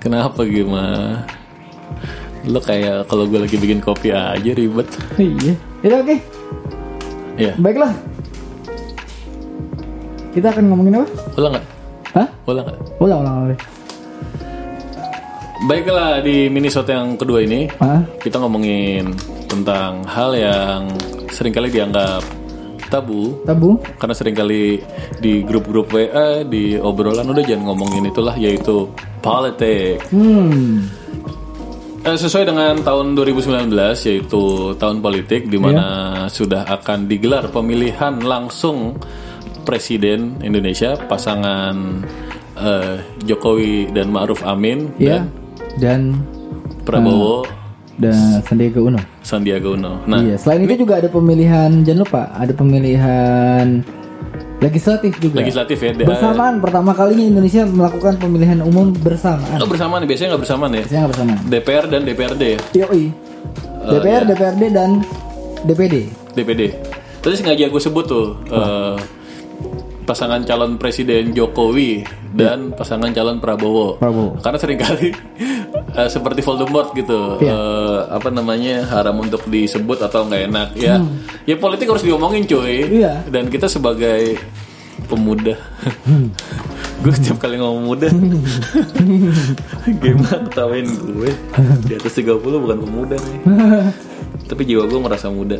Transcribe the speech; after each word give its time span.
Kenapa 0.00 0.40
gimana? 0.48 1.28
Lo 2.48 2.56
kayak 2.56 3.04
kalau 3.04 3.28
gue 3.28 3.36
lagi 3.36 3.60
bikin 3.60 3.84
kopi 3.84 4.16
aja 4.16 4.50
ribet. 4.56 4.88
Iya. 5.20 5.54
Itu 5.84 5.94
oke. 5.96 6.16
Ya, 7.36 7.52
Baiklah. 7.56 7.92
Kita 10.30 10.46
akan 10.52 10.64
ngomongin 10.72 11.00
apa? 11.00 11.08
ulang 11.36 11.52
nggak? 11.56 11.66
Hah? 12.14 12.28
Ulang 12.46 12.64
nggak? 12.68 12.78
Ulang, 13.00 13.18
ulang, 13.20 13.34
ulang. 13.44 13.60
Baiklah 15.60 16.24
di 16.24 16.48
minisode 16.48 16.88
yang 16.88 17.20
kedua 17.20 17.44
ini 17.44 17.68
Hah? 17.76 18.00
kita 18.24 18.40
ngomongin 18.40 19.12
tentang 19.44 20.00
hal 20.08 20.32
yang 20.32 20.88
sering 21.28 21.52
kali 21.52 21.68
dianggap 21.68 22.24
tabu 22.88 23.36
Tabu? 23.44 23.76
karena 24.00 24.14
sering 24.16 24.32
kali 24.32 24.80
di 25.20 25.44
grup-grup 25.44 25.92
WA 25.92 26.48
di 26.48 26.80
obrolan 26.80 27.28
udah 27.28 27.44
jangan 27.44 27.68
ngomongin 27.68 28.08
itulah 28.08 28.40
yaitu 28.40 28.88
politik. 29.20 30.02
Hmm. 30.10 30.88
Eh, 32.00 32.16
sesuai 32.16 32.48
dengan 32.48 32.80
tahun 32.80 33.12
2019 33.12 33.68
yaitu 34.08 34.72
tahun 34.80 35.04
politik 35.04 35.52
di 35.52 35.60
mana 35.60 36.24
sudah 36.32 36.64
akan 36.64 37.04
digelar 37.04 37.52
pemilihan 37.52 38.16
langsung 38.24 38.96
presiden 39.68 40.40
Indonesia 40.40 40.96
pasangan 40.96 42.00
eh, 42.56 43.04
Jokowi 43.28 43.92
dan 43.92 44.08
Ma'ruf 44.08 44.40
Amin 44.48 44.96
Ya. 44.96 45.28
Dan 45.76 46.24
Prabowo 46.88 47.44
dan 48.00 48.40
Sandiaga 48.48 48.80
Uno. 48.80 49.00
Sandiaga 49.20 49.68
Uno. 49.76 50.00
Nah, 50.08 50.24
iya. 50.24 50.40
Selain 50.40 50.64
itu 50.64 50.88
juga 50.88 51.04
ada 51.04 51.08
pemilihan, 51.12 51.84
jangan 51.84 52.00
lupa 52.00 52.22
ada 52.32 52.52
pemilihan 52.56 53.84
legislatif 54.60 55.12
juga. 55.18 55.40
legislatif 55.40 55.76
ya. 55.80 55.90
Bersamaan 55.96 56.60
pertama 56.60 56.92
kalinya 56.92 57.24
Indonesia 57.24 57.64
melakukan 57.64 58.20
pemilihan 58.20 58.60
umum 58.60 58.92
bersamaan. 58.92 59.58
Oh, 59.58 59.68
bersamaan 59.68 60.04
biasanya 60.04 60.36
nggak 60.36 60.42
bersamaan 60.44 60.70
ya. 60.76 60.82
Biasanya 60.84 61.00
nggak 61.00 61.12
bersamaan. 61.16 61.38
DPR 61.48 61.84
dan 61.88 62.00
DPRD 62.04 62.42
ya. 62.44 62.60
Yoi. 62.84 63.04
DPR, 63.80 64.22
DPRD 64.28 64.62
dan 64.70 64.90
DPD. 65.64 65.94
DPD. 66.36 66.62
Tadi 67.20 67.34
sengaja 67.36 67.68
gue 67.68 67.82
sebut 67.82 68.04
tuh 68.04 68.36
eh, 68.48 68.96
pasangan 70.04 70.40
calon 70.44 70.80
presiden 70.80 71.32
Jokowi 71.36 72.04
dan 72.32 72.72
pasangan 72.72 73.12
calon 73.12 73.40
Prabowo. 73.40 73.96
Prabowo. 74.00 74.36
Karena 74.40 74.58
sering 74.60 74.78
kali 74.80 75.08
eh, 75.92 76.08
seperti 76.08 76.40
Voldemort 76.40 76.92
gitu, 76.92 77.38
Iya. 77.38 77.52
eh, 77.52 77.98
apa 78.12 78.28
namanya 78.28 78.86
haram 78.88 79.18
untuk 79.18 79.46
disebut 79.46 80.00
atau 80.00 80.26
nggak 80.26 80.42
enak. 80.50 80.68
Ya, 80.76 81.00
ya 81.44 81.56
politik 81.56 81.90
harus 81.90 82.02
diomongin 82.02 82.44
cuy. 82.44 82.86
Hmm. 82.86 82.92
Iya. 82.94 83.12
Dan 83.26 83.48
kita 83.48 83.66
sebagai 83.66 84.38
pemuda, 85.08 85.56
gue 87.02 87.12
setiap 87.12 87.40
kali 87.40 87.56
ngomong 87.58 87.84
muda, 87.88 88.06
gimana 89.98 90.38
ketawain 90.46 90.86
gue 90.86 91.30
di 91.88 91.92
atas 91.96 92.12
30 92.14 92.38
bukan 92.38 92.78
pemuda 92.84 93.16
nih. 93.16 93.38
Tapi 94.50 94.62
jiwa 94.66 94.84
gue 94.86 95.00
merasa 95.00 95.26
muda. 95.32 95.58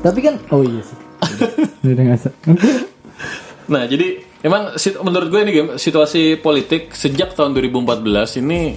Tapi 0.00 0.18
kan, 0.24 0.34
oh 0.50 0.64
iya 0.64 0.80
sih. 0.80 0.98
Udah 1.84 2.16
Nah, 3.70 3.86
jadi 3.86 4.18
emang 4.42 4.74
menurut 5.06 5.28
gue 5.30 5.40
ini 5.46 5.52
situasi 5.78 6.40
politik 6.40 6.90
sejak 6.90 7.38
tahun 7.38 7.54
2014 7.54 8.40
ini 8.42 8.74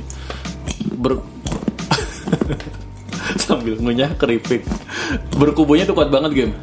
ber 0.95 1.19
sambil 3.45 3.77
ngunyah 3.80 4.13
keripik. 4.17 4.66
Berkubunya 5.35 5.83
tuh 5.83 5.97
kuat 5.97 6.09
banget 6.13 6.31
game. 6.33 6.53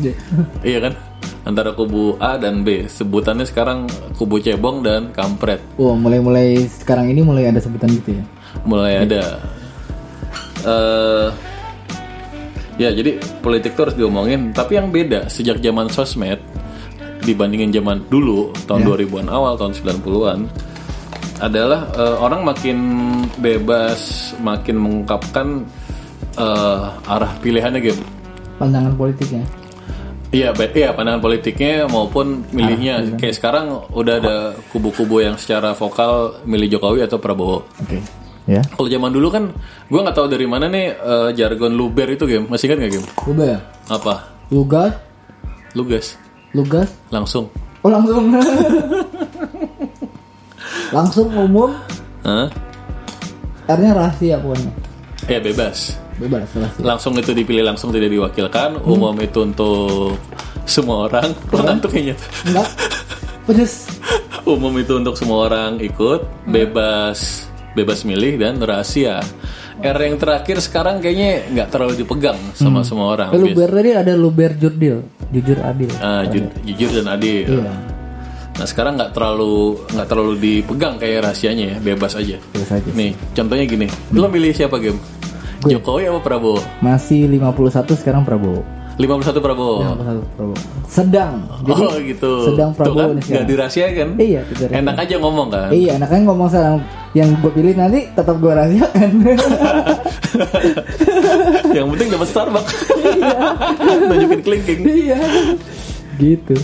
Iya. 0.00 0.14
Iya 0.74 0.78
kan? 0.88 0.92
Antara 1.40 1.72
kubu 1.72 2.20
A 2.20 2.36
dan 2.36 2.62
B. 2.62 2.84
Sebutannya 2.86 3.48
sekarang 3.48 3.88
kubu 4.14 4.38
cebong 4.38 4.84
dan 4.84 5.10
kampret. 5.16 5.58
Oh, 5.80 5.96
mulai-mulai 5.96 6.68
sekarang 6.68 7.08
ini 7.08 7.24
mulai 7.24 7.48
ada 7.48 7.58
sebutan 7.58 7.90
gitu 7.96 8.20
ya. 8.20 8.24
Mulai 8.66 9.08
ada 9.08 9.40
eh 10.60 11.28
ya 12.76 12.92
jadi 12.92 13.16
politik 13.40 13.72
tuh 13.72 13.88
harus 13.88 13.96
diomongin, 13.96 14.52
tapi 14.52 14.76
yang 14.76 14.92
beda 14.92 15.32
sejak 15.32 15.60
zaman 15.64 15.88
sosmed 15.88 16.40
dibandingin 17.24 17.72
zaman 17.72 18.04
dulu 18.08 18.52
tahun 18.64 18.84
2000-an 18.88 19.28
awal 19.28 19.56
tahun 19.56 19.76
90-an 19.76 20.38
adalah 21.40 21.88
eh, 21.96 22.16
orang 22.20 22.44
makin 22.44 22.78
bebas, 23.40 24.32
makin 24.38 24.76
mengungkapkan 24.78 25.64
eh, 26.36 26.84
arah 27.10 27.32
pilihannya 27.40 27.80
gitu. 27.80 28.02
Pandangan 28.60 28.92
politiknya. 28.94 29.44
Iya, 30.30 30.54
baik 30.54 30.78
iya 30.78 30.94
pandangan 30.94 31.18
politiknya 31.18 31.90
maupun 31.90 32.46
milihnya. 32.54 33.18
Kayak 33.18 33.34
sekarang 33.34 33.66
udah 33.90 34.14
ada 34.22 34.36
kubu-kubu 34.70 35.18
yang 35.26 35.34
secara 35.34 35.74
vokal 35.74 36.38
milih 36.46 36.78
Jokowi 36.78 37.02
atau 37.02 37.18
Prabowo. 37.18 37.66
Oke. 37.82 37.98
Ya. 38.46 38.62
Kalau 38.62 38.86
zaman 38.86 39.10
dulu 39.10 39.26
kan, 39.30 39.50
gue 39.90 40.00
nggak 40.00 40.14
tahu 40.14 40.30
dari 40.30 40.46
mana 40.46 40.70
nih 40.70 40.86
eh, 40.94 41.30
jargon 41.34 41.74
luber 41.74 42.14
itu 42.14 42.30
game. 42.30 42.46
Masih 42.46 42.70
ingat 42.70 42.78
nggak 42.86 42.92
game? 42.94 43.06
Ya? 43.42 43.58
Apa? 43.90 44.14
Lugas, 44.54 44.94
Lugas, 45.74 46.18
lugas. 46.54 46.90
langsung. 47.14 47.50
Oh 47.82 47.90
langsung. 47.90 48.30
langsung 50.90 51.30
umum. 51.30 51.70
Hah? 52.22 52.46
R-nya 53.70 53.92
rahasia 53.94 54.36
pokoknya. 54.38 54.72
Ya 55.30 55.38
bebas. 55.38 55.94
Bebas 56.18 56.50
rahasia. 56.52 56.82
Langsung 56.82 57.14
itu 57.16 57.30
dipilih 57.30 57.64
langsung 57.64 57.94
tidak 57.94 58.10
diwakilkan. 58.10 58.82
Umum 58.82 59.14
itu 59.18 59.46
untuk 59.46 60.18
semua 60.66 61.06
orang. 61.06 61.30
Lo 61.50 61.62
ngantuk 61.62 61.94
kayaknya. 61.94 62.16
Enggak. 62.46 62.68
Pedes. 63.46 63.86
Umum 64.46 64.74
itu 64.76 64.98
untuk 64.98 65.14
semua 65.14 65.46
orang 65.46 65.78
ikut. 65.78 66.26
Bebas, 66.44 67.46
bebas 67.72 68.02
milih 68.02 68.36
dan 68.36 68.58
rahasia. 68.58 69.22
R 69.80 69.96
yang 69.96 70.20
terakhir 70.20 70.60
sekarang 70.60 71.00
kayaknya 71.00 71.40
nggak 71.48 71.68
terlalu 71.72 72.04
dipegang 72.04 72.36
sama 72.52 72.84
semua 72.84 73.16
orang. 73.16 73.32
Luber 73.32 73.64
tadi 73.72 73.96
ada 73.96 74.12
luber 74.12 74.52
jurdil, 74.52 75.00
jujur 75.32 75.56
adil. 75.64 75.88
Ah, 76.04 76.20
ju- 76.28 76.52
jujur 76.68 77.00
dan 77.00 77.16
adil. 77.16 77.48
Iya. 77.48 77.72
Nah 78.60 78.68
sekarang 78.68 79.00
nggak 79.00 79.16
terlalu 79.16 79.80
nggak 79.88 80.04
terlalu 80.04 80.32
dipegang 80.36 81.00
kayak 81.00 81.24
rahasianya 81.24 81.64
ya, 81.64 81.76
bebas 81.80 82.12
aja. 82.12 82.36
Bebas 82.52 82.76
aja. 82.76 82.90
Nih 82.92 83.16
contohnya 83.32 83.64
gini, 83.64 83.88
lo 84.12 84.28
milih 84.28 84.52
siapa 84.52 84.76
game? 84.76 85.00
Jokowi 85.64 86.12
apa 86.12 86.20
Prabowo? 86.20 86.60
Masih 86.84 87.24
51 87.24 87.96
sekarang 87.96 88.20
Prabowo. 88.28 88.60
51 89.00 89.40
Prabowo. 89.40 89.80
51 89.80 90.36
Prabowo. 90.36 90.56
Sedang. 90.84 91.40
Jadi 91.64 91.72
oh 91.88 91.96
gitu. 92.04 92.32
sedang 92.52 92.70
Tuh 92.76 92.84
Prabowo 92.84 93.00
kan, 93.00 93.08
nih 93.08 93.16
nggak 93.16 93.24
sekarang. 93.24 93.48
dirahasiakan. 93.48 94.08
Iya, 94.20 94.40
tidak 94.44 94.68
dirahasiakan. 94.68 94.84
Enak 94.84 94.96
aja 95.00 95.14
ngomong 95.24 95.48
kan. 95.48 95.68
Iya, 95.72 95.90
anaknya 95.96 96.20
ngomong 96.28 96.48
sekarang 96.52 96.78
yang 97.16 97.28
gue 97.40 97.52
pilih 97.56 97.74
nanti 97.80 98.00
tetap 98.12 98.36
gue 98.36 98.52
rahasiakan. 98.52 99.10
Yang 101.76 101.86
penting 101.96 102.08
dapat 102.12 102.28
Starbucks. 102.28 102.74
Nunjukin 104.12 104.40
kelingking. 104.44 104.80
iya. 104.84 105.18
gitu. 106.20 106.56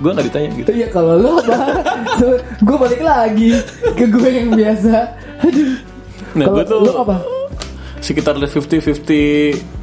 Gue 0.00 0.10
nggak 0.10 0.26
ditanya 0.26 0.48
gitu. 0.56 0.70
Iya 0.72 0.88
kalau 0.88 1.14
lo 1.14 1.30
apa? 1.38 1.56
gue 2.58 2.76
balik 2.76 3.02
lagi 3.04 3.50
ke 3.94 4.04
gue 4.08 4.28
yang 4.28 4.48
biasa. 4.50 4.94
Aduh. 5.44 5.72
Nah 6.32 6.44
Kalau 6.48 6.56
gue 6.56 6.64
tuh 6.64 6.78
lo 6.80 6.92
apa? 7.04 7.16
sekitar 8.00 8.32
50-50 8.32 8.80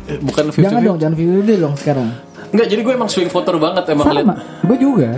eh, 0.10 0.18
bukan 0.20 0.50
50 0.50 0.58
Jangan 0.58 0.82
dong, 0.82 0.98
jangan 0.98 1.16
video 1.16 1.40
deh 1.40 1.58
dong 1.58 1.76
sekarang. 1.78 2.10
Enggak, 2.50 2.68
jadi 2.68 2.82
gue 2.82 2.94
emang 2.96 3.10
swing 3.12 3.30
voter 3.30 3.62
banget 3.62 3.84
emang 3.94 4.06
Sama, 4.10 4.36
gue 4.66 4.78
juga. 4.80 5.12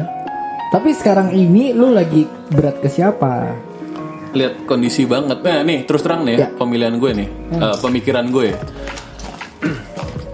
Tapi 0.70 0.90
sekarang 0.92 1.31
ini 1.31 1.72
lu 1.72 1.90
lagi 1.90 2.28
berat 2.52 2.78
ke 2.78 2.92
siapa? 2.92 3.56
lihat 4.30 4.70
kondisi 4.70 5.10
banget. 5.10 5.42
Nah, 5.42 5.66
nih 5.66 5.90
terus 5.90 6.06
terang 6.06 6.22
nih 6.22 6.38
ya, 6.38 6.40
Ya. 6.46 6.48
pemilihan 6.54 7.02
gue 7.02 7.12
nih, 7.18 7.30
eh, 7.50 7.76
pemikiran 7.80 8.26
gue. 8.30 8.50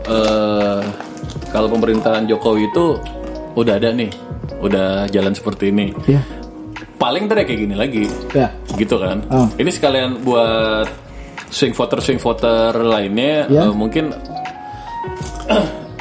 Eh, 0.06 0.82
kalau 1.50 1.66
pemerintahan 1.66 2.30
Jokowi 2.30 2.70
itu 2.70 3.02
udah 3.58 3.74
ada 3.74 3.90
nih, 3.90 4.14
udah 4.56 5.08
jalan 5.08 5.32
seperti 5.32 5.70
ini. 5.70 5.92
Ya, 6.06 6.22
Paling 6.96 7.28
ntar 7.28 7.38
ya 7.38 7.46
kayak 7.46 7.60
gini 7.62 7.76
lagi, 7.76 8.06
ya. 8.32 8.48
gitu 8.74 8.96
kan? 8.98 9.20
Oh. 9.28 9.48
Ini 9.54 9.68
sekalian 9.68 10.22
buat 10.22 10.88
swing 11.48 11.72
voter 11.72 12.00
swing 12.00 12.18
voter 12.18 12.72
lainnya, 12.74 13.46
Ya. 13.48 13.68
eh, 13.68 13.74
mungkin 13.74 14.16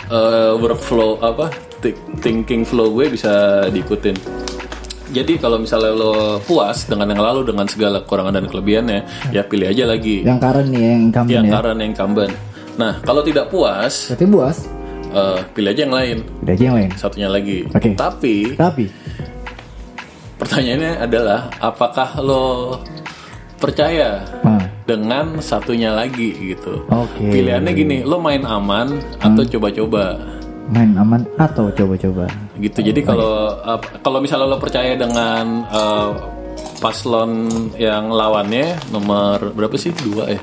eh, 0.08 0.52
workflow 0.54 1.18
apa 1.18 1.50
thi- 1.80 1.98
thinking 2.20 2.62
flow 2.62 2.92
gue 2.92 3.10
bisa 3.10 3.32
diikutin. 3.68 4.16
Jadi 5.10 5.38
kalau 5.38 5.58
misalnya 5.58 5.94
lo 5.94 6.14
puas 6.40 6.86
dengan 6.86 7.06
yang 7.06 7.22
lalu 7.22 7.46
dengan 7.46 7.66
segala 7.66 8.02
kekurangan 8.02 8.34
dan 8.34 8.46
kelebihannya, 8.46 9.00
ya 9.30 9.42
pilih 9.42 9.68
aja 9.68 9.84
lagi 9.86 10.26
Yang 10.26 10.38
current 10.40 10.68
nih, 10.68 10.82
yang 10.82 11.00
incumbent 11.04 11.30
yang 11.32 11.44
ya. 11.44 11.52
current 11.52 11.78
yang 11.78 11.90
incumbent. 11.90 12.32
Nah 12.74 12.92
kalau 13.00 13.22
tidak 13.22 13.46
puas, 13.46 14.10
Berarti 14.10 14.26
buas. 14.26 14.56
Eh, 15.14 15.38
pilih 15.48 15.70
aja 15.70 15.82
yang 15.82 15.94
lain, 15.94 16.18
Udah 16.40 16.52
aja 16.52 16.64
yang 16.64 16.76
lain. 16.76 16.90
satunya 16.94 17.28
lagi. 17.28 17.58
Oke. 17.68 17.94
Tapi 17.94 18.34
Tapi 18.54 18.84
pertanyaannya 20.36 20.92
adalah 21.00 21.40
apakah 21.58 22.18
lo 22.18 22.44
percaya 23.56 24.20
Nah. 24.42 24.60
dengan 24.84 25.38
satunya 25.40 25.88
lagi 25.90 26.34
gitu. 26.52 26.84
Oke. 26.86 27.16
Hmm. 27.18 27.32
Pilihannya 27.32 27.72
gini, 27.72 27.96
lo 28.02 28.18
main 28.18 28.42
aman 28.42 28.92
atau 29.18 29.42
coba-coba 29.48 30.20
main 30.66 30.92
aman 30.94 31.22
atau 31.36 31.68
coba-coba. 31.70 32.24
gitu. 32.56 32.80
Jadi 32.82 33.00
kalau 33.00 33.52
ap- 33.58 34.00
kalau 34.00 34.18
misalnya 34.18 34.46
lo 34.46 34.56
percaya 34.56 34.94
dengan 34.94 35.64
eh, 35.66 36.08
paslon 36.76 37.30
yang 37.74 38.08
lawannya 38.08 38.76
nomor 38.88 39.52
berapa 39.52 39.74
sih 39.74 39.90
dua 39.94 40.28
ya 40.30 40.40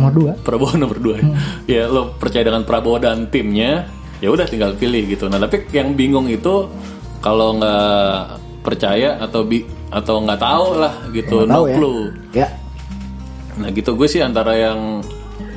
Nomor 0.00 0.12
dua. 0.12 0.32
Prabowo 0.40 0.72
nomor 0.74 0.98
dua 0.98 1.14
ya. 1.20 1.28
ya 1.68 1.82
lo 1.86 2.16
percaya 2.16 2.42
dengan 2.42 2.64
Prabowo 2.64 2.96
dan 2.96 3.28
timnya 3.28 3.84
ya 4.18 4.28
udah 4.28 4.44
tinggal 4.44 4.72
pilih 4.74 5.04
gitu 5.06 5.28
nah 5.28 5.36
tapi 5.36 5.64
yang 5.70 5.92
bingung 5.92 6.24
itu 6.26 6.68
kalau 7.20 7.56
nggak 7.56 8.36
percaya 8.60 9.16
atau 9.16 9.40
bi 9.42 9.60
atau 9.88 10.20
nggak 10.20 10.36
tahu 10.38 10.66
lah 10.76 10.94
gitu 11.10 11.44
Nggak 11.44 11.50
no 11.50 11.60
ya. 11.64 11.74
clue 11.74 12.02
Ya. 12.32 12.48
nah 13.56 13.68
gitu 13.68 13.92
gue 13.92 14.04
sih 14.04 14.20
antara 14.20 14.52
yang 14.52 15.00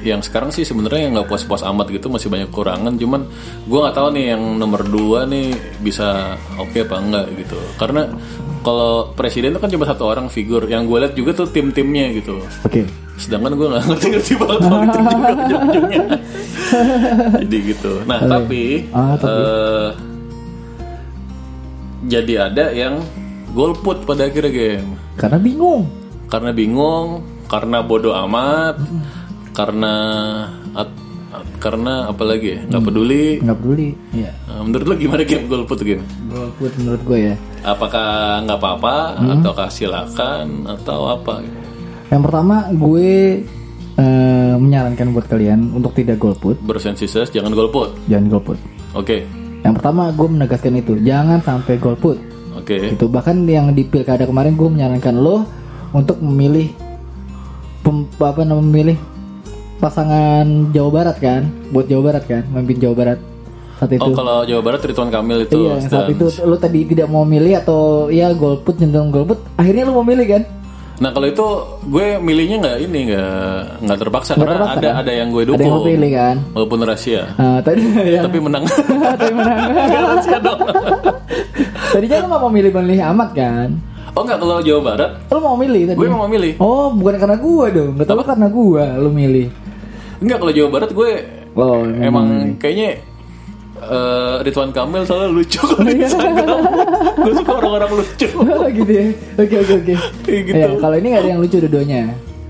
yang 0.03 0.19
sekarang 0.19 0.51
sih 0.51 0.63
sebenarnya 0.63 1.07
yang 1.07 1.13
nggak 1.15 1.27
puas-puas 1.27 1.63
amat 1.63 1.87
gitu 1.87 2.07
masih 2.07 2.27
banyak 2.27 2.51
kurangan 2.51 2.95
cuman 2.95 3.23
gue 3.63 3.79
nggak 3.79 3.95
tahu 3.95 4.07
nih 4.11 4.25
yang 4.31 4.43
nomor 4.55 4.83
dua 4.83 5.23
nih 5.23 5.51
bisa 5.79 6.35
oke 6.55 6.75
apa 6.77 6.95
enggak 6.99 7.25
gitu 7.37 7.55
karena 7.75 8.11
kalau 8.63 9.11
presiden 9.11 9.51
itu 9.51 9.59
kan 9.59 9.71
cuma 9.71 9.83
satu 9.83 10.07
orang 10.07 10.27
figur 10.27 10.67
yang 10.67 10.87
gue 10.87 10.97
lihat 10.99 11.15
juga 11.15 11.35
tuh 11.35 11.47
tim-timnya 11.47 12.15
gitu 12.15 12.39
Oke. 12.63 12.83
Sedangkan 13.15 13.53
gue 13.53 13.67
nggak 13.67 13.83
ngerti-ngerti 13.85 14.33
banget 14.41 14.59
politik 14.63 15.03
juga 15.05 15.27
ujung-ujungnya 15.35 16.03
jadi 17.39 17.57
gitu. 17.65 17.91
Nah 18.03 18.19
tapi, 18.23 18.63
Ah, 18.89 19.13
tapi. 19.15 19.29
eh, 19.29 19.89
jadi 22.05 22.33
ada 22.47 22.65
yang 22.69 22.99
golput 23.51 24.03
pada 24.03 24.25
akhirnya 24.25 24.51
game 24.51 24.89
Karena 25.15 25.37
bingung. 25.37 25.85
karena 26.25 26.49
bingung 26.49 27.21
karena 27.45 27.79
bodoh 27.79 28.17
amat 28.19 28.81
karena 29.53 29.93
at- 30.73 30.89
at- 31.31 31.55
karena 31.61 32.09
apalagi 32.09 32.57
ya? 32.57 32.59
Nggak 32.65 32.83
peduli. 32.83 33.25
Nggak 33.37 33.57
peduli. 33.57 33.89
Nah, 34.17 34.33
menurut 34.59 34.85
lo 34.85 34.95
gimana 34.95 35.21
game 35.21 35.45
golput 35.45 35.79
game 35.79 36.01
Golput 36.27 36.73
menurut 36.75 37.01
gue 37.03 37.19
ya. 37.23 37.35
apakah 37.63 38.07
nggak 38.41 38.57
apa-apa 38.57 38.95
ataukah 39.31 39.69
silakan 39.69 40.65
atau 40.67 41.13
apa 41.13 41.45
Yang 42.13 42.29
pertama 42.29 42.69
gue 42.69 43.41
eh, 43.97 44.53
menyarankan 44.61 45.17
buat 45.17 45.25
kalian 45.25 45.73
untuk 45.73 45.97
tidak 45.97 46.21
golput, 46.21 46.61
bersensises 46.61 47.33
jangan 47.33 47.49
golput. 47.57 47.97
Jangan 48.05 48.29
golput. 48.29 48.57
oke. 48.93 49.17
Yang 49.65 49.73
pertama 49.81 50.13
gue 50.13 50.27
menegaskan 50.29 50.77
itu, 50.77 50.93
jangan 51.01 51.41
sampai 51.41 51.81
golput. 51.81 52.21
oke. 52.53 52.77
Itu 52.93 53.09
bahkan 53.09 53.41
yang 53.49 53.73
di 53.73 53.81
pilkada 53.81 54.29
kemarin 54.29 54.53
gue 54.53 54.69
menyarankan 54.69 55.15
lo 55.17 55.41
untuk 55.89 56.21
memilih 56.21 56.69
pem, 57.81 58.05
apa 58.21 58.45
namanya 58.45 58.61
memilih 58.61 58.97
pasangan 59.81 60.69
Jawa 60.69 60.89
Barat 60.93 61.17
kan, 61.17 61.49
buat 61.73 61.89
Jawa 61.89 62.13
Barat 62.13 62.23
kan, 62.29 62.45
memimpin 62.53 62.77
Jawa 62.77 62.95
Barat. 62.95 63.19
Saat 63.81 63.89
itu. 63.89 64.05
Oh 64.05 64.13
kalau 64.13 64.45
Jawa 64.45 64.61
Barat 64.61 64.85
Ridwan 64.85 65.09
Kamil 65.09 65.49
itu 65.49 65.65
iya, 65.65 65.81
saat 65.89 66.13
itu 66.13 66.29
lo 66.45 66.61
tadi 66.61 66.85
tidak 66.85 67.09
mau 67.09 67.25
milih 67.25 67.57
atau 67.57 68.05
ya 68.13 68.29
golput 68.37 68.77
cenderung 68.77 69.09
golput, 69.09 69.41
akhirnya 69.57 69.89
lo 69.89 69.97
mau 69.97 70.05
milih 70.05 70.29
kan? 70.29 70.43
Nah 71.03 71.11
kalau 71.11 71.27
itu 71.27 71.47
gue 71.83 72.07
milihnya 72.17 72.57
nggak 72.63 72.77
ini 72.79 72.99
nggak 73.11 73.83
nggak 73.83 73.97
terpaksa 73.99 74.31
karena 74.39 74.55
terpaksa, 74.55 74.79
ada 74.79 74.87
kan? 74.87 74.95
ada 75.03 75.11
yang 75.11 75.27
gue 75.29 75.43
Ada 75.43 75.51
yang 75.51 75.59
dukung 75.59 75.83
pilih 75.83 76.11
kan? 76.15 76.35
walaupun 76.55 76.77
rahasia 76.79 77.23
Nah, 77.35 77.59
tadi 77.59 77.81
ya. 78.15 78.21
tapi 78.23 78.37
menang. 78.39 78.63
Tapi 79.19 79.33
menang. 79.35 79.59
Tadinya 81.93 82.15
lo 82.23 82.25
nggak 82.25 82.41
mau 82.41 82.49
milih 82.49 82.71
milih 82.71 82.99
amat 83.11 83.29
kan? 83.35 83.69
oh 84.13 84.21
nggak 84.23 84.39
kalau 84.39 84.61
Jawa 84.61 84.81
Barat 84.85 85.11
Lo 85.27 85.37
mau 85.41 85.57
milih 85.59 85.81
tadi? 85.91 85.97
gue 85.99 86.07
mau 86.07 86.29
milih. 86.29 86.53
Oh, 86.63 86.87
bukan 86.93 87.15
karena 87.19 87.35
gua 87.35 87.65
dong. 87.67 87.91
Betul 87.99 88.23
karena 88.23 88.47
gua 88.47 88.85
lo 88.95 89.09
milih. 89.11 89.47
Enggak 90.23 90.37
kalau 90.39 90.51
Jawa 90.55 90.69
Barat 90.71 90.89
gue 90.89 91.11
Oh, 91.53 91.85
emang 91.85 92.57
kayaknya 92.57 92.97
eh, 93.85 94.35
Ridwan 94.41 94.69
Kamil 94.69 95.03
soalnya 95.03 95.29
lucu 95.29 95.59
kalau 95.59 95.83
Iya. 95.83 95.91
di 95.91 96.03
Instagram. 96.03 96.57
gue 97.15 97.33
suka 97.33 97.51
orang-orang 97.53 97.91
lucu. 97.95 98.27
gitu 98.77 98.91
ya. 98.91 99.05
Oke 99.35 99.55
oke 99.57 99.73
oke. 99.79 99.93
Ya, 100.45 100.67
kalau 100.75 100.95
ini 100.95 101.07
nggak 101.09 101.21
ada 101.21 101.29
yang 101.29 101.41
lucu 101.41 101.57
dua-duanya. 101.57 102.01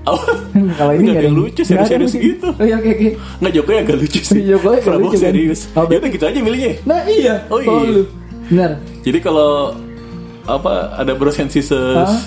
Oh, 0.04 0.20
kalau 0.78 0.92
ini 0.92 1.06
nggak 1.06 1.16
ada 1.16 1.26
yang 1.26 1.36
lucu 1.36 1.62
serius-serius 1.62 2.12
gitu. 2.14 2.48
Oh, 2.50 2.60
iya, 2.60 2.76
oke 2.76 2.90
oke. 2.90 3.08
Nggak 3.38 3.52
Jokowi 3.54 3.74
agak 3.78 3.96
lucu 3.96 4.20
sih. 4.20 4.40
Jokowi 4.42 4.74
agak 4.74 4.84
Prabowo 4.84 5.04
lucu 5.04 5.16
kan. 5.16 5.24
serius. 5.24 5.60
Oh, 5.72 5.84
Ya 5.86 5.96
udah 5.96 6.10
gitu 6.10 6.24
aja 6.24 6.38
milihnya. 6.38 6.72
Nah 6.84 7.00
iya. 7.06 7.34
Oh, 7.48 7.58
iya. 7.58 8.02
Benar. 8.44 8.70
Jadi 9.00 9.18
kalau 9.18 9.72
apa 10.44 10.72
ada 10.94 11.12
Hah? 12.04 12.20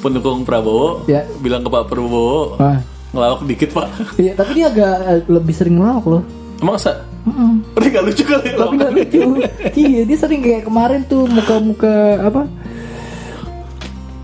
pendukung 0.00 0.42
Prabowo 0.42 1.04
Ya. 1.04 1.28
bilang 1.38 1.60
ke 1.60 1.68
Pak 1.68 1.84
Prabowo 1.86 2.56
Ah. 2.56 2.80
ngelawak 3.10 3.44
dikit 3.44 3.70
Pak. 3.70 3.88
Iya, 4.16 4.32
tapi 4.34 4.50
dia 4.54 4.66
agak 4.68 4.94
eh, 5.04 5.20
lebih 5.28 5.52
sering 5.52 5.76
ngelawak 5.76 6.04
loh. 6.04 6.22
Emang 6.58 6.76
sa? 6.78 7.04
Mm-mm. 7.24 7.64
Udah 7.72 7.88
gak 7.90 8.04
lucu 8.04 8.22
kali 8.22 8.46
ya 8.46 8.54
Tapi 8.54 8.74
nggak 8.76 8.92
lucu. 8.92 9.20
iya, 9.74 10.00
dia 10.04 10.16
sering 10.16 10.40
kayak 10.40 10.62
kemarin 10.62 11.00
tuh 11.02 11.24
muka-muka 11.24 11.94
apa? 12.22 12.44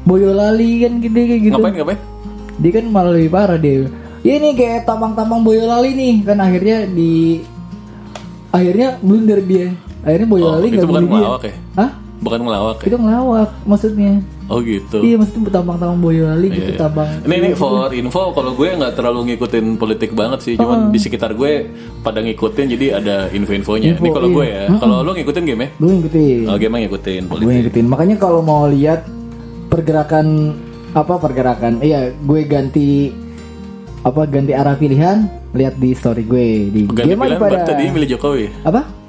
Boyolali 0.02 0.70
kan 0.80 0.92
gede 0.98 1.22
kayak 1.26 1.42
gitu. 1.42 1.54
Ngapain 1.56 1.74
ngapain? 1.76 2.00
Dia 2.58 2.70
kan 2.74 2.84
malah 2.86 3.12
lebih 3.14 3.30
parah 3.30 3.56
dia. 3.56 3.88
Ya 4.20 4.32
ini 4.36 4.52
kayak 4.52 4.84
tambang-tambang 4.84 5.40
Boyolali 5.40 5.90
nih 5.92 6.14
kan 6.22 6.38
akhirnya 6.38 6.84
di 6.84 7.40
akhirnya 8.50 9.00
blunder 9.00 9.40
dia. 9.40 9.72
Akhirnya 10.00 10.26
Oh, 10.26 10.32
Boyolali 10.34 10.66
itu 10.66 10.76
nggak 10.76 10.88
bukan 10.88 11.02
dia. 11.02 11.12
ngelawak 11.14 11.42
ya? 11.42 11.54
Hah? 11.74 11.90
Bukan 12.20 12.38
ngelawak 12.42 12.76
ya? 12.76 12.84
Itu 12.84 12.96
ngelawak 12.98 13.50
maksudnya. 13.64 14.12
Oh 14.50 14.58
gitu. 14.66 14.98
Iya 14.98 15.14
maksudnya 15.14 15.62
tambang-tambang 15.62 16.02
Boyolali 16.02 16.50
Iya, 16.50 16.56
gitu 16.58 16.72
iya. 16.74 16.80
tambang. 16.82 17.06
Ini 17.22 17.34
ini 17.38 17.50
for 17.54 17.94
info 17.94 18.34
kalau 18.34 18.50
gue 18.58 18.66
nggak 18.66 18.98
terlalu 18.98 19.18
ngikutin 19.30 19.78
politik 19.78 20.10
banget 20.18 20.42
sih, 20.42 20.54
cuman 20.58 20.90
di 20.90 20.98
sekitar 20.98 21.38
gue 21.38 21.70
pada 22.02 22.18
ngikutin 22.18 22.66
jadi 22.74 22.86
ada 22.98 23.16
info-infonya. 23.30 23.94
Info, 23.94 24.02
ini 24.02 24.10
kalau 24.10 24.28
iya. 24.28 24.34
gue 24.34 24.46
ya, 24.50 24.62
kalau 24.82 24.96
lo 25.06 25.14
ngikutin 25.14 25.44
game 25.46 25.62
ya? 25.62 25.68
Gue 25.78 25.90
ngikutin. 26.02 26.38
Kalau 26.50 26.58
game 26.58 26.76
ngikutin 26.82 27.20
gue 27.22 27.30
politik. 27.30 27.54
ngikutin 27.62 27.86
makanya 27.86 28.16
kalau 28.18 28.40
mau 28.42 28.66
lihat 28.66 29.06
pergerakan 29.70 30.26
apa 30.90 31.14
pergerakan 31.22 31.78
iya 31.86 32.10
gue 32.10 32.40
ganti 32.50 33.14
apa 34.02 34.26
ganti 34.26 34.50
arah 34.50 34.74
pilihan 34.74 35.30
lihat 35.54 35.78
di 35.78 35.94
story 35.94 36.26
gue 36.26 36.46
di 36.74 36.82
Ganti 36.90 37.14
game 37.14 37.22
pilihan 37.22 37.38
pada 37.38 37.62
tadi 37.62 37.84
milih 37.94 38.08
Jokowi. 38.18 38.50
apa 38.66 38.99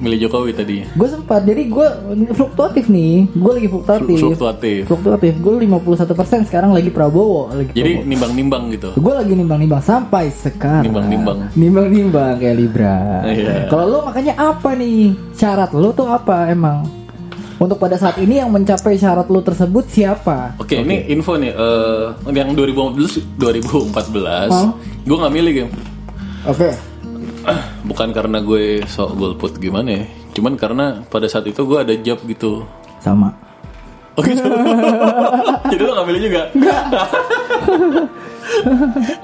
Milih 0.00 0.18
Jokowi 0.22 0.50
tadi. 0.50 0.76
gue 0.82 1.04
sempat 1.06 1.44
jadi 1.44 1.62
gue 1.62 1.86
fluktuatif 2.32 2.88
nih 2.88 3.28
gue 3.30 3.52
lagi 3.52 3.68
fluktuatif 3.68 4.16
Fluktuatif. 4.16 4.78
fluktuatif 4.86 5.32
gue 5.36 5.52
51% 5.60 6.48
sekarang 6.48 6.72
lagi 6.72 6.88
Prabowo 6.88 7.52
lagi 7.52 7.68
Jadi 7.70 8.02
nimbang-nimbang 8.02 8.72
gitu. 8.72 8.90
gue 8.92 9.14
lagi 9.14 9.32
nimbang-nimbang 9.32 9.78
sampai 9.78 10.32
sekarang 10.32 10.88
Nimbang-nimbang. 10.88 11.52
nimbang-nimbang 11.52 12.32
kayak 12.34 12.56
Libra 12.56 12.98
Iya. 13.22 13.68
kalau 13.68 13.84
lo 13.86 13.98
makanya 14.02 14.34
apa 14.34 14.72
nih 14.72 15.12
syarat 15.30 15.70
lo 15.70 15.92
tuh 15.92 16.08
apa 16.08 16.48
emang 16.48 16.88
untuk 17.56 17.76
pada 17.76 17.92
saat 17.94 18.16
ini 18.16 18.40
yang 18.40 18.48
mencapai 18.48 18.96
syarat 18.96 19.28
lo 19.28 19.38
tersebut 19.38 19.84
siapa 19.86 20.56
Oke, 20.56 20.80
ini 20.80 21.04
info 21.08 21.36
nih. 21.36 21.52
eh 21.52 22.04
yang 22.32 22.56
2014, 22.56 23.36
2014, 23.36 24.48
Hah? 24.48 24.72
gue 24.98 25.12
nggak 25.14 25.34
milih 25.34 25.52
game. 25.54 25.72
oke 26.42 26.89
Bukan 27.88 28.08
karena 28.12 28.38
gue 28.44 28.84
sok 28.86 29.16
golput 29.16 29.56
gimana 29.56 30.02
ya. 30.02 30.04
Cuman 30.36 30.54
karena 30.54 31.02
pada 31.08 31.26
saat 31.26 31.48
itu 31.48 31.64
gue 31.66 31.78
ada 31.80 31.94
job 31.98 32.20
gitu. 32.26 32.66
sama 33.00 33.32
Oh 34.18 34.22
gitu. 34.30 34.42
Jadi 35.70 35.82
lo 35.86 36.02
milih 36.04 36.20
juga? 36.28 36.42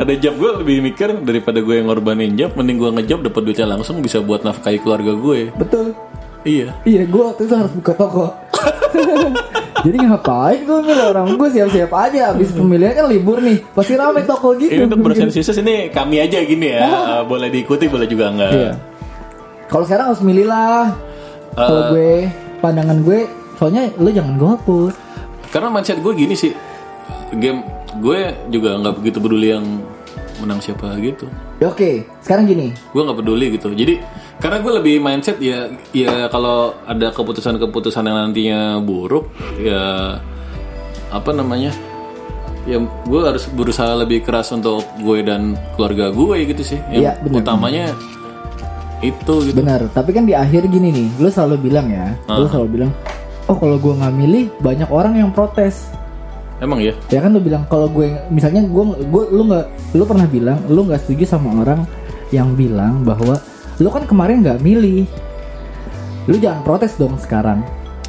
ada 0.00 0.12
job 0.16 0.34
gue 0.38 0.50
lebih 0.64 0.76
mikir 0.92 1.08
daripada 1.20 1.58
gue 1.60 1.74
yang 1.76 1.90
ngorbanin 1.90 2.32
job, 2.38 2.54
mending 2.56 2.78
gue 2.78 2.90
ngejob 2.94 3.20
dapat 3.26 3.42
duitnya 3.42 3.66
langsung 3.76 4.00
bisa 4.00 4.22
buat 4.22 4.46
nafkahi 4.46 4.78
keluarga 4.80 5.12
gue. 5.12 5.50
betul 5.58 5.92
Iya. 6.46 6.78
iya 6.86 7.02
gue 7.02 7.22
waktu 7.26 7.50
itu 7.50 7.54
harus 7.58 7.74
buka 7.74 7.92
toko 7.98 8.30
jadi 9.84 9.96
ngapain 10.02 10.60
gue 10.62 10.78
milih 10.82 11.06
orang 11.06 11.28
gue 11.32 11.48
siap-siap 11.50 11.92
aja 11.92 12.32
abis 12.32 12.50
pemilihan 12.50 12.94
kan 12.94 13.06
libur 13.06 13.38
nih 13.38 13.62
pasti 13.70 13.94
rame 13.94 14.22
toko 14.22 14.54
gitu 14.54 14.72
Ini 14.72 14.84
untuk 14.84 15.00
bersensisus 15.02 15.56
ini 15.56 15.88
kami 15.88 16.18
aja 16.18 16.40
gini 16.42 16.68
ya. 16.70 16.86
Eh, 17.12 17.22
boleh 17.22 17.48
diikuti, 17.48 17.86
boleh 17.86 18.04
juga 18.04 18.28
enggak. 18.28 18.50
Iya. 18.50 18.72
Kalau 19.66 19.84
sekarang 19.84 20.06
harus 20.10 20.22
milih 20.22 20.46
lah. 20.46 20.90
Kalau 21.52 21.80
Eh. 21.80 21.88
gue 21.88 22.10
pandangan 22.58 22.98
gue, 23.00 23.20
soalnya 23.54 23.88
lo 23.96 24.10
jangan 24.10 24.34
golput. 24.36 24.92
Karena 25.48 25.68
mindset 25.68 25.98
gue 25.98 26.12
gini 26.12 26.34
sih. 26.34 26.52
Game 27.32 27.62
gue 27.96 28.20
juga 28.48 28.76
nggak 28.76 28.94
begitu 28.96 29.18
peduli 29.18 29.50
yang 29.50 29.64
menang 30.36 30.60
siapa 30.60 30.92
gitu. 30.98 31.24
Ya, 31.56 31.66
Oke, 31.66 32.04
sekarang 32.20 32.44
gini. 32.44 32.74
gue 32.74 33.00
nggak 33.00 33.16
peduli 33.16 33.46
gitu 33.50 33.72
jadi 33.72 34.02
karena 34.36 34.60
gue 34.60 34.72
lebih 34.76 34.94
mindset 35.00 35.40
ya 35.40 35.66
ya 35.90 36.28
kalau 36.28 36.76
ada 36.84 37.08
keputusan-keputusan 37.08 38.04
yang 38.04 38.18
nantinya 38.20 38.60
buruk 38.78 39.32
ya 39.56 40.20
apa 41.08 41.30
namanya 41.32 41.72
ya 42.66 42.76
gue 42.82 43.20
harus 43.22 43.48
berusaha 43.48 43.96
lebih 43.96 44.20
keras 44.20 44.50
untuk 44.50 44.84
gue 44.98 45.22
dan 45.22 45.54
keluarga 45.74 46.10
gue 46.10 46.36
gitu 46.44 46.62
sih 46.66 46.78
yang 46.90 47.00
Iya, 47.00 47.12
benar. 47.22 47.38
utamanya 47.40 47.84
itu 48.98 49.34
gitu 49.44 49.56
Benar. 49.56 49.92
Tapi 49.92 50.10
kan 50.10 50.24
di 50.24 50.32
akhir 50.32 50.66
gini 50.66 50.88
nih, 50.88 51.08
lo 51.20 51.28
selalu 51.28 51.68
bilang 51.68 51.86
ya, 51.86 52.16
lo 52.26 52.48
selalu 52.48 52.68
bilang, 52.72 52.90
oh 53.44 53.52
kalau 53.52 53.76
gue 53.76 53.92
nggak 53.92 54.14
milih 54.16 54.44
banyak 54.58 54.88
orang 54.88 55.14
yang 55.16 55.30
protes. 55.30 55.92
emang 56.56 56.80
ya 56.80 56.96
Ya 57.12 57.20
kan 57.20 57.36
lo 57.36 57.38
bilang 57.38 57.68
kalau 57.68 57.84
gue, 57.86 58.08
misalnya 58.32 58.64
gue, 58.64 58.84
gue, 59.04 59.24
lo 59.28 59.42
nggak, 59.44 59.66
lo 59.92 60.04
pernah 60.08 60.24
bilang, 60.24 60.56
lo 60.66 60.80
nggak 60.82 61.04
setuju 61.04 61.36
sama 61.36 61.52
orang 61.60 61.84
yang 62.32 62.56
bilang 62.56 63.04
bahwa 63.04 63.36
lo 63.76 63.88
kan 63.88 64.04
kemarin 64.04 64.40
nggak 64.40 64.58
milih, 64.58 65.04
lo 66.24 66.36
jangan 66.36 66.60
protes 66.62 66.96
dong 66.96 67.16
sekarang. 67.16 67.60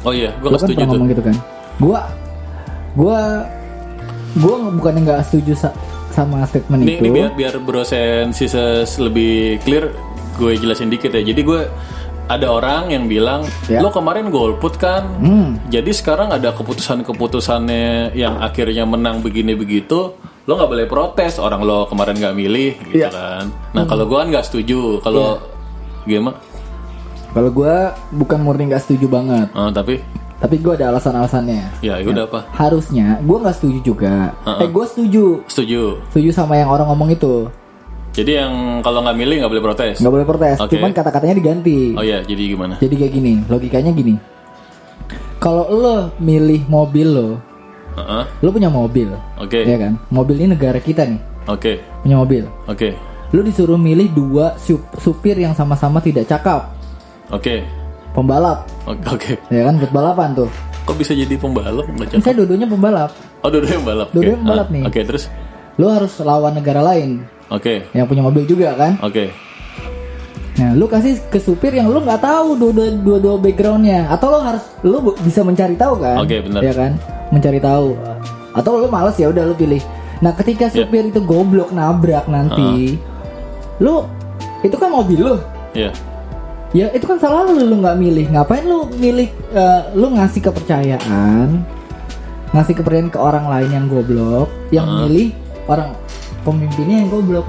oh 0.02 0.10
iya 0.10 0.30
gue 0.34 0.46
nggak 0.46 0.52
kan 0.54 0.64
setuju 0.64 0.76
pernah 0.76 0.86
tuh 0.86 0.94
ngomong 0.94 1.08
gitu 1.08 1.22
kan. 1.22 1.36
Gua 1.76 2.00
gue 2.94 3.20
gue 4.36 4.54
bukannya 4.74 5.00
nggak 5.02 5.20
setuju 5.24 5.52
sa- 5.58 5.76
sama 6.08 6.42
statement 6.44 6.82
Ini, 6.82 6.94
itu 6.94 7.04
ini 7.04 7.10
biar 7.12 7.30
biar 7.32 7.54
brosen 7.58 8.30
Sises 8.32 8.96
lebih 8.96 9.58
clear, 9.60 9.92
gue 10.34 10.54
jelasin 10.54 10.88
dikit 10.88 11.10
ya. 11.10 11.20
Jadi 11.20 11.40
gue 11.40 11.60
ada 12.26 12.46
orang 12.46 12.88
yang 12.88 13.06
bilang, 13.06 13.42
Ya. 13.66 13.80
lo 13.80 13.88
kemarin 13.88 14.28
golput 14.28 14.76
kan, 14.76 15.08
Hmm. 15.16 15.56
jadi 15.66 15.88
sekarang 15.88 16.28
ada 16.28 16.52
keputusan-keputusannya 16.52 18.12
yang 18.12 18.36
akhirnya 18.38 18.84
menang 18.84 19.18
begini 19.18 19.54
begitu, 19.54 20.12
lo 20.44 20.52
nggak 20.54 20.68
boleh 20.68 20.86
protes 20.86 21.36
orang 21.36 21.60
lo 21.60 21.86
kemarin 21.86 22.14
nggak 22.14 22.36
milih, 22.36 22.72
gitu 22.86 23.00
Ya. 23.00 23.08
kan. 23.08 23.48
Nah 23.72 23.84
kalau 23.84 24.04
gue 24.04 24.14
kan 24.14 24.28
nggak 24.28 24.44
setuju, 24.44 25.00
kalau 25.00 25.40
gimana? 26.08 26.40
kalau 27.28 27.50
gue 27.52 27.74
bukan 28.16 28.38
murni 28.40 28.72
nggak 28.72 28.82
setuju 28.82 29.06
banget. 29.06 29.52
Ah, 29.52 29.68
tapi? 29.68 30.00
Tapi 30.38 30.54
gue 30.58 30.72
ada 30.74 30.94
alasan-alasannya. 30.94 31.82
Ya 31.82 31.98
udah 32.02 32.24
apa? 32.30 32.40
harusnya 32.54 33.18
gue 33.22 33.36
nggak 33.38 33.56
setuju 33.58 33.78
juga. 33.94 34.32
Uh-uh. 34.42 34.62
eh 34.64 34.68
gue 34.70 34.84
setuju. 34.86 35.24
Setuju. 35.50 35.82
setuju 36.10 36.30
sama 36.34 36.58
yang 36.58 36.70
orang 36.70 36.88
ngomong 36.88 37.10
itu. 37.14 37.50
Jadi 38.14 38.38
yang 38.38 38.82
kalau 38.82 39.04
nggak 39.06 39.18
milih 39.18 39.36
nggak 39.44 39.52
boleh 39.54 39.64
protes. 39.64 39.96
nggak 40.02 40.14
boleh 40.14 40.26
protes. 40.26 40.56
Oke. 40.58 40.74
cuman 40.74 40.90
kata-katanya 40.90 41.34
diganti. 41.38 41.94
Oh 41.94 42.02
ya, 42.02 42.22
jadi 42.22 42.42
gimana? 42.54 42.74
jadi 42.82 42.94
kayak 43.06 43.12
gini 43.14 43.32
logikanya 43.46 43.90
gini. 43.94 44.14
Kalau 45.38 45.70
lo 45.70 46.10
milih 46.18 46.66
mobil 46.66 47.06
lo 47.06 47.30
Heeh. 47.94 48.24
lo 48.42 48.48
punya 48.50 48.70
mobil. 48.70 49.10
Oke, 49.38 49.62
ya 49.62 49.78
kan? 49.78 49.94
Mobil 50.10 50.42
ini 50.42 50.54
negara 50.54 50.78
kita 50.82 51.06
nih. 51.06 51.20
Oke, 51.46 51.82
punya 52.02 52.18
mobil. 52.18 52.44
Oke, 52.66 52.94
lo 53.30 53.40
disuruh 53.40 53.76
milih 53.76 54.08
dua 54.08 54.56
sup- 54.56 54.88
supir 54.96 55.36
yang 55.36 55.52
sama-sama 55.52 55.98
tidak 55.98 56.24
cakap 56.24 56.72
oke, 57.28 57.60
pembalap 58.10 58.64
oke, 58.84 59.04
oke. 59.10 59.32
ya 59.48 59.62
kan 59.64 59.74
buat 59.76 59.92
balapan 59.92 60.30
tuh 60.34 60.50
Kok 60.82 60.96
bisa 60.96 61.12
jadi 61.12 61.36
pembalap? 61.36 61.84
Nggak 61.84 62.06
cakep. 62.06 62.16
misalnya 62.16 62.36
dua-duanya 62.38 62.66
pembalap 62.66 63.10
Oh, 63.38 63.48
dua-duanya 63.48 63.78
pembalap. 63.78 64.08
Dua-duanya 64.08 64.38
pembalap 64.40 64.66
Ah, 64.66 64.72
nih. 64.72 64.82
Oke, 64.88 65.00
terus? 65.04 65.24
lo 65.76 65.86
harus 65.88 66.12
lawan 66.18 66.52
negara 66.52 66.80
lain 66.82 67.10
Oke, 67.48 67.84
yang 67.92 68.04
punya 68.04 68.20
mobil 68.20 68.44
juga 68.44 68.72
kan 68.72 68.96
oke, 68.98 69.28
nah 70.54 70.72
lu 70.72 70.84
kasih 70.84 71.22
ke 71.24 71.38
supir 71.38 71.70
yang 71.70 71.86
lu 71.86 71.96
nggak 71.98 72.18
tahu 72.18 72.56
dua-dua 72.56 72.90
dua-dua 72.98 73.36
backgroundnya 73.36 74.10
atau 74.10 74.26
lo 74.28 74.40
harus 74.40 74.64
lu 74.80 74.96
bisa 75.20 75.40
mencari 75.40 75.72
tahu 75.72 75.96
kan 75.96 76.18
Oke, 76.18 76.40
benar. 76.40 76.60
ya 76.60 76.72
kan 76.72 76.92
mencari 77.28 77.56
tahu 77.58 77.94
atau 78.50 78.70
lu 78.76 78.88
males 78.88 79.14
ya 79.14 79.28
udah 79.28 79.44
lu 79.44 79.54
pilih 79.54 79.78
nah 80.18 80.34
ketika 80.34 80.66
Ya. 80.66 80.82
supir 80.82 81.06
itu 81.06 81.20
goblok 81.20 81.70
nabrak 81.70 82.26
nanti 82.26 82.98
lu 83.78 84.06
itu 84.62 84.74
kan 84.74 84.90
mobil 84.90 85.18
lu. 85.22 85.36
Ya, 85.76 85.94
ya 86.74 86.90
itu 86.90 87.04
kan 87.06 87.18
salah 87.18 87.46
lu 87.46 87.58
lu 87.62 87.76
nggak 87.78 87.98
milih. 87.98 88.26
Ngapain 88.34 88.64
lu 88.66 88.90
milih 88.98 89.28
eh, 89.54 89.82
lu 89.94 90.14
ngasih 90.14 90.40
kepercayaan? 90.42 91.62
Ngasih 92.54 92.74
kepercayaan 92.80 93.12
ke 93.12 93.18
orang 93.20 93.46
lain 93.46 93.70
yang 93.70 93.86
goblok 93.86 94.48
yang 94.72 94.86
milih 94.86 95.30
orang 95.68 95.92
pemimpinnya 96.42 97.04
yang 97.04 97.10
goblok. 97.12 97.46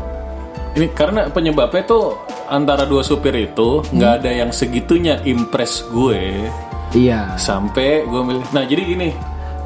Ini 0.77 0.88
karena 0.93 1.27
penyebabnya 1.33 1.83
tuh 1.88 2.13
antara 2.50 2.86
dua 2.86 3.01
supir 3.01 3.33
itu 3.33 3.81
nggak 3.89 4.13
ada 4.21 4.31
yang 4.31 4.50
segitunya 4.53 5.21
impress 5.25 5.86
gue 5.89 6.50
iya. 6.93 7.38
sampai 7.38 8.05
gue 8.05 8.21
milih. 8.21 8.43
Nah, 8.53 8.63
jadi 8.65 8.81
gini, 8.86 9.09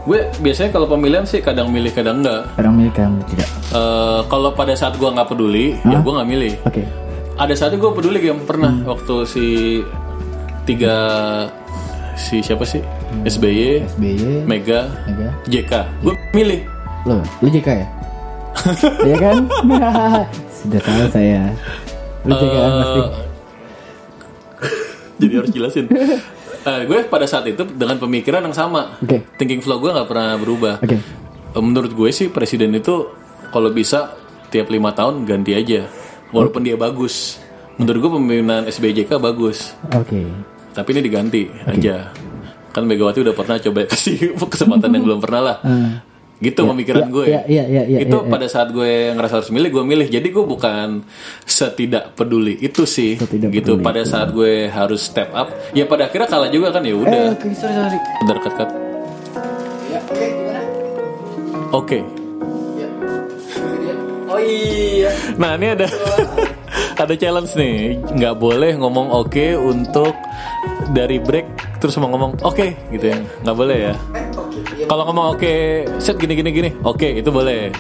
gue 0.03 0.19
biasanya 0.37 0.69
kalau 0.69 0.85
pemilihan 0.85 1.23
sih 1.23 1.39
kadang 1.39 1.71
milih 1.71 1.91
kadang 1.91 2.19
enggak. 2.19 2.43
orang 2.55 2.75
milih 2.75 2.91
kamu 2.91 3.19
tidak 3.27 3.47
Eh, 3.73 4.21
kalau 4.27 4.53
pada 4.53 4.73
saat 4.73 4.93
gue 4.93 5.07
nggak 5.07 5.25
peduli, 5.25 5.73
ya 5.81 5.97
gue 5.97 6.13
nggak 6.13 6.29
milih. 6.29 6.53
oke 6.61 6.83
Ada 7.33 7.53
saatnya 7.55 7.81
gue 7.81 7.91
peduli 7.91 8.19
game 8.19 8.43
pernah 8.43 8.69
waktu 8.83 9.25
si 9.25 9.45
tiga 10.63 10.95
si 12.13 12.39
siapa 12.39 12.61
sih 12.61 12.85
SBY, 13.23 13.89
SBY 13.89 14.45
Mega, 14.45 14.93
Mega. 15.03 15.29
JK, 15.45 15.71
gue 16.01 16.13
milih. 16.31 16.61
Lo, 17.03 17.17
lu 17.41 17.47
JK 17.47 17.67
ya? 17.73 17.87
Iya 19.03 19.15
kan? 19.17 19.35
Sudah 20.61 20.79
tahu 20.79 21.05
saya. 21.09 21.41
Lu 22.23 22.31
JK 22.31 22.53
kan 22.53 22.71
pasti. 22.75 22.99
Eh, 22.99 23.09
jadi 25.19 25.33
harus 25.35 25.51
jelasin. 25.51 25.85
Eh, 26.63 26.81
gue 26.87 26.99
pada 27.05 27.27
saat 27.27 27.43
itu 27.43 27.67
dengan 27.67 27.99
pemikiran 27.99 28.39
yang 28.39 28.55
sama. 28.55 28.95
Oke. 29.03 29.19
Thinking 29.35 29.59
flow 29.59 29.83
gue 29.83 29.91
nggak 29.91 30.07
pernah 30.07 30.39
berubah. 30.39 30.79
Oke. 30.79 30.95
Eh, 31.53 31.61
Menurut 31.63 31.91
gue 31.91 32.09
sih 32.09 32.31
presiden 32.31 32.71
itu 32.71 33.11
kalau 33.51 33.69
bisa 33.69 34.15
tiap 34.47 34.71
lima 34.71 34.95
tahun 34.95 35.27
ganti 35.27 35.53
aja, 35.53 35.85
walaupun 36.31 36.63
dia 36.63 36.79
bagus. 36.79 37.37
Menurut 37.75 37.99
gue 37.99 38.11
pemimpinan 38.15 38.63
SBJK 38.65 39.17
bagus, 39.17 39.73
Oke. 39.89 40.29
tapi 40.71 40.89
ini 40.93 41.01
diganti 41.03 41.41
aja. 41.65 42.13
Kan 42.69 42.85
Megawati 42.85 43.21
udah 43.21 43.33
pernah 43.33 43.57
coba 43.57 43.85
kasih 43.91 44.33
kesempatan 44.37 44.93
yang 44.93 45.03
belum 45.03 45.19
pernah 45.19 45.41
lah. 45.41 45.57
Gitu 46.35 46.59
pemikiran 46.61 47.03
Ya, 47.03 47.09
gue. 47.09 47.25
ya, 47.25 47.41
ya, 47.45 47.63
ya, 47.65 47.83
ya, 47.85 47.97
itu 47.99 48.13
ya, 48.13 48.19
ya. 48.19 48.29
pada 48.29 48.47
saat 48.47 48.69
gue 48.69 48.91
ngerasa 49.11 49.33
harus 49.37 49.49
milih, 49.49 49.69
gue 49.71 49.83
milih. 49.85 50.07
Jadi 50.07 50.27
gue 50.27 50.43
bukan 50.43 51.01
setidak 51.43 52.13
peduli 52.13 52.57
itu 52.57 52.83
sih. 52.83 53.15
Setidak 53.15 53.49
gitu. 53.49 53.73
peduli 53.73 53.83
Pada 53.83 54.01
saat 54.03 54.29
gue 54.29 54.67
harus 54.67 55.01
step 55.01 55.31
up, 55.31 55.47
ya 55.71 55.83
pada 55.83 56.05
akhirnya 56.05 56.27
kalah 56.27 56.47
juga 56.47 56.69
kan 56.69 56.81
ya 56.81 56.91
Eh, 56.91 56.97
udah. 56.97 57.23
oke, 57.31 57.47
sorry, 57.53 57.73
sorry. 57.73 57.97
Bentar 58.19 58.37
cut 58.39 58.53
cut. 58.55 58.69
Ya, 59.85 59.99
oke, 60.01 60.25
gimana? 60.25 60.61
Oke. 61.71 61.99
Ya. 62.73 62.87
Oh 64.25 64.39
iya. 64.39 65.09
Nah 65.35 65.51
ini 65.53 65.67
ada 65.69 65.87
ada 67.03 67.13
challenge 67.13 67.53
nih, 67.53 67.75
nggak 68.11 68.35
boleh 68.35 68.75
ngomong 68.75 69.09
oke 69.09 69.47
untuk 69.55 70.11
dari 70.89 71.17
break 71.17 71.72
terus 71.83 71.99
mau 71.99 72.07
ngomong 72.15 72.39
oke 72.47 72.95
gitu 72.95 73.11
ya, 73.11 73.19
nggak 73.43 73.57
boleh 73.59 73.91
ya. 73.91 73.93
Kalau 74.87 75.03
ngomong 75.11 75.35
oke, 75.35 75.53
set 75.99 76.15
gini 76.15 76.31
gini 76.31 76.55
gini, 76.55 76.69
oke 76.79 77.19
itu 77.19 77.27
boleh. 77.27 77.75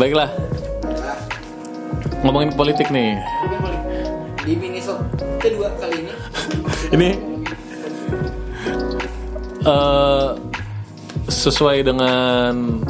Baiklah, 0.00 0.32
ngomongin 2.24 2.56
politik 2.56 2.88
nih. 2.88 3.20
Di 4.48 4.56
Minnesota 4.56 5.04
kedua 5.36 5.68
kali 5.76 6.08
ini. 6.08 6.12
Ini 6.96 7.08
eh 9.68 10.28
sesuai 11.28 11.84
dengan 11.84 12.80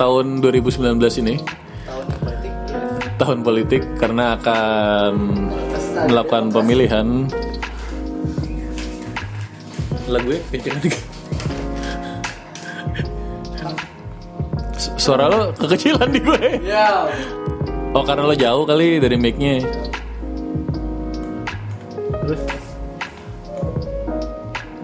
tahun 0.00 0.40
2019 0.40 1.20
ini, 1.20 1.36
Tahun 1.84 2.08
politik 2.16 2.52
ya. 2.72 2.80
tahun 3.20 3.38
politik 3.44 3.82
karena 4.00 4.40
akan 4.40 5.12
melakukan 6.08 6.48
pemilihan. 6.48 7.28
Lagu 10.04 10.28
gue 10.28 10.38
kenceng 10.52 10.92
Suara 15.00 15.28
lo 15.28 15.52
kekecilan 15.52 16.08
di 16.12 16.20
gue. 16.20 16.64
Ya. 16.64 17.04
Oh 17.92 18.00
karena 18.04 18.24
lo 18.24 18.32
jauh 18.36 18.64
kali 18.64 18.96
dari 19.00 19.16
mic-nya. 19.20 19.60
Terus 22.24 22.40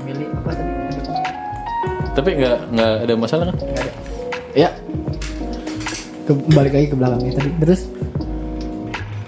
milih 0.05 0.29
apa 0.29 0.51
tadi? 0.53 0.73
Tapi 2.17 2.31
nggak 2.37 2.57
nggak 2.69 2.93
ada 3.09 3.15
masalah 3.17 3.45
kan? 3.49 3.57
Nggak 3.57 3.81
ada. 3.81 3.93
Ya. 4.53 4.71
Ke, 6.29 6.33
balik 6.53 6.73
lagi 6.77 6.87
ke 6.93 6.97
belakangnya 7.01 7.33
tadi. 7.41 7.51
Terus 7.65 7.81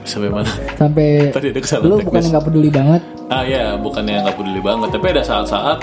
Sampai 0.04 0.28
mana? 0.28 0.50
sampai 0.76 1.32
Tadi 1.32 1.46
ada 1.56 1.60
kesalahan 1.62 1.88
lu 1.88 1.96
teknis. 1.96 2.06
bukan 2.12 2.22
nggak 2.36 2.44
peduli 2.44 2.68
banget 2.68 3.02
Ah 3.32 3.48
ya, 3.48 3.80
bukannya 3.80 4.28
nggak 4.28 4.36
peduli 4.36 4.60
banget, 4.60 4.88
tapi 4.92 5.06
ada 5.08 5.24
saat-saat 5.24 5.80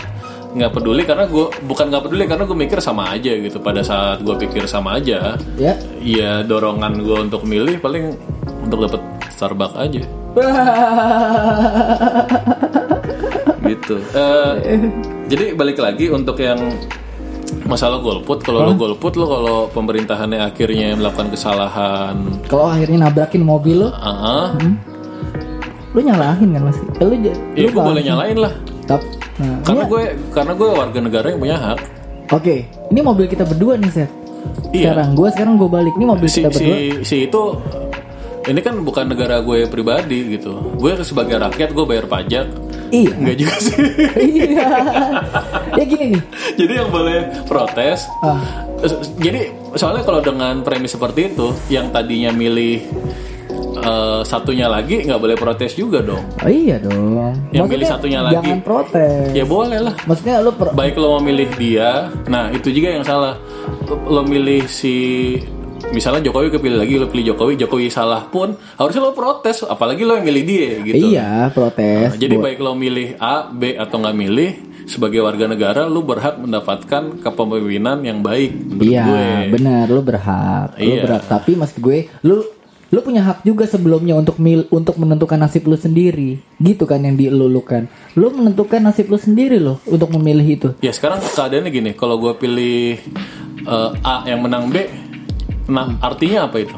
nggak 0.50 0.74
peduli 0.74 1.06
karena 1.06 1.30
gue 1.30 1.46
bukan 1.66 1.94
nggak 1.94 2.10
peduli 2.10 2.26
karena 2.26 2.42
gue 2.46 2.58
mikir 2.58 2.78
sama 2.78 3.10
aja 3.10 3.34
gitu. 3.34 3.58
Pada 3.58 3.82
saat 3.82 4.22
gue 4.22 4.38
pikir 4.38 4.70
sama 4.70 5.02
aja, 5.02 5.34
ya. 5.58 5.74
ya 5.98 6.46
dorongan 6.46 7.02
gue 7.02 7.18
untuk 7.26 7.42
milih 7.50 7.82
paling 7.82 8.14
untuk 8.62 8.86
dapet 8.86 9.02
Starbucks 9.34 9.78
aja. 9.82 10.02
Gitu. 13.60 14.02
Eh, 14.18 14.54
jadi 15.30 15.54
balik 15.54 15.78
lagi 15.78 16.10
untuk 16.10 16.42
yang 16.42 16.58
masalah 17.70 18.02
golput, 18.02 18.42
kalau 18.42 18.66
lo 18.66 18.74
golput 18.74 19.14
lo 19.14 19.26
kalau 19.30 19.58
pemerintahannya 19.70 20.42
akhirnya 20.42 20.98
melakukan 20.98 21.30
kesalahan, 21.30 22.18
kalau 22.50 22.66
akhirnya 22.66 23.10
nabrakin 23.10 23.46
mobil 23.46 23.86
lu 23.86 23.90
ah, 23.94 24.58
lu 25.90 26.00
nyalahin 26.00 26.50
kan 26.52 26.62
masih 26.64 26.86
lu 27.00 27.16
j- 27.18 27.34
ya 27.54 27.64
lu 27.64 27.70
gue 27.72 27.82
boleh 27.84 28.04
nyalain 28.04 28.38
lah. 28.38 28.54
Tap. 28.86 29.02
nah 29.38 29.58
Karena 29.64 29.82
ini- 29.82 29.90
gue 29.90 30.04
karena 30.30 30.54
gue 30.54 30.70
warga 30.70 31.00
negara 31.00 31.26
yang 31.28 31.40
punya 31.40 31.58
hak. 31.58 31.80
oke 32.30 32.56
ini 32.90 33.00
mobil 33.00 33.26
kita 33.26 33.42
berdua 33.44 33.74
nih 33.76 33.92
set 33.92 34.12
Iya. 34.70 34.94
sekarang 34.94 35.10
gue 35.14 35.28
sekarang 35.30 35.54
gue 35.56 35.68
balik. 35.68 35.94
Ini 35.94 36.06
mobil 36.08 36.28
si 36.28 36.40
kita 36.40 36.50
si 36.52 36.64
berdua. 36.64 36.78
si 37.04 37.16
itu 37.26 37.42
ini 38.46 38.60
kan 38.60 38.76
bukan 38.80 39.06
negara 39.06 39.40
gue 39.40 39.66
pribadi 39.66 40.20
gitu. 40.32 40.54
Gue 40.76 40.94
sebagai 41.00 41.38
rakyat 41.38 41.70
gue 41.70 41.86
bayar 41.86 42.06
pajak. 42.06 42.48
Iya. 42.90 43.12
Enggak 43.14 43.38
juga 43.38 43.56
sih. 43.60 43.78
Iya. 44.16 44.66
Ya 45.78 45.84
gini 45.86 46.06
nih. 46.12 46.24
Jadi 46.56 46.74
yang 46.76 46.90
boleh 46.90 47.18
protes 47.46 48.10
ah, 48.20 48.42
eh, 48.80 48.90
jadi 49.18 49.42
soalnya 49.74 50.02
kalau 50.02 50.20
dengan 50.20 50.60
premis 50.60 50.92
seperti 50.92 51.30
itu 51.30 51.54
yang 51.68 51.90
tadinya 51.90 52.32
milih 52.32 52.82
eh, 53.82 54.22
satunya 54.24 54.66
lagi 54.66 55.02
nggak 55.02 55.18
boleh 55.18 55.36
protes 55.36 55.74
juga 55.74 56.00
dong. 56.00 56.24
Oh, 56.38 56.48
iya 56.48 56.78
dong. 56.78 57.16
Yang 57.16 57.32
Maksudnya 57.56 57.64
milih 57.70 57.88
satunya 57.88 58.20
lagi. 58.22 58.36
Jangan 58.38 58.62
protes. 58.62 59.28
Ya 59.32 59.46
boleh 59.46 59.80
lah. 59.82 59.96
Maksudnya 60.02 60.36
lu 60.40 60.52
pro- 60.52 60.72
Baik 60.72 60.96
lo 60.96 61.08
mau 61.12 61.22
milih 61.22 61.50
dia, 61.56 61.90
nah 62.26 62.50
itu 62.50 62.70
juga 62.70 62.92
yang 62.92 63.04
salah. 63.04 63.36
Lo, 63.86 63.96
lo 64.02 64.22
milih 64.24 64.66
si 64.66 64.96
misalnya 65.90 66.22
Jokowi 66.22 66.52
kepilih 66.52 66.78
lagi 66.78 66.96
lo 66.96 67.08
pilih 67.08 67.34
Jokowi, 67.34 67.58
Jokowi 67.58 67.88
salah 67.90 68.22
pun 68.24 68.54
harusnya 68.76 69.02
lo 69.02 69.12
protes, 69.12 69.64
apalagi 69.64 70.04
lo 70.04 70.14
yang 70.14 70.26
milih 70.26 70.44
dia 70.44 70.70
gitu. 70.84 71.06
Iya, 71.10 71.50
protes. 71.50 72.14
Jadi 72.16 72.36
Bu- 72.36 72.44
baik 72.44 72.60
lo 72.60 72.74
milih 72.74 73.18
A, 73.18 73.48
B 73.48 73.74
atau 73.74 73.98
nggak 73.98 74.14
milih, 74.14 74.52
sebagai 74.86 75.20
warga 75.20 75.46
negara 75.46 75.86
lo 75.86 76.02
berhak 76.02 76.38
mendapatkan 76.38 77.18
kepemimpinan 77.20 78.02
yang 78.02 78.20
baik 78.20 78.54
Iya, 78.76 79.04
gue. 79.04 79.28
benar, 79.52 79.86
lu 79.88 80.02
berhak. 80.02 80.78
Lu 80.78 80.84
Iya. 80.84 81.02
berhak. 81.06 81.24
Tapi 81.26 81.52
maksud 81.56 81.78
gue, 81.80 81.98
lu 82.22 82.42
lu 82.90 83.06
punya 83.06 83.22
hak 83.22 83.46
juga 83.46 83.70
sebelumnya 83.70 84.18
untuk 84.18 84.42
mil 84.42 84.66
untuk 84.74 84.98
menentukan 84.98 85.38
nasib 85.38 85.70
lu 85.70 85.78
sendiri. 85.78 86.42
Gitu 86.58 86.90
kan 86.90 87.06
yang 87.06 87.14
dilulukan. 87.14 87.86
Lu 88.18 88.34
menentukan 88.34 88.82
nasib 88.82 89.14
lu 89.14 89.18
sendiri 89.22 89.62
loh 89.62 89.78
untuk 89.86 90.10
memilih 90.18 90.48
itu. 90.48 90.70
Ya 90.82 90.90
sekarang 90.90 91.22
keadaannya 91.22 91.70
gini, 91.70 91.92
kalau 91.94 92.18
gue 92.18 92.34
pilih 92.34 92.98
eh, 93.62 93.90
A 94.02 94.26
yang 94.26 94.42
menang 94.42 94.74
B, 94.74 94.90
nah 95.70 96.02
artinya 96.02 96.50
apa 96.50 96.66
itu? 96.66 96.74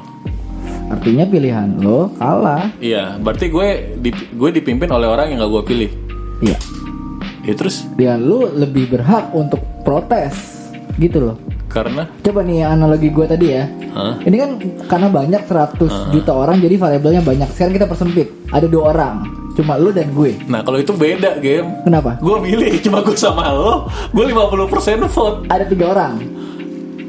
Artinya 0.91 1.23
pilihan 1.23 1.79
lo 1.79 2.11
kalah. 2.19 2.67
Iya, 2.83 3.15
berarti 3.15 3.47
gue 3.47 3.67
dip- 4.03 4.35
gue 4.35 4.49
dipimpin 4.51 4.91
oleh 4.91 5.07
orang 5.07 5.31
yang 5.31 5.47
gak 5.47 5.51
gue 5.55 5.63
pilih. 5.63 5.91
Iya. 6.43 6.59
Ya 7.41 7.53
terus 7.57 7.87
Dan 7.95 8.27
lu 8.27 8.51
lebih 8.51 8.91
berhak 8.91 9.31
untuk 9.31 9.63
protes. 9.87 10.59
Gitu 10.99 11.23
loh. 11.23 11.39
karena 11.71 12.03
Coba 12.19 12.43
nih 12.43 12.67
analogi 12.67 13.07
gue 13.07 13.23
tadi 13.23 13.47
ya. 13.55 13.63
Hah? 13.91 14.15
Ini 14.19 14.35
kan 14.35 14.49
karena 14.87 15.07
banyak 15.07 15.41
100 15.43 15.77
juta 16.09 16.31
orang 16.31 16.57
jadi 16.57 16.75
variabelnya 16.75 17.21
banyak. 17.21 17.49
Sekarang 17.51 17.73
kita 17.73 17.85
persempit. 17.85 18.27
Ada 18.47 18.65
dua 18.65 18.91
orang. 18.91 19.15
Cuma 19.51 19.75
lu 19.75 19.91
dan 19.91 20.07
gue. 20.09 20.39
Nah 20.47 20.63
kalau 20.63 20.79
itu 20.79 20.91
beda 20.91 21.35
game. 21.37 21.83
Kenapa? 21.83 22.15
Gue 22.17 22.39
milih 22.39 22.79
cuma 22.79 23.03
gue 23.03 23.13
sama 23.13 23.51
lo, 23.51 23.91
gue 24.09 24.23
50% 24.25 24.71
vote. 25.05 25.37
Ada 25.45 25.67
tiga 25.67 25.85
orang. 25.91 26.13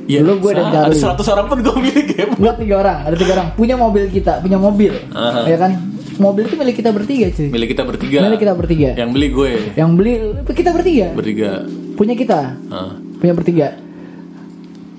Ya, 0.03 0.19
Lu, 0.19 0.35
gue, 0.37 0.51
dan 0.51 0.67
sah, 0.67 0.91
ada 0.91 0.95
Charlie. 0.99 1.23
100 1.23 1.33
orang 1.33 1.47
pun 1.47 1.59
gue 1.62 1.77
milih 1.81 2.05
game. 2.05 2.33
Enggak 2.35 2.57
tiga 2.59 2.75
orang, 2.83 2.99
ada 3.07 3.15
tiga 3.15 3.33
orang. 3.33 3.49
Punya 3.55 3.75
mobil 3.79 4.05
kita, 4.11 4.43
punya 4.43 4.59
mobil, 4.59 4.93
Aha. 5.15 5.47
ya 5.47 5.57
kan? 5.57 5.73
Mobil 6.19 6.43
itu 6.45 6.55
milik 6.59 6.77
kita 6.77 6.91
bertiga 6.91 7.27
cuy. 7.31 7.49
Milih 7.49 7.69
kita 7.71 7.83
bertiga. 7.87 8.19
Milik 8.21 8.41
kita 8.43 8.53
bertiga. 8.53 8.91
Yang 8.93 9.11
beli 9.15 9.29
gue 9.31 9.51
Yang 9.73 9.91
beli 9.95 10.12
kita 10.53 10.71
bertiga, 10.75 11.07
bertiga. 11.15 11.51
punya 11.95 12.15
kita, 12.15 12.41
Ah. 12.69 12.93
punya 13.17 13.33
bertiga. 13.33 13.69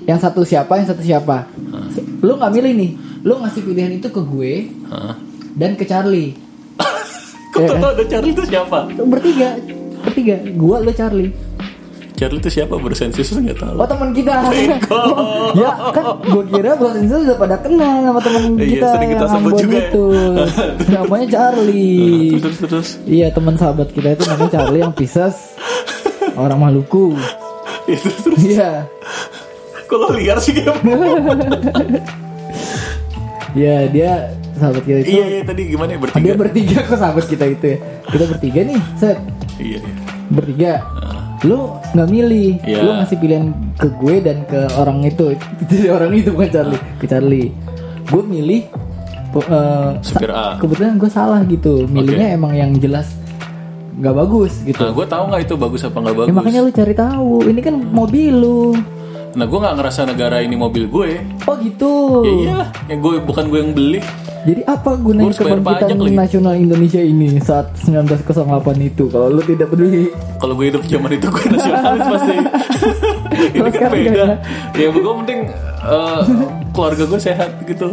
Yang 0.03 0.19
satu 0.21 0.41
siapa, 0.41 0.73
yang 0.75 0.85
satu 0.85 0.99
siapa? 0.99 1.47
Lu 2.19 2.35
nggak 2.35 2.51
milih 2.51 2.73
nih, 2.73 2.91
lu 3.21 3.33
ngasih 3.37 3.61
pilihan 3.61 3.91
itu 3.93 4.07
ke 4.07 4.21
gue 4.21 4.53
Ah. 4.87 5.15
dan 5.53 5.73
ke 5.73 5.83
Charlie. 5.83 6.35
Kok 7.53 7.57
Iya, 7.57 7.67
tau 7.69 7.77
tau 7.79 7.91
ada 7.93 8.03
Charlie 8.05 8.31
itu 8.31 8.43
siapa? 8.43 8.79
Bertiga, 8.97 9.49
bertiga. 10.01 10.35
Gua, 10.53 10.77
lu 10.79 10.91
Charlie. 10.91 11.31
Charlie 12.13 12.37
itu 12.37 12.49
siapa? 12.51 12.75
Bersensus 12.75 13.31
nggak 13.31 13.57
tahu. 13.57 13.75
Oh 13.75 13.85
teman 13.85 14.09
kita. 14.11 14.33
Bego. 14.45 15.01
ya 15.55 15.71
kan, 15.89 16.05
gue 16.21 16.43
kira 16.47 16.71
Bros 16.73 16.93
Insul 16.95 17.23
udah 17.23 17.35
pada 17.35 17.57
kenal 17.57 18.05
sama 18.05 18.19
teman 18.19 18.41
Iya, 18.53 18.67
kita 18.69 18.85
sering 18.89 19.09
kita 19.09 19.19
yang 19.19 19.33
sebut 19.33 19.53
juga 19.57 19.73
ya. 19.73 19.83
itu. 19.83 20.05
Namanya 20.93 21.27
Charlie. 21.27 22.37
Terus 22.37 22.57
terus. 22.59 22.87
Iya 23.03 23.27
teman 23.29 23.55
sahabat 23.55 23.89
kita 23.89 24.13
itu 24.13 24.23
namanya 24.25 24.51
Charlie 24.53 24.81
yang 24.81 24.93
Pisces 24.93 25.35
orang 26.37 26.59
Maluku. 26.59 27.17
Itu 27.85 28.07
terus. 28.13 28.37
Iya, 28.39 28.85
Kalau 29.93 30.09
liar 30.11 30.37
sih 30.37 30.57
game. 30.57 30.73
iya 33.53 33.85
dia 33.87 34.11
sahabat 34.53 34.81
kita 34.81 34.99
itu. 35.01 35.09
iya, 35.11 35.25
iya 35.29 35.41
tadi 35.43 35.61
gimana 35.67 35.89
ya 35.93 35.97
Dia 35.97 36.03
bertiga? 36.03 36.33
bertiga 36.37 36.77
kok 36.85 36.97
sahabat 36.97 37.25
kita 37.25 37.45
itu 37.47 37.65
ya. 37.65 37.77
Kita 38.05 38.23
bertiga 38.27 38.59
nih, 38.63 38.79
set 38.95 39.17
Iya, 39.57 39.77
iya. 39.77 39.93
bertiga. 40.29 40.71
Lu 41.43 41.57
nggak 41.91 42.09
milih, 42.09 42.49
Iya. 42.63 42.79
lu 42.81 42.91
ngasih 42.95 43.17
pilihan 43.19 43.45
ke 43.75 43.87
gue 43.93 44.15
dan 44.17 44.37
ke 44.45 44.59
orang 44.73 45.03
itu. 45.03 45.35
Jadi 45.61 45.87
orang 45.89 46.11
itu 46.11 46.29
bukan 46.31 46.49
Charlie, 46.49 46.81
ke 46.97 47.05
Charlie. 47.05 47.49
Gue 48.07 48.23
milih 48.23 48.61
eh, 49.35 49.89
Supir 50.01 50.29
A. 50.29 50.57
kebetulan 50.57 50.97
gue 50.97 51.09
salah 51.09 51.41
gitu. 51.43 51.85
Milihnya 51.85 52.33
emang 52.33 52.53
yang 52.53 52.73
jelas 52.77 53.13
nggak 53.93 54.15
bagus 54.15 54.53
gitu. 54.63 54.79
Nah, 54.79 54.89
gue 54.89 55.05
tahu 55.05 55.23
nggak 55.29 55.41
itu 55.43 55.53
bagus 55.55 55.81
apa 55.83 55.97
nggak 55.99 56.15
bagus. 56.15 56.29
Ya 56.29 56.33
makanya 56.33 56.59
lu 56.61 56.71
cari 56.71 56.93
tahu. 56.95 57.31
Ini 57.45 57.59
kan 57.61 57.75
mobil 57.77 58.33
lu. 58.33 58.61
Nah, 59.33 59.45
gue 59.49 59.59
nggak 59.59 59.75
ngerasa 59.81 60.01
negara 60.05 60.45
ini 60.45 60.53
mobil 60.53 60.85
gue. 60.85 61.17
Oh 61.49 61.57
gitu. 61.57 62.21
Ya 62.21 62.33
iyalah, 62.37 62.69
yang 62.85 62.99
gue 63.01 63.13
bukan 63.25 63.43
gue 63.49 63.59
yang 63.65 63.73
beli. 63.73 63.99
Jadi 64.43 64.61
apa 64.67 64.99
gunanya 64.99 65.31
kebangkitan 65.31 65.97
lagi. 66.03 66.15
nasional 66.19 66.53
Indonesia 66.59 66.99
ini 66.99 67.39
saat 67.39 67.71
1908 67.79 68.43
itu 68.83 69.07
kalau 69.07 69.31
lu 69.31 69.41
tidak 69.41 69.71
peduli? 69.71 70.11
Kalau 70.35 70.53
gue 70.59 70.65
hidup 70.67 70.83
zaman 70.83 71.15
itu 71.15 71.27
gue 71.31 71.45
nasionalis 71.47 72.05
pasti. 72.11 72.35
ini 73.57 73.69
kan 73.71 73.89
beda. 73.89 74.25
Ya 74.75 74.87
gue 74.91 75.13
penting 75.23 75.39
eh, 75.87 76.21
keluarga 76.75 77.03
gue 77.07 77.19
sehat 77.23 77.51
gitu. 77.63 77.87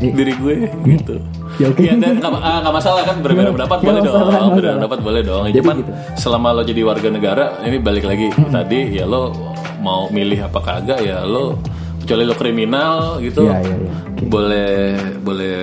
Iya. 0.00 0.12
Diri 0.16 0.32
gue 0.40 0.54
gitu. 0.88 1.14
Ya, 1.60 1.66
oke. 1.68 1.82
Ya, 1.84 1.92
dan 2.00 2.16
nggak 2.16 2.32
ah, 2.32 2.58
nggak 2.64 2.74
masalah 2.80 3.02
kan 3.04 3.16
berbeda 3.20 3.52
pendapat 3.52 3.78
boleh 3.84 4.00
masalah, 4.00 4.32
dong, 4.32 4.48
berbeda 4.56 4.72
pendapat 4.80 4.98
boleh 5.04 5.20
dong. 5.20 5.42
Jadi 5.52 5.58
Cuman 5.60 5.76
gitu. 5.84 5.92
selama 6.16 6.48
lo 6.56 6.62
jadi 6.64 6.80
warga 6.82 7.08
negara, 7.12 7.44
ini 7.68 7.76
balik 7.76 8.04
lagi 8.08 8.32
tadi 8.48 8.96
ya 8.96 9.04
lo 9.04 9.36
mau 9.80 10.06
milih 10.08 10.44
apa 10.44 10.58
kagak 10.58 11.00
ya 11.00 11.22
lo 11.22 11.56
kecuali 12.00 12.22
lo 12.22 12.34
kriminal 12.34 13.18
gitu, 13.18 13.44
Iya, 13.44 13.56
iya, 13.60 13.76
iya. 13.78 13.92
Oke. 14.08 14.22
boleh 14.26 14.72
boleh 15.20 15.56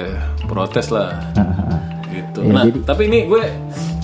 protes 0.43 0.87
lah 0.89 1.17
gitu. 2.15 2.39
Ya, 2.41 2.51
nah, 2.51 2.63
jadi- 2.63 2.83
tapi 2.83 3.01
ini 3.05 3.19
gue 3.25 3.43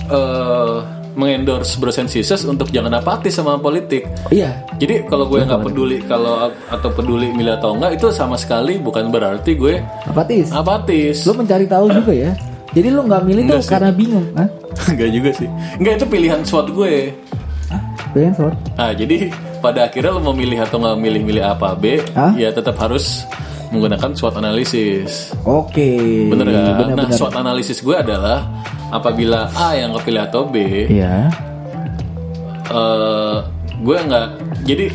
eh 0.06 0.76
mengendorse 1.14 1.78
Bros 1.78 1.94
and 1.94 2.10
Sisters 2.10 2.42
untuk 2.42 2.68
jangan 2.68 2.90
apatis 2.92 3.30
sama 3.32 3.54
politik. 3.56 4.02
Iya. 4.28 4.50
Jadi 4.74 5.06
kalau 5.06 5.24
gue 5.24 5.40
nggak 5.40 5.62
peduli 5.62 6.02
kalau 6.02 6.36
atau 6.66 6.90
peduli 6.90 7.30
milih 7.30 7.54
atau 7.54 7.70
enggak 7.72 7.94
itu 7.94 8.10
sama 8.10 8.34
sekali 8.34 8.76
bukan 8.76 9.08
berarti 9.08 9.54
gue 9.54 9.78
Apatis. 10.04 10.50
apatis. 10.50 11.22
Lu 11.22 11.32
mencari 11.32 11.64
tahu 11.64 11.86
juga 11.92 12.10
ya. 12.10 12.34
Jadi 12.70 12.88
lu 12.90 13.06
nggak 13.06 13.22
milih 13.22 13.42
tuh 13.48 13.62
karena 13.64 13.94
bingung, 13.94 14.26
Hah? 14.34 14.50
Enggak 14.90 15.10
juga 15.12 15.30
sih. 15.32 15.46
Enggak 15.78 15.94
itu 15.96 16.06
pilihan 16.08 16.40
SWOT 16.42 16.66
gue. 16.72 16.94
Pilihan 18.10 18.34
sort. 18.34 18.58
Ah 18.74 18.90
jadi 18.90 19.30
pada 19.64 19.88
akhirnya 19.88 20.12
lo 20.12 20.20
mau 20.20 20.36
milih 20.36 20.60
atau 20.60 20.76
nggak 20.76 20.96
milih 21.00 21.22
milih 21.24 21.42
apa 21.42 21.72
B, 21.72 22.04
Hah? 22.12 22.36
ya 22.36 22.52
tetap 22.52 22.76
harus 22.76 23.24
menggunakan 23.72 24.12
SWOT 24.12 24.36
analisis. 24.36 25.32
Oke. 25.42 26.28
Bener 26.28 26.46
kan? 26.46 26.60
Nah 26.60 26.76
Bener-bener. 26.84 27.16
SWOT 27.16 27.34
analisis 27.34 27.80
gue 27.80 27.96
adalah 27.96 28.44
apabila 28.92 29.48
A 29.50 29.72
yang 29.74 29.96
kepilih 29.96 30.22
atau 30.22 30.44
B, 30.44 30.86
Iya. 30.86 31.32
eh 32.66 33.36
gue 33.74 33.96
nggak 33.98 34.26
jadi 34.62 34.86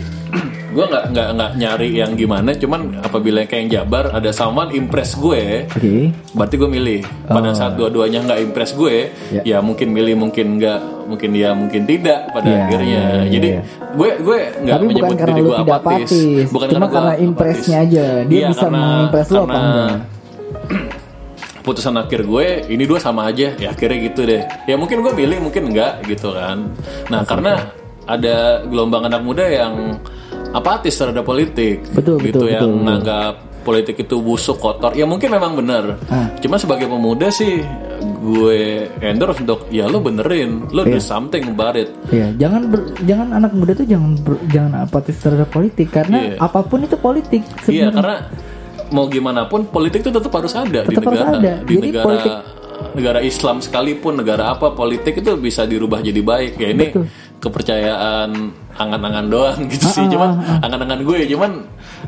gue 0.70 0.86
nggak 0.86 1.04
nggak 1.10 1.28
nggak 1.34 1.52
nyari 1.56 1.90
yang 1.92 2.12
gimana 2.14 2.54
cuman 2.54 2.82
apabila 3.00 3.42
kayak 3.44 3.60
yang 3.60 3.72
Jabar 3.82 4.12
ada 4.12 4.30
someone 4.30 4.70
impress 4.72 5.14
gue 5.14 5.66
Oke. 5.68 6.14
berarti 6.32 6.56
gue 6.56 6.70
milih 6.70 7.00
pada 7.24 7.50
saat 7.52 7.74
dua-duanya 7.74 8.20
nggak 8.24 8.40
impress 8.44 8.72
gue 8.74 9.10
Ya. 9.30 9.42
ya 9.44 9.58
mungkin 9.60 9.90
milih 9.90 10.14
mungkin 10.16 10.58
nggak 10.58 10.80
mungkin 11.06 11.30
ya 11.34 11.50
mungkin 11.52 11.82
tidak 11.84 12.30
pada 12.30 12.46
Ya, 12.46 12.58
akhirnya 12.64 13.02
ya, 13.02 13.02
ya, 13.02 13.30
jadi 13.32 13.50
ya. 13.50 13.62
gue 13.92 14.10
gue 14.20 14.38
nggak 14.60 14.76
bukan 14.76 14.88
menyebut 14.88 15.16
karena 15.16 15.30
diri 15.32 15.42
gue 15.42 15.56
apatis. 15.56 15.80
apatis, 15.80 16.48
bukan 16.50 16.68
cuma 16.70 16.86
karena 16.88 17.02
apatis. 17.10 17.26
impressnya 17.26 17.78
aja. 17.80 18.06
Dia 18.24 18.38
Iya, 18.38 18.48
bisa 18.48 18.62
karena- 18.62 18.78
mengimpress 18.80 19.28
lu 19.28 19.38
apa 19.38 19.48
karena 19.48 19.66
enggak? 19.66 19.98
putusan 21.60 21.96
akhir 21.96 22.22
gue 22.24 22.46
ini 22.68 22.84
dua 22.84 22.98
sama 22.98 23.22
aja 23.26 23.54
ya 23.54 23.70
akhirnya 23.70 23.98
gitu 24.04 24.22
deh 24.24 24.42
ya 24.64 24.74
mungkin 24.74 25.02
gue 25.02 25.14
milih 25.14 25.38
mungkin 25.40 25.70
enggak 25.70 26.02
gitu 26.04 26.32
kan 26.32 26.66
nah 27.08 27.22
karena 27.22 27.70
ada 28.06 28.36
gelombang 28.66 29.06
anak 29.06 29.22
muda 29.22 29.46
yang 29.46 30.00
apatis 30.52 30.94
terhadap 30.94 31.24
politik 31.24 31.86
Betul, 31.90 32.18
gitu 32.20 32.42
betul, 32.42 32.48
yang 32.48 32.66
betul, 32.66 32.80
menganggap 32.80 33.34
politik 33.60 33.96
itu 33.98 34.16
busuk 34.18 34.58
kotor 34.58 34.92
ya 34.92 35.04
mungkin 35.04 35.30
memang 35.30 35.54
benar 35.54 36.00
Ah. 36.08 36.32
cuma 36.38 36.56
sebagai 36.56 36.86
pemuda 36.86 37.30
sih 37.30 37.62
gue 38.00 38.60
endorse 39.00 39.40
untuk 39.40 39.68
ya 39.70 39.86
lo 39.86 40.00
benerin 40.00 40.66
lo 40.68 40.82
do 40.84 40.98
something 40.98 41.44
about 41.46 41.76
it 41.76 41.92
Iya, 42.08 42.32
jangan 42.38 42.62
ber- 42.68 42.96
jangan 43.02 43.28
anak 43.34 43.52
muda 43.52 43.72
tuh 43.74 43.86
jangan 43.86 44.16
ber- 44.18 44.42
jangan 44.48 44.72
apatis 44.82 45.16
terhadap 45.18 45.50
politik 45.50 45.88
karena 45.90 46.18
Iya. 46.18 46.36
apa 46.40 46.60
pun 46.62 46.80
itu 46.82 46.96
politik 46.96 47.44
Iya 47.44 47.60
sebenarnya. 47.62 47.94
karena 47.94 48.16
mau 48.90 49.06
gimana 49.06 49.46
pun 49.46 49.66
politik 49.66 50.02
itu 50.02 50.10
tetap 50.10 50.32
harus 50.32 50.54
ada 50.54 50.82
di 50.82 50.90
Tetap 50.90 51.04
harus 51.06 51.20
negara 51.20 51.38
ada. 51.38 51.54
di 51.62 51.74
Jadi 51.74 51.88
negara 51.90 52.06
politik- 52.06 52.40
negara 52.90 53.20
Islam 53.22 53.56
sekalipun 53.60 54.14
negara 54.16 54.44
apa 54.50 54.72
politik 54.72 55.14
itu 55.16 55.36
bisa 55.38 55.62
dirubah 55.64 56.00
jadi 56.00 56.22
baik 56.22 56.54
ya 56.56 56.68
ini 56.70 56.86
Betul. 56.90 57.06
Kepercayaan 57.40 58.30
angan-angan 58.76 59.26
doang 59.28 59.60
gitu 59.72 59.88
sih 59.90 60.04
Ah, 60.04 60.12
cuman 60.12 60.30
ah, 60.40 60.66
angan-angan 60.68 61.00
gue 61.04 61.20
cuman 61.28 61.52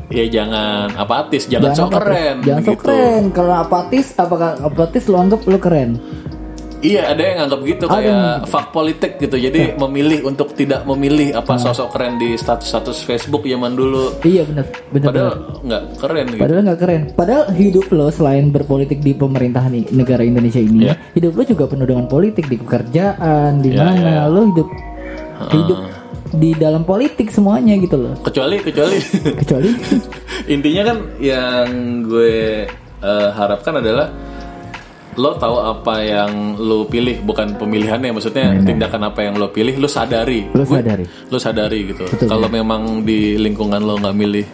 ya 0.08 0.24
jangan 0.28 0.92
apatis 0.94 1.48
jangan, 1.48 1.72
sok 1.72 1.88
apatis. 1.88 1.96
keren 2.00 2.36
Jangan 2.44 2.62
sok 2.62 2.72
gitu 2.72 2.84
keren. 2.84 3.22
Kalau 3.32 3.54
apatis 3.58 4.06
apakah 4.14 4.50
apatis 4.60 5.02
lu 5.08 5.16
anggap 5.16 5.40
lu 5.44 5.58
keren? 5.58 5.90
Iya 6.82 7.14
ada 7.14 7.22
yang 7.22 7.36
nganggap 7.46 7.60
gitu 7.62 7.84
Ada 7.86 7.94
yang 7.94 8.02
kayak 8.18 8.50
fak 8.50 8.66
politik 8.74 9.12
gitu. 9.16 9.36
Jadi 9.38 9.78
memilih 9.78 10.26
untuk 10.26 10.50
tidak 10.50 10.82
memilih 10.82 11.30
apa 11.30 11.54
sosok 11.54 11.94
keren 11.94 12.18
di 12.18 12.34
status-status 12.34 13.06
Facebook 13.06 13.46
zaman 13.46 13.78
dulu. 13.78 14.18
Iya 14.26 14.42
benar, 14.42 14.66
benar. 14.90 15.06
Padahal 15.14 15.32
nggak 15.62 15.82
keren 16.02 16.24
gitu. 16.26 16.40
Padahal 16.42 16.60
nggak 16.66 16.80
keren. 16.82 17.02
Padahal 17.14 17.44
hidup 17.54 17.86
lo 17.94 18.10
selain 18.10 18.50
berpolitik 18.50 18.98
di 18.98 19.14
pemerintahan 19.14 19.94
negara 19.94 20.26
Indonesia 20.26 20.58
ini, 20.58 20.90
Iya. 20.90 20.98
hidup 21.14 21.38
lo 21.38 21.42
juga 21.46 21.64
penuh 21.70 21.86
dengan 21.86 22.10
politik 22.10 22.50
di 22.50 22.58
pekerjaan, 22.58 23.62
di 23.62 23.70
Iya, 23.70 23.78
mana 23.78 24.02
iya. 24.02 24.22
lo 24.26 24.42
hidup 24.50 24.66
hidup 25.48 25.78
di 26.32 26.54
dalam 26.54 26.82
politik 26.82 27.28
semuanya 27.28 27.76
gitu 27.76 27.96
loh. 27.96 28.14
Kecuali 28.20 28.56
kecuali. 28.58 28.96
Kecuali. 29.36 29.68
Intinya 30.54 30.82
kan 30.88 30.98
yang 31.18 31.66
gue 32.02 32.64
eh, 33.00 33.28
harapkan 33.32 33.78
adalah 33.78 34.08
lo 35.12 35.36
tahu 35.36 35.60
apa 35.60 36.00
yang 36.00 36.56
lo 36.56 36.88
pilih 36.88 37.20
bukan 37.20 37.60
pemilihannya. 37.60 38.16
Maksudnya 38.16 38.64
tindakan 38.64 39.12
apa 39.12 39.28
yang 39.28 39.36
lo 39.36 39.52
pilih 39.52 39.76
lo 39.76 39.84
sadari. 39.84 40.48
Lo 40.56 40.64
Gue- 40.64 40.80
sadari. 40.80 41.04
lo 41.04 41.36
sadari 41.36 41.78
gitu. 41.92 42.04
Kalau 42.24 42.48
memang 42.48 43.04
di 43.04 43.36
lingkungan 43.36 43.84
lo 43.84 44.00
nggak 44.00 44.16
milih 44.16 44.46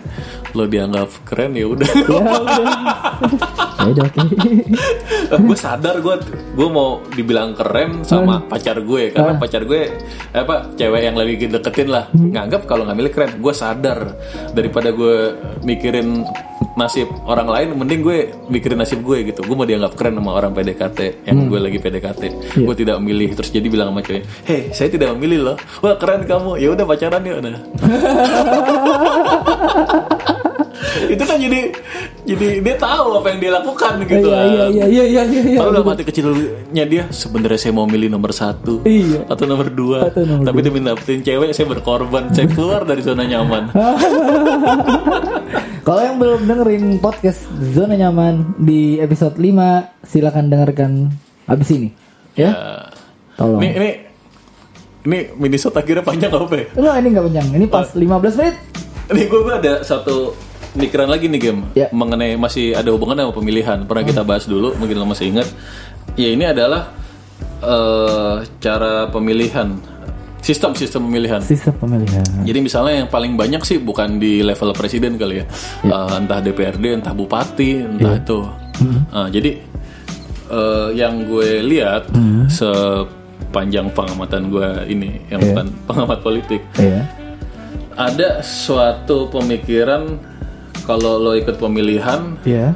lo 0.57 0.65
dianggap 0.65 1.09
keren 1.29 1.53
ya 1.57 1.67
udah. 1.69 1.89
Ya 1.99 2.05
udah. 2.15 2.61
ya 3.79 3.89
udah 3.95 4.05
oke. 4.11 4.21
gue 5.39 5.59
sadar 5.59 5.97
gue 6.03 6.15
gue 6.57 6.69
mau 6.69 7.01
dibilang 7.13 7.55
keren 7.55 8.03
sama 8.05 8.43
pacar 8.45 8.81
gue 8.83 9.13
karena 9.15 9.39
pacar 9.39 9.63
gue 9.65 9.83
eh, 10.35 10.41
apa 10.41 10.73
cewek 10.77 11.01
yang 11.05 11.17
lagi 11.17 11.47
deketin 11.49 11.89
lah. 11.89 12.09
Nganggap 12.13 12.65
kalau 12.69 12.85
nggak 12.89 12.99
milih 12.99 13.13
keren. 13.13 13.33
Gue 13.41 13.53
sadar 13.55 14.17
daripada 14.53 14.93
gue 14.93 15.37
mikirin 15.65 16.25
nasib 16.79 17.11
orang 17.27 17.51
lain 17.51 17.75
mending 17.75 18.03
gue 18.07 18.19
mikirin 18.51 18.79
nasib 18.79 19.03
gue 19.03 19.31
gitu. 19.31 19.41
Gue 19.47 19.57
mau 19.57 19.67
dianggap 19.69 19.95
keren 19.99 20.15
sama 20.19 20.31
orang 20.37 20.53
PDKT 20.55 21.27
yang 21.27 21.49
gue 21.51 21.61
lagi 21.61 21.79
PDKT 21.79 22.23
gue 22.59 22.75
tidak 22.77 22.97
memilih 23.03 23.35
terus 23.35 23.51
jadi 23.51 23.67
bilang 23.71 23.95
sama 23.95 24.03
cewek 24.03 24.25
hei 24.47 24.71
saya 24.75 24.89
tidak 24.91 25.15
memilih 25.17 25.55
loh. 25.55 25.57
Wah 25.85 25.95
keren 25.99 26.27
kamu. 26.27 26.59
Ya 26.59 26.69
udah 26.75 26.85
pacaran 26.87 27.23
yuk. 27.25 27.39
Nah 27.43 27.63
itu 31.15 31.23
kan 31.23 31.37
jadi 31.37 31.61
jadi 32.25 32.47
dia 32.61 32.77
tahu 32.77 33.19
apa 33.19 33.27
yang 33.33 33.39
dia 33.39 33.53
lakukan 33.55 33.93
gitu 34.05 34.29
Iya 34.29 34.37
kan. 34.37 34.47
iya 34.47 34.65
iya 34.69 34.85
iya 34.87 35.05
iya 35.05 35.23
iya. 35.25 35.43
iya. 35.55 35.59
Tahu 35.59 35.71
dalam 35.73 35.89
hati 35.89 36.03
kecilnya 36.05 36.85
dia 36.85 37.03
sebenarnya 37.09 37.59
saya 37.59 37.73
mau 37.73 37.87
milih 37.87 38.09
nomor 38.09 38.31
satu 38.31 38.83
Iya. 38.85 39.25
atau 39.27 39.45
nomor 39.45 39.69
dua, 39.69 40.09
Atau 40.09 40.25
nomor 40.25 40.45
tapi 40.45 40.59
demi 40.61 40.79
dapetin 40.81 41.21
cewek 41.21 41.51
saya 41.53 41.67
berkorban, 41.67 42.31
saya 42.33 42.47
keluar 42.49 42.83
dari 42.83 43.01
zona 43.01 43.25
nyaman. 43.25 43.71
Kalau 45.87 46.05
yang 46.05 46.21
belum 46.21 46.41
dengerin 46.45 46.85
podcast 47.01 47.49
Zona 47.73 47.97
Nyaman 47.97 48.61
di 48.61 49.01
episode 49.01 49.41
5 49.41 50.05
silakan 50.05 50.53
dengarkan 50.53 50.91
abis 51.49 51.69
ini 51.73 51.89
ya. 52.37 52.53
Tolong. 53.41 53.65
Ini 53.65 53.71
ini 53.73 53.91
ini 55.09 55.19
Minnesota 55.41 55.81
akhirnya 55.81 56.05
panjang 56.05 56.29
apa 56.29 56.55
ya? 56.61 56.67
Enggak 56.77 56.95
ini 57.01 57.09
nggak 57.09 57.25
panjang. 57.33 57.47
Ini 57.57 57.67
pas 57.73 57.89
15 57.97 58.37
menit. 58.37 58.57
Ini 59.09 59.23
gue 59.25 59.41
ada 59.49 59.75
satu 59.81 60.37
pikiran 60.79 61.07
lagi 61.07 61.27
nih 61.27 61.41
game 61.41 61.61
Ya. 61.75 61.91
mengenai 61.91 62.35
masih 62.35 62.73
ada 62.73 62.89
hubungannya 62.89 63.23
sama 63.23 63.35
pemilihan. 63.35 63.79
Pernah 63.83 64.05
kita 64.05 64.23
bahas 64.23 64.45
dulu, 64.45 64.73
mungkin 64.75 64.95
lo 64.95 65.05
masih 65.05 65.29
ingat. 65.29 65.49
Ya 66.15 66.29
ini 66.29 66.45
adalah 66.45 66.95
eh, 67.61 68.35
cara 68.59 69.07
pemilihan, 69.07 69.75
sistem 70.39 70.73
sistem 70.73 71.05
pemilihan. 71.05 71.39
Sistem 71.41 71.75
pemilihan. 71.77 72.23
Jadi 72.41 72.59
misalnya 72.59 72.95
yang 72.97 73.09
paling 73.09 73.35
banyak 73.35 73.63
sih 73.63 73.79
bukan 73.79 74.17
di 74.17 74.41
level 74.41 74.71
presiden 74.73 75.15
kali 75.15 75.43
ya, 75.43 75.47
Eh, 75.85 76.13
entah 76.17 76.39
DPRD, 76.39 76.97
entah 76.97 77.13
bupati, 77.13 77.71
entah 77.81 78.15
itu. 78.15 78.39
Nah, 79.09 79.27
jadi 79.29 79.59
eh, 80.49 80.89
yang 80.95 81.23
gue 81.25 81.61
lihat 81.63 82.09
sepanjang 82.49 83.91
pengamatan 83.91 84.49
gue 84.49 84.69
ini, 84.87 85.19
yang 85.29 85.43
bukan 85.43 85.67
pengamat 85.85 86.19
politik, 86.21 86.61
Iya. 86.75 87.03
ada 87.93 88.29
suatu 88.41 89.27
pemikiran 89.29 90.17
kalau 90.89 91.21
lo 91.21 91.37
ikut 91.37 91.61
pemilihan 91.61 92.41
Iya. 92.43 92.73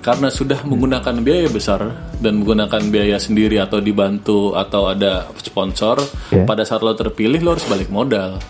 karena 0.00 0.32
sudah 0.32 0.64
menggunakan 0.64 1.20
biaya 1.20 1.52
besar 1.52 1.92
dan 2.16 2.40
menggunakan 2.40 2.80
biaya 2.88 3.20
sendiri 3.20 3.60
atau 3.60 3.78
dibantu 3.78 4.56
atau 4.56 4.88
ada 4.88 5.28
sponsor, 5.36 6.00
Iya. 6.32 6.48
pada 6.48 6.64
saat 6.64 6.80
lo 6.80 6.96
terpilih 6.96 7.44
lo 7.44 7.52
harus 7.52 7.68
balik 7.68 7.92
modal. 7.92 8.40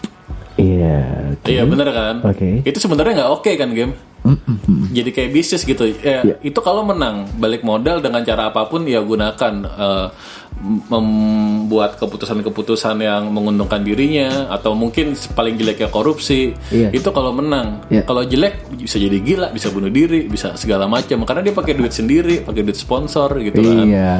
Iya. 0.54 1.34
Iya 1.42 1.62
bener 1.66 1.90
kan? 1.90 2.16
Oke. 2.22 2.62
Itu 2.62 2.78
sebenarnya 2.78 3.24
nggak 3.24 3.32
oke 3.34 3.50
kan 3.56 3.74
game? 3.74 3.94
Jadi 4.92 5.10
kayak 5.10 5.30
bisnis 5.32 5.64
gitu. 5.64 5.88
Ya, 5.88 6.20
Iya. 6.22 6.34
Itu 6.44 6.60
kalau 6.60 6.84
menang 6.84 7.24
balik 7.34 7.64
modal 7.64 7.98
dengan 7.98 8.20
cara 8.20 8.52
apa 8.52 8.68
pun 8.68 8.84
ya 8.84 9.00
gunakan 9.00 9.54
eh, 9.64 10.06
membuat 10.60 11.96
keputusan-keputusan 11.96 13.00
yang 13.00 13.32
menguntungkan 13.32 13.80
dirinya 13.80 14.52
atau 14.52 14.76
mungkin 14.76 15.16
paling 15.32 15.56
jeleknya 15.56 15.88
korupsi. 15.88 16.52
Iya. 16.68 16.92
Itu 16.92 17.10
kalau 17.10 17.32
menang. 17.32 17.88
Iya. 17.88 18.04
Kalau 18.04 18.22
jelek 18.24 18.68
bisa 18.76 19.00
jadi 19.00 19.18
gila, 19.20 19.48
bisa 19.50 19.72
bunuh 19.72 19.88
diri, 19.88 20.28
bisa 20.28 20.54
segala 20.60 20.84
macam. 20.84 21.24
Karena 21.24 21.42
dia 21.48 21.54
pakai 21.56 21.72
duit 21.74 21.92
sendiri, 21.96 22.44
pakai 22.44 22.62
duit 22.62 22.76
sponsor 22.76 23.40
gitu 23.40 23.60
kan. 23.60 23.86
Iya. 23.88 24.12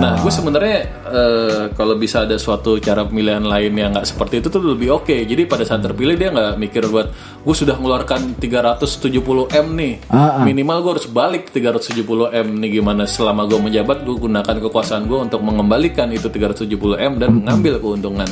Nah, 0.00 0.12
gue 0.20 0.32
sebenarnya 0.32 0.78
eh, 1.08 1.62
kalau 1.72 1.96
bisa 1.96 2.28
ada 2.28 2.36
suatu 2.36 2.76
cara 2.78 3.08
pemilihan 3.08 3.42
lain 3.42 3.72
yang 3.72 3.90
nggak 3.96 4.06
seperti 4.06 4.44
itu 4.44 4.48
tuh 4.52 4.60
lebih 4.60 5.00
oke. 5.00 5.16
Jadi 5.16 5.48
pada 5.48 5.64
saat 5.64 5.80
terpilih 5.80 6.16
dia 6.20 6.28
nggak 6.28 6.60
mikir 6.60 6.84
buat 6.92 7.08
gue 7.40 7.54
sudah 7.56 7.80
mengeluarkan 7.80 8.36
370 8.36 9.48
m 9.48 9.66
nih, 9.76 9.94
Ah, 10.12 10.40
ah. 10.40 10.44
minimal 10.44 10.84
gue 10.84 10.92
harus 11.00 11.08
balik 11.08 11.48
370 11.50 12.04
m 12.36 12.46
nih 12.60 12.70
gimana 12.80 13.08
selama 13.08 13.48
gue 13.48 13.56
menjabat 13.56 14.04
gue 14.04 14.16
gunakan 14.16 14.56
kekuasaan 14.60 15.08
gue 15.08 15.18
untuk 15.18 15.40
mengembalikan 15.70 16.10
itu 16.10 16.26
370 16.26 16.66
m 16.98 17.12
dan 17.22 17.30
mengambil 17.38 17.78
keuntungan 17.78 18.26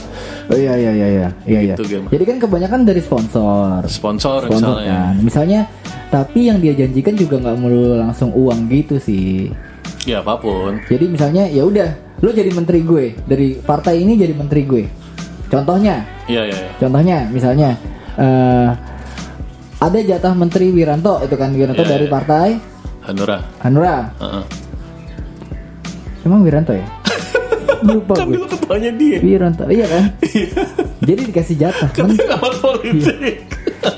Oh 0.50 0.58
iya 0.58 0.74
iya 0.74 0.90
iya 0.90 1.06
iya 1.06 1.28
iya. 1.46 1.60
iya. 1.62 1.74
Gitu, 1.78 1.82
Gem. 1.86 2.04
Jadi 2.10 2.24
kan 2.26 2.36
kebanyakan 2.42 2.80
dari 2.82 2.98
sponsor. 2.98 3.84
sponsor, 3.86 4.48
Sponsor 4.48 4.50
misalnya. 4.50 4.98
kan. 4.98 5.14
Misalnya 5.22 5.60
tapi 6.08 6.48
yang 6.50 6.58
dia 6.58 6.72
janjikan 6.72 7.14
juga 7.14 7.36
nggak 7.38 7.56
melulu 7.60 8.00
langsung 8.00 8.32
uang 8.32 8.66
gitu 8.66 8.96
sih. 8.98 9.52
Ya 10.08 10.24
apa 10.24 10.40
pun. 10.40 10.80
Jadi 10.88 11.04
misalnya 11.06 11.44
ya 11.46 11.62
udah, 11.62 11.92
lu 12.24 12.32
jadi 12.32 12.48
menteri 12.50 12.80
gue 12.80 13.12
dari 13.28 13.60
partai 13.60 14.00
ini 14.00 14.16
jadi 14.16 14.32
menteri 14.32 14.64
gue. 14.64 14.84
Contohnya, 15.52 16.00
Iya 16.26 16.48
iya. 16.48 16.56
iya. 16.56 16.70
contohnya 16.80 17.16
misalnya 17.28 17.70
eh 18.16 18.70
ada 19.78 19.98
jatah 20.00 20.32
menteri 20.32 20.72
Wiranto 20.72 21.20
itu 21.22 21.36
kan 21.36 21.52
Wiranto 21.52 21.84
Iya, 21.84 21.92
dari 21.92 22.06
iya. 22.08 22.12
partai 22.12 22.48
Hanura. 23.04 23.38
Hanura. 23.60 23.96
Heeh. 24.16 24.44
Emang 26.24 26.40
Wiranto 26.40 26.72
ya? 26.72 26.88
Lupa 27.80 28.12
Kan 28.14 28.26
gue. 28.26 28.34
dulu 28.34 28.46
ketuanya 28.48 28.90
dia. 28.92 29.18
Wiranto, 29.18 29.64
iya 29.66 29.86
kan? 29.86 30.04
Jadi 31.00 31.20
dikasih 31.24 31.56
jatah, 31.56 31.88
men- 31.96 32.16
pengamat 32.16 32.54
politik. 32.58 33.36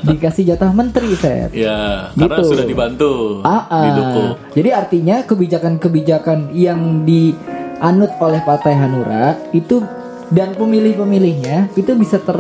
dikasih 0.03 0.45
jatah 0.47 0.71
menteri 0.71 1.11
set. 1.15 1.51
Ya, 1.51 2.13
karena 2.13 2.37
Gitu. 2.37 2.51
sudah 2.51 2.65
dibantu, 2.65 3.13
Ah, 3.43 3.65
ah. 3.67 3.85
didukung. 3.87 4.31
Jadi 4.53 4.69
artinya 4.71 5.17
kebijakan-kebijakan 5.25 6.39
yang 6.53 6.81
dianut 7.03 8.13
oleh 8.19 8.41
Partai 8.41 8.75
Hanura 8.75 9.35
itu 9.51 9.81
dan 10.29 10.53
pemilih-pemilihnya 10.53 11.73
itu 11.75 11.91
bisa 11.95 12.19
ter 12.19 12.39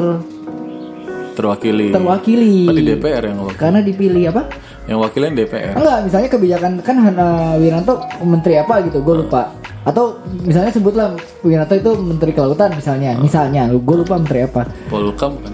terwakili. 1.32 1.88
terwakili 1.90 2.68
Oh, 2.68 2.74
di 2.74 2.82
DPR 2.84 3.24
yang 3.24 3.40
wakil. 3.40 3.56
karena 3.56 3.80
dipilih 3.80 4.24
apa? 4.28 4.42
Yang 4.84 4.98
wakilnya 5.00 5.30
DPR. 5.36 5.74
Enggak, 5.74 5.98
misalnya 6.04 6.28
kebijakan 6.28 6.72
kan 6.80 6.96
Hana 6.98 7.28
Wiranto 7.56 7.94
menteri 8.20 8.58
apa 8.58 8.82
gitu, 8.82 9.00
gue 9.00 9.16
lupa. 9.16 9.54
Atau 9.90 10.22
misalnya 10.46 10.70
sebutlah 10.70 11.08
Wiranto 11.42 11.74
itu 11.74 11.90
menteri 11.98 12.30
kelautan 12.30 12.70
misalnya, 12.78 13.18
misalnya, 13.18 13.66
gue 13.66 13.96
lupa 13.98 14.14
menteri 14.22 14.46
apa. 14.46 14.70
Polhukam 14.86 15.34
kan. 15.42 15.52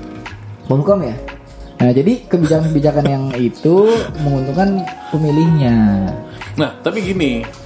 Polhukam 0.68 1.00
ya. 1.00 1.16
Nah, 1.76 1.92
jadi 1.92 2.12
kebijakan-kebijakan 2.28 3.04
yang 3.08 3.24
itu 3.32 3.88
menguntungkan 4.20 4.84
pemilihnya. 5.08 5.76
Nah, 6.60 6.70
tapi 6.84 7.00
gini. 7.00 7.64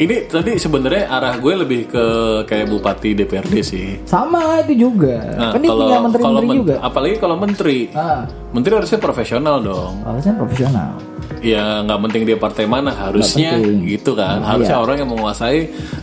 Ini 0.00 0.32
tadi 0.32 0.56
sebenarnya 0.56 1.12
arah 1.12 1.36
gue 1.36 1.54
lebih 1.60 1.92
ke 1.92 2.04
kayak 2.48 2.72
bupati 2.72 3.12
DPRD 3.12 3.54
sih. 3.60 4.00
Sama 4.08 4.64
itu 4.64 4.88
juga. 4.88 5.20
Nah, 5.36 5.52
kan 5.52 5.60
dia 5.60 5.68
punya 5.68 5.76
kalau 5.76 6.04
menteri-menteri 6.08 6.46
men- 6.48 6.56
juga. 6.56 6.74
apalagi 6.80 7.16
kalau 7.20 7.36
menteri. 7.36 7.78
Ah, 7.92 8.24
Menteri 8.48 8.72
harusnya 8.80 8.96
profesional 8.96 9.60
dong. 9.60 10.00
harusnya 10.00 10.32
profesional. 10.40 10.96
Ya 11.40 11.80
nggak 11.80 11.98
penting 12.04 12.22
dia 12.28 12.36
partai 12.36 12.68
mana, 12.68 12.92
harusnya 12.92 13.56
gitu 13.84 14.12
kan. 14.12 14.44
Nah, 14.44 14.54
harusnya 14.56 14.76
iya. 14.76 14.84
orang 14.84 14.96
yang 15.00 15.10
menguasai 15.10 15.58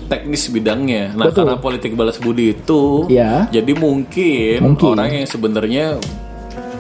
teknis 0.10 0.50
bidangnya. 0.50 1.14
Nah, 1.14 1.30
Betul. 1.30 1.46
karena 1.46 1.56
politik 1.62 1.92
balas 1.94 2.18
budi 2.18 2.58
itu, 2.58 3.06
Iya. 3.06 3.46
jadi 3.54 3.72
mungkin, 3.78 4.74
Mungkin. 4.74 4.98
orang 4.98 5.10
yang 5.14 5.28
sebenarnya 5.30 5.86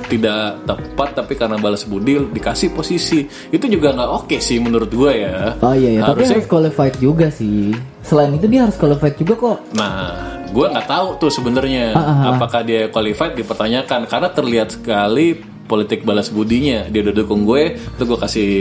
tidak 0.08 0.64
tepat 0.64 1.10
tapi 1.20 1.36
karena 1.36 1.60
balas 1.60 1.84
budi 1.84 2.16
dikasih 2.32 2.72
posisi 2.72 3.28
itu 3.52 3.66
juga 3.68 3.92
nggak 3.92 4.12
oke 4.24 4.38
sih 4.40 4.58
menurut 4.58 4.88
gue 4.88 5.12
ya. 5.28 5.60
Oh 5.60 5.76
iya 5.76 6.00
ya, 6.00 6.02
tapi 6.08 6.24
harusnya 6.24 6.38
harus 6.42 6.50
qualified 6.50 6.96
juga 6.98 7.28
sih. 7.28 7.76
Selain 8.02 8.32
itu 8.32 8.48
dia 8.48 8.64
harus 8.64 8.80
qualified 8.80 9.20
juga 9.20 9.34
kok. 9.36 9.58
Nah, 9.76 10.16
gue 10.48 10.66
nggak 10.72 10.88
tahu 10.88 11.08
tuh 11.20 11.32
sebenarnya 11.32 11.92
Ah, 11.92 12.00
ah, 12.00 12.08
ah. 12.08 12.26
apakah 12.40 12.64
dia 12.64 12.88
qualified 12.88 13.36
dipertanyakan 13.36 14.08
karena 14.08 14.30
terlihat 14.32 14.68
sekali 14.80 15.44
politik 15.68 16.02
balas 16.02 16.28
budinya 16.28 16.88
dia 16.88 17.00
udah 17.02 17.14
dukung 17.14 17.44
gue 17.44 17.64
itu 17.76 18.02
gue 18.02 18.18
kasih 18.18 18.52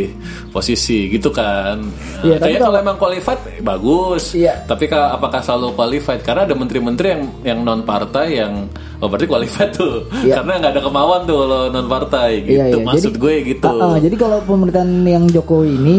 posisi 0.51 1.07
gitu 1.09 1.31
kan 1.31 1.79
Iya, 2.21 2.37
tapi 2.37 2.53
kayaknya 2.53 2.61
kalau 2.61 2.79
emang 2.79 2.97
qualified 2.97 3.41
eh, 3.49 3.61
bagus 3.61 4.35
Iya. 4.35 4.55
tapi 4.65 4.85
ka- 4.85 5.11
apakah 5.13 5.39
selalu 5.39 5.73
qualified 5.73 6.21
karena 6.21 6.43
ada 6.43 6.53
menteri-menteri 6.53 7.07
yang 7.09 7.23
yang 7.43 7.59
non 7.61 7.81
partai 7.81 8.27
yang 8.37 8.67
oh 8.97 9.07
berarti 9.07 9.25
qualified 9.25 9.71
tuh 9.73 10.05
Iya. 10.21 10.35
karena 10.37 10.53
nggak 10.59 10.73
ada 10.73 10.83
kemauan 10.83 11.21
tuh 11.23 11.37
kalau 11.39 11.61
non 11.69 11.87
partai 11.87 12.31
gitu 12.43 12.53
Iya, 12.53 12.65
iya. 12.69 12.85
maksud 12.85 13.13
Jadi- 13.13 13.21
gue 13.21 13.35
gitu 13.49 13.67
Ah, 13.73 13.87
ah, 13.87 13.97
jadi 13.97 14.17
kalau 14.17 14.39
pemerintahan 14.43 14.91
yang 15.03 15.25
Jokowi 15.27 15.71
ini 15.73 15.97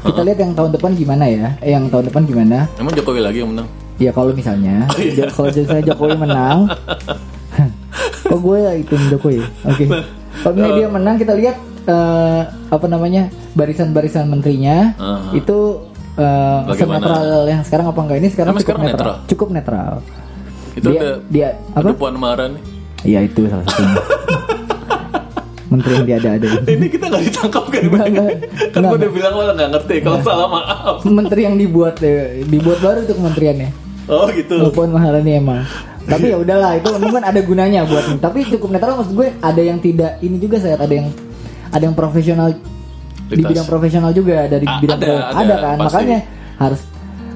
kita 0.00 0.22
lihat 0.22 0.38
yang 0.38 0.52
tahun 0.54 0.70
depan 0.72 0.90
gimana 0.94 1.24
ya? 1.26 1.46
Eh, 1.58 1.70
yang 1.70 1.86
tahun 1.86 2.08
depan 2.08 2.22
gimana? 2.24 2.64
emang 2.74 2.92
Jokowi 2.92 3.20
lagi 3.20 3.38
yang 3.38 3.52
menang 3.52 3.68
Ya 3.98 4.08
kalau 4.08 4.30
misalnya, 4.30 4.86
Oh, 4.94 5.02
iya. 5.02 5.26
Kalau 5.26 5.50
misalnya 5.50 5.82
Jokowi 5.84 6.14
menang, 6.16 6.70
kok 8.24 8.38
gue 8.38 8.56
ya 8.56 8.72
itu 8.72 8.94
Jokowi? 9.10 9.42
Oke. 9.64 9.84
Kalau 10.38 10.52
misalnya 10.52 10.74
dia 10.76 10.88
menang, 10.88 11.16
kita 11.16 11.32
lihat 11.34 11.56
eh, 11.84 12.42
apa 12.68 12.86
namanya 12.86 13.22
barisan-barisan 13.52 14.26
menterinya 14.26 14.92
Aha. 14.94 15.32
itu 15.32 15.58
eh, 16.14 16.58
Bagaimana? 16.64 16.98
netral 17.00 17.26
yang 17.44 17.62
sekarang 17.62 17.86
apa 17.86 18.00
enggak? 18.00 18.18
Ini 18.18 18.28
sekarang 18.30 18.52
cukup 18.52 18.64
sekarang 18.64 18.82
netral. 18.82 18.98
netral? 19.14 19.26
Cukup 19.26 19.48
netral. 19.50 19.92
itu 20.70 20.86
dia, 20.86 21.00
ada 21.00 21.10
dia 21.26 21.48
apa? 21.72 21.80
ada 21.82 21.92
Puan 21.92 22.14
Maharani 22.14 22.60
Iya 23.00 23.20
itu 23.22 23.46
salah 23.46 23.64
satunya. 23.64 23.98
Menteri 25.68 25.92
yang 25.92 26.06
diada-ada 26.08 26.46
ini. 26.48 26.64
ini 26.72 26.86
kita 26.88 27.04
nggak 27.06 27.24
ditangkap 27.24 27.64
kan 27.68 27.82
Enggak, 27.84 28.06
enggak. 28.08 28.30
kan 28.72 28.80
gue 28.80 28.96
udah 28.96 29.10
bilang 29.12 29.32
malah 29.34 29.52
nggak 29.52 29.70
ngerti 29.70 29.94
kalau 30.00 30.18
salah 30.22 30.48
maaf 30.48 30.96
Menteri 31.04 31.40
yang 31.44 31.56
dibuat 31.56 32.00
eh, 32.00 32.40
dibuat 32.42 32.78
baru 32.80 33.04
itu 33.04 33.12
kementeriannya. 33.12 33.70
oh 34.08 34.26
gitu 34.30 34.56
Puan 34.70 34.88
Maharani 34.88 35.36
emang. 35.36 35.60
Tapi 36.08 36.26
ya 36.26 36.36
udahlah 36.36 36.72
itu 36.74 36.88
mungkin 36.96 37.20
ada 37.20 37.36
gunanya 37.38 37.84
buat 37.84 38.16
Tapi 38.16 38.48
cukup 38.48 38.68
netral 38.70 38.96
maksud 38.96 39.12
gue 39.12 39.28
ada 39.38 39.60
yang 39.60 39.76
tidak 39.78 40.16
ini 40.18 40.36
juga 40.36 40.56
saya 40.56 40.74
ada 40.76 40.88
yang 40.90 41.08
ada 41.68 41.82
yang 41.82 41.92
profesional 41.92 42.48
di 43.28 43.42
bidang 43.42 43.64
profesional 43.64 44.10
juga 44.10 44.44
dari 44.46 44.64
A- 44.64 44.80
bidang 44.80 44.96
ada, 44.96 45.06
pro- 45.06 45.28
ada, 45.36 45.54
kan 45.54 45.76
pasti. 45.76 45.84
makanya 45.84 46.18
harus 46.56 46.80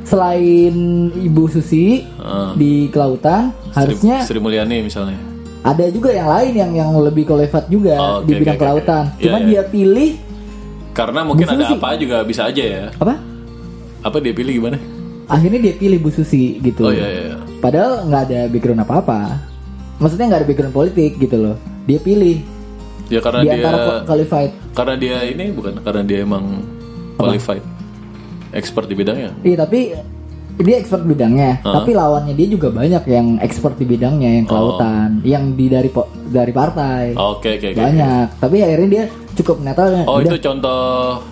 selain 0.03 0.75
Ibu 1.15 1.45
Susi 1.49 2.01
Ah. 2.17 2.53
di 2.53 2.89
kelautan 2.89 3.53
harusnya 3.71 4.21
Sri 4.23 4.37
Mulyani 4.37 4.81
misalnya 4.81 5.21
ada 5.61 5.87
juga 5.89 6.11
yang 6.11 6.27
lain 6.27 6.53
yang 6.55 6.71
yang 6.75 6.91
lebih 6.99 7.23
qualified 7.25 7.69
juga 7.69 7.95
Oh, 7.95 8.17
oke, 8.19 8.27
di 8.27 8.33
bidang 8.35 8.57
oke, 8.57 8.63
kelautan. 8.63 9.05
oke. 9.07 9.15
Iya, 9.15 9.23
Cuma 9.23 9.39
iya. 9.39 9.47
dia 9.47 9.63
pilih 9.65 10.11
karena 10.93 11.21
mungkin 11.23 11.45
Bu 11.45 11.53
ada 11.53 11.63
Susi. 11.63 11.75
apa 11.75 11.89
juga 11.95 12.17
bisa 12.23 12.43
aja 12.47 12.63
ya 12.63 12.85
apa? 12.91 13.15
apa 14.03 14.17
dia 14.19 14.33
pilih 14.33 14.53
gimana 14.55 14.79
Akhirnya 15.25 15.61
dia 15.63 15.75
pilih 15.75 15.99
Bu 15.99 16.11
Susi 16.11 16.57
gitu. 16.59 16.83
oh 16.83 16.91
iya 16.91 17.07
iya 17.07 17.23
iya. 17.27 17.37
Padahal 17.63 18.11
nggak 18.11 18.23
ada 18.27 18.41
background 18.51 18.83
apa-apa. 18.83 19.39
Maksudnya 20.03 20.27
nggak 20.35 20.41
ada 20.43 20.49
background 20.51 20.75
politik 20.75 21.15
gitu 21.23 21.37
loh. 21.39 21.57
Dia 21.87 22.03
pilih 22.03 22.43
ya 23.13 23.21
karena 23.21 23.41
di 23.45 23.49
dia 23.53 23.61
antara 23.61 24.09
qualified. 24.09 24.53
karena 24.73 24.95
dia 24.97 25.17
ini 25.29 25.45
bukan 25.53 25.73
karena 25.85 26.01
dia 26.01 26.19
emang 26.25 26.65
qualified 27.21 27.61
expert 28.57 28.89
di 28.89 28.97
bidangnya 28.97 29.37
Iya 29.45 29.57
tapi 29.69 29.93
dia 30.59 30.77
expert 30.77 31.03
bidangnya. 31.03 31.61
Hah? 31.61 31.81
Tapi 31.81 31.91
lawannya 31.93 32.35
dia 32.35 32.47
juga 32.47 32.69
banyak 32.69 33.03
yang 33.07 33.41
expert 33.41 33.77
di 33.77 33.87
bidangnya 33.87 34.31
yang 34.37 34.47
kelautan, 34.47 35.25
yang 35.25 35.57
di 35.57 35.67
dari 35.67 35.89
dari 36.29 36.53
partai. 36.53 37.15
oke 37.15 37.49
oke 37.57 37.67
oke 37.71 37.79
Banyak. 37.79 38.27
Tapi 38.37 38.57
akhirnya 38.61 38.89
dia 38.89 39.05
cukup 39.33 39.57
netral. 39.61 40.05
oh 40.05 40.21
Udah, 40.21 40.29
itu 40.29 40.37
contoh 40.39 40.83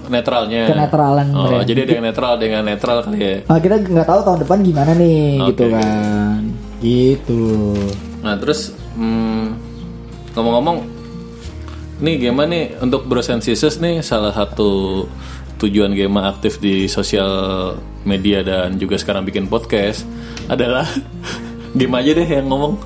netralnya 0.09 0.65
Kenetralan 0.67 1.27
oh 1.37 1.45
mereka. 1.45 1.69
jadi 1.69 1.81
ada 1.85 1.93
yang 1.93 2.07
netral 2.09 2.33
yang 2.41 2.65
netral 2.65 2.99
kali 3.05 3.19
ya 3.21 3.35
Ah, 3.45 3.59
kita 3.61 3.77
nggak 3.77 4.09
tahu 4.09 4.21
tahun 4.25 4.39
depan 4.41 4.59
gimana 4.65 4.93
nih 4.97 5.21
Oke. 5.37 5.49
gitu 5.53 5.65
kan. 5.69 6.41
Gitu. 6.81 7.43
Nah 8.21 8.35
terus 8.41 8.73
hmm, 8.97 9.47
ngomong-ngomong, 10.33 10.77
nih 12.01 12.15
Gema 12.19 12.45
nih 12.45 12.81
untuk 12.81 13.05
Bros 13.05 13.29
and 13.29 13.45
Sisters 13.45 13.77
nih 13.77 14.01
salah 14.01 14.33
satu 14.33 15.05
tujuan 15.61 15.93
Gema 15.93 16.33
aktif 16.33 16.57
di 16.57 16.89
sosial 16.89 17.29
media 18.03 18.41
dan 18.41 18.81
juga 18.81 18.97
sekarang 18.97 19.29
bikin 19.29 19.45
podcast 19.47 20.09
adalah 20.49 20.89
Gema 21.79 22.01
aja 22.01 22.17
deh 22.17 22.27
yang 22.27 22.49
ngomong 22.49 22.81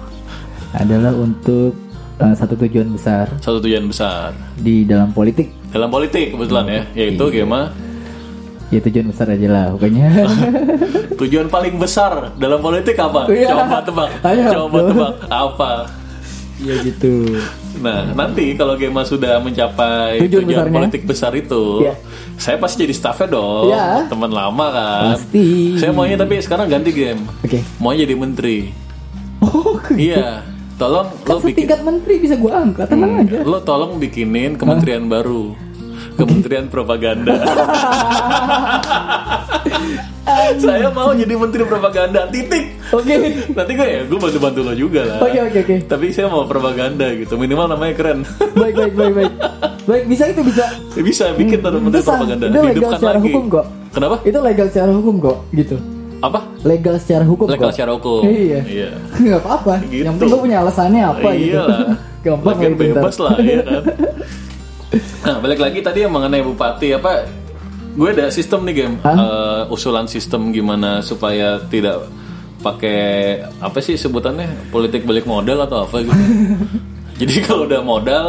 Adalah 0.75 1.15
untuk 1.15 1.73
eh, 2.19 2.35
satu 2.35 2.59
tujuan 2.59 2.91
besar 2.91 3.31
satu 3.39 3.63
tujuan 3.63 3.87
besar 3.87 4.35
di 4.59 4.83
dalam 4.83 5.15
politik. 5.15 5.55
dalam 5.71 5.89
politik 5.89 6.35
kebetulan 6.35 6.67
ya 6.67 6.83
yaitu 6.95 7.31
Gema 7.31 7.71
Ya 8.73 8.83
tujuan 8.83 9.07
besar 9.07 9.31
aja 9.31 9.47
lah 9.47 9.65
pokoknya. 9.71 10.27
tujuan 11.21 11.47
paling 11.47 11.79
besar 11.79 12.35
dalam 12.35 12.59
politik 12.59 12.99
apa? 12.99 13.31
Iya. 13.31 13.55
Coba 13.55 13.79
tebak, 13.87 14.11
Ayo. 14.27 14.47
coba 14.51 14.79
tebak 14.91 15.15
apa? 15.31 15.71
Iya 16.59 16.75
gitu. 16.83 17.39
Nah, 17.77 18.09
nanti 18.09 18.53
kalau 18.53 18.75
Gema 18.75 19.03
sudah 19.03 19.37
mencapai 19.37 20.17
Tujuan 20.21 20.43
tujuan, 20.43 20.65
besarnya? 20.65 20.77
politik 20.77 21.01
besar 21.05 21.31
itu, 21.33 21.81
Iya. 21.81 21.93
saya 22.37 22.57
pasti 22.57 22.83
jadi 22.83 22.93
staffnya 22.93 23.27
dong, 23.29 23.69
Iya. 23.69 24.05
teman 24.07 24.29
lama 24.29 24.65
kan. 24.69 25.03
Pasti. 25.13 25.73
Saya 25.75 25.91
maunya 25.91 26.15
tapi 26.15 26.39
sekarang 26.39 26.67
ganti 26.67 26.91
game, 26.91 27.21
Oke. 27.41 27.59
maunya 27.77 28.03
jadi 28.03 28.15
menteri. 28.15 28.57
Oh, 29.41 29.77
iya, 29.93 30.41
tolong 30.75 31.05
kan 31.21 31.37
lo 31.37 31.39
bikin, 31.43 31.67
menteri 31.83 32.13
bisa 32.17 32.35
gua 32.35 32.61
angkat 32.61 32.87
tenang 32.89 33.21
aja. 33.21 33.37
lo 33.43 33.59
tolong 33.61 33.99
bikinin 33.99 34.55
kementerian 34.55 35.05
baru, 35.05 35.53
kementerian 36.15 36.67
propaganda. 36.67 37.35
saya 40.59 40.89
mau 40.91 41.13
jadi 41.13 41.35
menteri 41.37 41.63
propaganda, 41.69 42.25
titik. 42.33 42.65
Oke. 42.91 43.15
Nanti 43.53 43.73
gue 43.77 43.89
ya, 43.89 44.01
gue 44.09 44.19
bantu-bantu 44.19 44.61
lo 44.65 44.73
juga 44.73 45.01
lah. 45.05 45.19
Oke 45.21 45.39
oke 45.45 45.59
oke. 45.65 45.77
Tapi 45.85 46.07
saya 46.11 46.27
mau 46.33 46.49
propaganda 46.49 47.13
gitu, 47.13 47.37
minimal 47.37 47.77
namanya 47.77 47.93
keren. 47.95 48.19
Baik 48.57 48.75
baik 48.75 48.95
baik 48.97 49.13
baik. 49.15 49.33
Baik 49.85 50.05
bisa 50.09 50.25
itu 50.33 50.41
bisa. 50.41 50.65
Ya 50.97 51.03
bisa 51.05 51.25
bikin 51.37 51.61
hmm, 51.61 51.77
menteri 51.77 52.01
Itu 52.01 52.09
sah. 52.09 52.17
propaganda 52.17 52.45
Itu 52.49 52.61
legal 52.65 52.91
secara 52.97 53.19
lagi. 53.21 53.25
hukum 53.29 53.45
kok. 53.53 53.67
Kenapa? 53.93 54.17
Itu 54.25 54.39
legal 54.41 54.67
secara 54.73 54.91
hukum 54.97 55.15
kok 55.21 55.37
gitu. 55.53 55.77
Apa? 56.25 56.41
Legal 56.65 56.97
secara 56.97 57.25
hukum 57.29 57.47
Legal 57.53 57.69
kok. 57.69 57.75
secara 57.77 57.91
hukum. 57.93 58.21
Iya. 58.25 58.61
Iya. 58.65 58.89
Nggak 59.29 59.41
apa-apa. 59.45 59.75
Gitu. 59.93 60.03
Yang 60.09 60.15
penting 60.17 60.33
gua 60.33 60.41
punya 60.41 60.57
alasannya 60.65 61.03
apa 61.05 61.29
gitu. 61.37 61.53
Iya 61.53 61.63
lah. 61.69 61.81
Gampang 62.25 62.57
bebas 62.81 63.17
lah 63.21 63.37
ya 63.41 63.61
kan. 63.61 63.83
Nah, 65.25 65.43
balik 65.43 65.59
lagi 65.59 65.83
tadi 65.83 66.07
yang 66.07 66.15
mengenai 66.15 66.39
bupati 66.45 66.95
apa? 66.95 67.27
Gue 67.95 68.11
ada 68.11 68.27
sistem 68.29 68.63
nih 68.65 68.75
game, 68.77 68.95
Hah? 69.01 69.15
Eh, 69.15 69.63
usulan 69.69 70.05
sistem 70.05 70.51
gimana 70.51 70.99
supaya 71.01 71.63
tidak 71.65 72.11
pakai 72.59 72.99
apa 73.61 73.79
sih 73.79 73.95
sebutannya 73.95 74.69
politik 74.69 75.05
balik 75.05 75.25
modal 75.25 75.63
atau 75.63 75.85
apa 75.85 76.01
gitu. 76.01 76.15
Jadi 77.21 77.35
kalau 77.41 77.65
udah 77.65 77.81
modal 77.81 78.27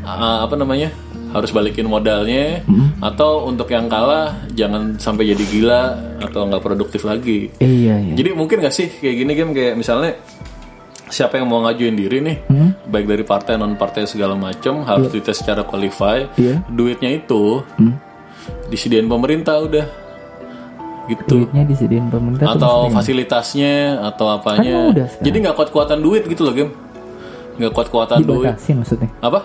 eh, 0.00 0.38
apa 0.40 0.54
namanya 0.54 0.88
harus 1.26 1.50
balikin 1.50 1.84
modalnya 1.84 2.64
Hmm. 2.64 2.96
atau 2.98 3.44
untuk 3.44 3.68
yang 3.68 3.84
kalah 3.86 4.32
jangan 4.50 4.96
sampai 4.96 5.28
jadi 5.28 5.44
gila 5.44 5.82
atau 6.18 6.48
nggak 6.48 6.62
produktif 6.62 7.04
lagi. 7.04 7.52
Iya 7.58 8.00
iya. 8.00 8.14
Jadi 8.14 8.30
mungkin 8.32 8.58
gak 8.58 8.72
sih 8.72 8.88
kayak 8.88 9.16
gini 9.18 9.32
game 9.34 9.52
kayak 9.52 9.74
misalnya 9.74 10.16
siapa 11.06 11.36
yang 11.36 11.46
mau 11.46 11.60
ngajuin 11.60 11.92
diri 11.92 12.18
nih, 12.20 12.36
Hmm? 12.46 12.70
baik 12.84 13.06
dari 13.06 13.22
partai 13.22 13.54
non 13.54 13.76
partai 13.76 14.08
segala 14.08 14.32
macam 14.32 14.80
harus 14.82 15.06
dites 15.08 15.36
secara 15.36 15.60
qualify. 15.62 16.24
Iya. 16.34 16.64
Duitnya 16.66 17.12
itu 17.12 17.60
Hmm? 17.76 17.94
Disediain 18.68 19.06
pemerintah 19.06 19.62
udah, 19.62 19.86
gitu. 21.06 21.46
Duitnya 21.46 21.62
disediain 21.66 22.06
pemerintah 22.10 22.54
Atau 22.54 22.90
fasilitasnya 22.90 24.02
atau 24.02 24.26
apanya. 24.30 24.90
Kan 24.90 24.92
udah 24.94 25.06
sekarang. 25.06 25.26
Jadi 25.26 25.36
nggak 25.42 25.56
kuat-kuatan 25.56 25.98
duit 26.02 26.22
gitu 26.26 26.42
loh 26.42 26.54
game, 26.54 26.72
nggak 27.58 27.72
kuat-kuatan 27.72 28.26
duit. 28.26 28.54
maksudnya. 28.54 29.10
Apa? 29.22 29.40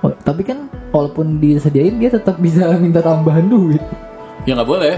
Oh, 0.00 0.12
tapi 0.24 0.40
kan 0.44 0.64
walaupun 0.96 1.36
disediain 1.36 2.00
dia 2.00 2.08
tetap 2.08 2.40
bisa 2.40 2.72
minta 2.80 3.04
tambahan 3.04 3.44
duit. 3.48 3.80
Ya 4.48 4.56
nggak 4.56 4.68
boleh. 4.68 4.96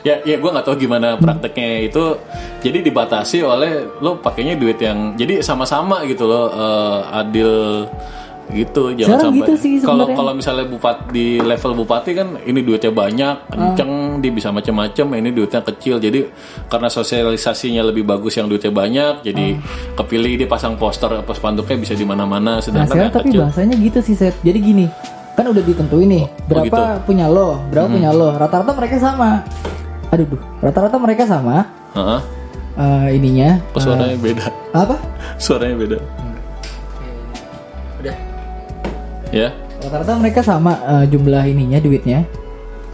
Ya, 0.00 0.16
ya 0.24 0.40
gue 0.40 0.48
nggak 0.48 0.64
tahu 0.64 0.80
gimana 0.80 1.12
Hmm. 1.12 1.20
prakteknya 1.20 1.84
itu. 1.84 2.16
Jadi 2.64 2.88
dibatasi 2.88 3.44
oleh 3.44 3.84
lo 4.00 4.16
pakainya 4.22 4.56
duit 4.56 4.80
yang 4.80 5.12
jadi 5.12 5.44
sama-sama 5.44 6.06
gitu 6.08 6.24
loh 6.24 6.48
eh, 6.48 6.98
adil 7.20 7.84
gitu. 8.52 8.90
Jangan 8.90 9.06
Sekarang 9.16 9.24
sampai. 9.26 9.40
gitu 9.40 9.52
sih 9.56 9.72
Kalau 9.78 10.04
kalau 10.08 10.32
misalnya 10.32 10.64
bupati 10.64 11.02
di 11.08 11.26
level 11.38 11.72
bupati 11.74 12.10
kan 12.12 12.28
ini 12.40 12.60
duitnya 12.60 12.90
banyak, 12.90 13.34
Ah. 13.46 13.72
kenceng, 13.72 13.90
dia 14.18 14.30
bisa 14.30 14.48
macam-macam. 14.48 15.06
Ini 15.12 15.30
duitnya 15.30 15.62
kecil. 15.62 15.96
Jadi 15.96 16.28
karena 16.66 16.88
sosialisasinya 16.88 17.82
lebih 17.82 18.02
bagus 18.02 18.34
yang 18.34 18.46
duitnya 18.46 18.70
banyak, 18.70 19.14
jadi 19.22 19.58
kepilih 19.94 20.36
dia 20.36 20.46
pasang 20.46 20.74
poster 20.74 21.10
apa 21.14 21.30
spanduknya 21.30 21.76
bisa 21.76 21.92
di 21.92 22.02
mana-mana. 22.02 22.52
Nah 22.52 22.60
Sedangkan 22.60 22.86
sekarang 22.88 23.02
yang 23.02 23.14
tapi 23.14 23.28
kecil. 23.28 23.40
bahasanya 23.42 23.74
gitu 23.76 23.98
sih. 24.00 24.14
Jadi 24.18 24.58
gini, 24.58 24.86
kan 25.32 25.46
udah 25.46 25.60
ditentuin 25.60 26.06
nih 26.06 26.24
berapa 26.46 26.66
gitu. 26.66 26.82
punya 27.04 27.26
lo, 27.26 27.62
berapa 27.68 27.88
punya 27.88 28.10
lo. 28.10 28.32
Rata-rata 28.32 28.72
mereka 28.72 28.96
sama. 28.96 29.42
Aduh, 30.08 30.26
duh. 30.26 30.42
rata-rata 30.58 30.96
mereka 30.96 31.22
sama. 31.24 31.70
Heeh. 31.92 32.20
eh, 32.72 33.08
ininya. 33.12 33.60
Kok 33.70 33.80
suaranya 33.80 34.16
beda. 34.16 34.44
Eh, 34.46 34.52
apa? 34.74 34.96
Suaranya 35.36 35.76
beda. 35.76 35.98
Ya. 39.30 39.48
Rata-rata 39.80 40.12
mereka 40.14 40.40
sama 40.40 40.76
eh, 40.76 41.04
jumlah 41.06 41.42
ininya 41.44 41.78
duitnya 41.78 42.26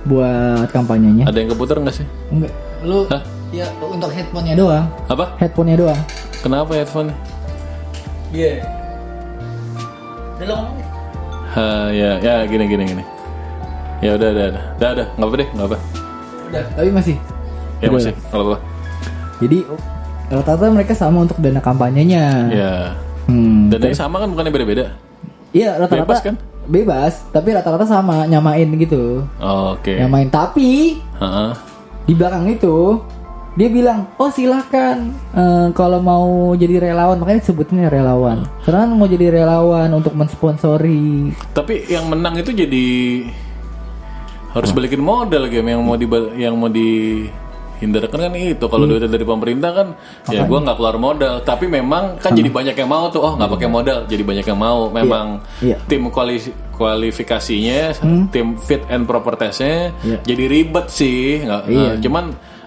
buat 0.05 0.71
kampanyenya. 0.71 1.27
Ada 1.27 1.39
yang 1.39 1.51
keputar 1.51 1.77
nggak 1.81 1.97
sih? 1.97 2.07
Enggak, 2.31 2.53
lu 2.83 3.09
Hah? 3.09 3.23
ya 3.51 3.67
untuk 3.81 4.11
headphone-nya 4.11 4.55
doang. 4.55 4.87
Apa? 5.07 5.35
Headphone-nya 5.37 5.77
doang. 5.77 6.01
Kenapa 6.39 6.73
headphone? 6.75 7.11
Iya. 8.31 8.63
Udah 10.37 10.47
lo 10.47 10.55
ngomong. 10.55 10.85
Eh, 11.57 11.89
ya 11.97 12.11
ya 12.21 12.45
gini 12.45 12.69
gini 12.69 12.85
gini 12.85 13.05
ya 14.05 14.13
udah 14.13 14.29
udah 14.29 14.47
udah 14.47 14.65
udah 14.77 14.91
udah 14.93 15.07
nggak 15.09 15.25
apa 15.25 15.37
deh 15.41 15.49
nggak 15.57 15.67
apa 15.67 15.79
Udah, 16.47 16.65
tapi 16.77 16.91
masih. 16.93 17.17
ya 17.81 17.89
masih 17.89 18.13
nggak 18.13 18.45
apa 18.45 18.57
Jadi 19.41 19.59
rata-rata 20.29 20.65
mereka 20.69 20.93
sama 20.93 21.25
untuk 21.25 21.41
dana 21.41 21.65
kampanyenya. 21.65 22.25
ya 22.53 22.73
Hmm. 23.25 23.73
dan 23.73 23.81
yang 23.83 23.97
sama 23.97 24.21
kan 24.21 24.29
bukannya 24.31 24.53
beda 24.53 24.67
beda 24.69 24.85
Iya 25.55 25.79
rata-rata 25.79 26.07
Bebas 26.07 26.21
kan? 26.23 26.37
Bebas, 26.67 27.15
tapi 27.31 27.55
rata-rata 27.55 27.87
sama 27.87 28.27
nyamain 28.27 28.67
gitu. 28.75 29.23
oke 29.39 29.93
Nyamain 29.95 30.27
tapi 30.27 30.99
Heeh. 30.99 31.51
di 32.11 32.13
belakang 32.15 32.51
itu 32.51 32.99
dia 33.57 33.73
bilang, 33.73 34.05
oh 34.21 34.29
silakan 34.29 35.17
eh, 35.33 35.69
kalau 35.73 35.97
mau 36.05 36.53
jadi 36.53 36.77
relawan 36.93 37.17
makanya 37.17 37.41
disebutnya 37.47 37.89
relawan. 37.89 38.45
Karena 38.67 38.85
kan 38.85 38.91
mau 38.93 39.09
jadi 39.09 39.33
relawan 39.33 39.89
untuk 39.97 40.13
mensponsori. 40.13 41.33
tapi 41.57 41.89
yang 41.89 42.11
menang 42.11 42.37
itu 42.37 42.53
jadi 42.53 42.89
harus 44.57 44.73
balikin 44.73 45.05
modal 45.05 45.49
game 45.53 45.77
yang 45.77 45.85
mau 45.85 45.97
di 46.01 46.09
yang 46.41 46.57
mau 46.57 46.69
dihindarkan 47.77 48.19
kan 48.19 48.33
itu. 48.33 48.65
Kalau 48.65 48.85
duitnya 48.85 49.07
dari 49.07 49.23
pemerintah 49.23 49.71
kan 49.71 49.89
ya 50.27 50.43
gua 50.45 50.65
nggak 50.65 50.77
keluar 50.77 50.97
modal. 50.97 51.35
Tapi 51.41 51.65
memang 51.67 52.17
kan 52.17 52.33
jadi 52.33 52.49
banyak 52.49 52.75
yang 52.75 52.89
mau 52.89 53.07
tuh. 53.09 53.21
Oh 53.21 53.33
nggak 53.35 53.51
pakai 53.53 53.69
modal 53.69 53.99
jadi 54.05 54.23
banyak 54.23 54.47
yang 54.47 54.57
mau. 54.57 54.89
Memang 54.89 55.45
Iya. 55.61 55.77
tim 55.85 56.09
kuali- 56.09 56.57
kualifikasinya 56.73 57.97
tim 58.29 58.57
fit 58.57 58.83
and 58.89 59.05
proper 59.05 59.37
testnya 59.37 59.93
Iya. 60.01 60.19
jadi 60.25 60.45
ribet 60.47 60.87
sih. 60.89 61.45
Nggak 61.45 61.63
Iya. 61.67 61.85
eh, 61.87 61.93
cuman 62.01 62.25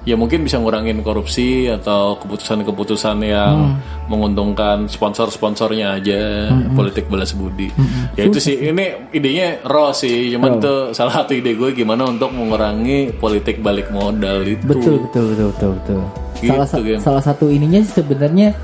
ya 0.09 0.17
mungkin 0.17 0.41
bisa 0.41 0.57
ngurangin 0.57 1.05
korupsi 1.05 1.69
atau 1.69 2.17
keputusan-keputusan 2.17 3.21
yang 3.21 3.77
menguntungkan 4.09 4.89
sponsor-sponsornya 4.89 6.01
aja 6.01 6.49
politik 6.73 7.05
balas 7.05 7.31
budi 7.31 7.69
ya 8.17 8.25
itu 8.25 8.41
sih 8.41 8.57
ini 8.57 9.13
idenya 9.13 9.61
raw 9.61 9.93
sih 9.93 10.33
cuman 10.33 10.57
itu 10.57 10.73
salah 10.91 11.13
satu 11.13 11.37
ide 11.37 11.53
gue 11.53 11.69
gimana 11.71 12.09
untuk 12.09 12.33
mengurangi 12.33 13.13
politik 13.13 13.61
balik 13.61 13.93
modal 13.93 14.41
itu 14.43 14.65
Betul 14.65 15.05
betul 15.05 15.23
betul 15.29 15.47
betul 15.51 15.71
betul. 15.77 16.01
Gitu, 16.39 16.49
salah, 16.49 16.65
sa- 16.65 16.79
Game. 16.79 17.01
salah 17.03 17.21
satu 17.21 17.45
ininya 17.47 17.79
sih 17.79 17.93
sebenarnya 17.95 18.55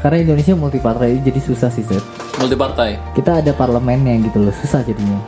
karena 0.00 0.22
Indonesia 0.22 0.54
multipartai 0.54 1.20
jadi 1.20 1.40
susah 1.42 1.68
sih 1.68 1.82
Seth. 1.82 2.04
multi 2.36 2.54
partai 2.54 2.96
Kita 3.12 3.44
ada 3.44 3.52
parlemennya 3.52 4.24
gitu 4.24 4.40
loh 4.40 4.54
susah 4.54 4.80
jadinya. 4.80 5.20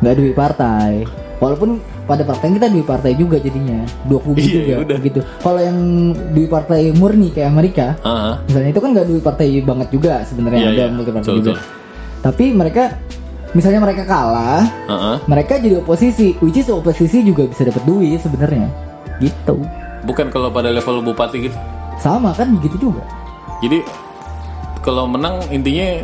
Nggak 0.00 0.14
duit 0.16 0.34
partai. 0.34 1.04
Walaupun 1.36 1.76
pada 2.10 2.26
partai 2.26 2.50
kita 2.50 2.66
duit 2.66 2.82
partai 2.82 3.14
juga 3.14 3.38
jadinya 3.38 3.86
dua 4.02 4.18
kubu 4.18 4.34
Iya, 4.34 4.50
juga 4.50 4.74
udah. 4.82 4.98
gitu. 4.98 5.20
Kalau 5.38 5.60
yang 5.62 5.78
duit 6.34 6.50
partai 6.50 6.90
murni 6.90 7.30
kayak 7.30 7.48
Amerika, 7.48 7.86
Ah, 8.02 8.42
misalnya 8.44 8.74
itu 8.74 8.80
kan 8.82 8.90
nggak 8.90 9.06
duit 9.06 9.22
partai 9.22 9.46
banget 9.62 9.88
juga 9.94 10.12
sebenarnya 10.26 10.58
Iya, 10.58 10.68
ada 10.68 10.82
iya. 10.82 10.86
multi 10.90 11.10
partai 11.10 11.22
Betul, 11.22 11.38
juga. 11.38 11.52
betul. 11.54 11.58
Tapi 12.20 12.44
mereka 12.50 12.82
misalnya 13.50 13.80
mereka 13.80 14.02
kalah, 14.04 14.62
ah, 14.84 14.92
ah. 14.92 15.16
mereka 15.24 15.56
jadi 15.56 15.78
oposisi, 15.78 16.34
which 16.38 16.58
is 16.58 16.66
oposisi 16.66 17.22
juga 17.22 17.46
bisa 17.46 17.62
dapat 17.62 17.82
duit 17.86 18.18
sebenarnya. 18.18 18.66
Gitu. 19.20 19.56
bukan 20.00 20.32
kalau 20.32 20.48
pada 20.48 20.72
level 20.72 21.04
bupati 21.04 21.44
gitu 21.44 21.58
Sama 21.96 22.32
kan 22.32 22.56
begitu 22.56 22.88
juga. 22.88 23.04
jadi 23.60 23.84
kalau 24.80 25.04
menang 25.04 25.44
intinya 25.50 26.00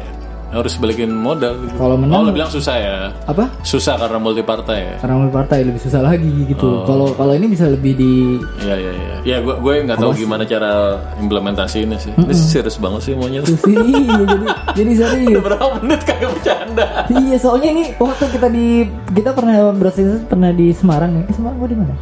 harus 0.57 0.75
balikin 0.77 1.13
modal 1.13 1.53
gitu. 1.61 1.75
Kalau 1.77 1.97
menang- 1.97 2.17
oh 2.17 2.27
lo 2.27 2.33
bilang 2.33 2.49
susah 2.49 2.77
ya 2.77 2.97
Apa? 3.25 3.53
susah 3.61 3.95
karena 3.97 4.17
multi 4.17 4.41
partai 4.41 4.79
ya 4.81 4.95
Karena 4.99 5.15
multi 5.21 5.33
partai 5.33 5.59
lebih 5.63 5.81
susah 5.81 6.01
lagi 6.01 6.33
gitu. 6.49 6.65
Oh. 6.65 6.85
Kalau 6.85 7.07
kalau 7.13 7.33
ini 7.33 7.47
bisa 7.47 7.69
lebih 7.69 7.93
di 7.93 8.13
Iya 8.65 8.75
iya 8.75 8.93
iya. 8.93 9.15
Ya 9.27 9.37
gue 9.43 9.55
gue 9.59 9.73
nggak 9.85 9.99
tahu 9.99 10.13
gimana 10.17 10.43
cara 10.43 10.97
implementasi 11.17 11.85
ini 11.85 11.97
sih. 11.99 12.13
Ini 12.15 12.33
serius 12.33 12.79
banget 12.79 13.01
sih 13.05 13.13
maunya. 13.13 13.41
jadi 13.47 13.85
jadi 14.73 14.93
serius. 14.97 15.43
Berapa 15.43 15.79
menit 15.79 16.01
kagak 16.03 16.31
bercanda? 16.33 16.87
Iya 17.07 17.37
soalnya 17.37 17.69
ini 17.71 17.85
waktu 17.97 18.25
kita 18.31 18.49
di 18.49 18.67
kita 19.13 19.31
pernah 19.31 19.71
berasal 19.71 20.25
pernah 20.25 20.51
di 20.51 20.73
Semarang 20.73 21.11
nih. 21.13 21.25
Eh, 21.29 21.35
Semarang 21.35 21.57
gua 21.59 21.69
di 21.69 21.79
mana? 21.79 21.95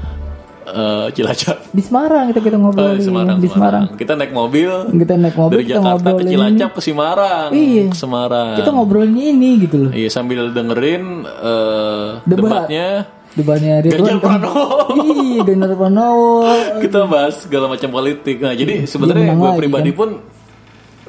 Eh 0.64 1.06
Cilacap. 1.12 1.56
Di 1.70 1.82
Semarang 1.84 2.24
kita 2.32 2.40
kita 2.40 2.56
Oh, 2.56 2.62
ngobrol 2.68 2.96
Semarang, 2.96 3.36
di 3.36 3.48
Semarang. 3.52 3.84
Kita 4.00 4.16
naik 4.16 4.32
mobil 4.32 4.70
Kita 4.96 5.14
naik 5.20 5.36
mobil 5.36 5.56
dari 5.60 5.64
kita 5.68 5.76
Jakarta 5.76 6.08
ke 6.16 6.22
Cilacap 6.24 6.70
ke 6.72 6.80
Semarang. 6.80 7.48
Iya. 7.52 7.84
Ke 7.92 7.98
Semarang. 8.00 8.54
Kita 8.56 8.70
ngobrolin 8.72 9.12
ini 9.12 9.50
gitu 9.60 9.76
loh. 9.86 9.90
Iya 9.92 10.08
sambil 10.08 10.48
dengerin 10.56 11.04
eh, 11.28 12.08
Debat. 12.24 12.64
debatnya. 12.64 12.88
Depannya 13.34 13.74
Ganjar 13.82 13.98
Ridwan 13.98 14.08
kan. 14.08 14.18
Pranowo. 14.22 14.66
Iya, 14.94 15.40
Ganjar 15.42 15.70
Pranowo. 15.74 16.32
Kita 16.86 16.98
bahas 17.04 17.34
segala 17.44 17.66
macam 17.68 17.88
politik. 17.92 18.36
Nah 18.40 18.54
jadi 18.56 18.86
sebenarnya 18.88 19.34
menang 19.34 19.40
gue 19.42 19.50
pribadi 19.60 19.90
kan? 19.92 19.98
pun 19.98 20.08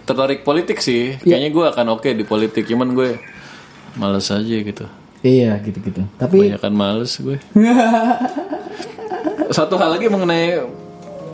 tertarik 0.03 0.43
politik 0.43 0.83
sih. 0.83 1.15
Kayaknya 1.21 1.49
gue 1.53 1.65
akan 1.71 1.85
oke 1.95 2.09
di 2.11 2.25
politik. 2.27 2.67
Cuman 2.67 2.91
gue 2.91 3.15
males 3.95 4.27
aja 4.27 4.41
gitu. 4.59 4.85
Iya, 5.25 5.57
gitu-gitu. 5.63 6.05
Tapi 6.21 6.53
Banyakan 6.53 6.73
males 6.75 7.17
gue. 7.17 7.37
Satu 9.51 9.77
hal 9.77 9.95
lagi 9.97 10.09
mengenai 10.09 10.59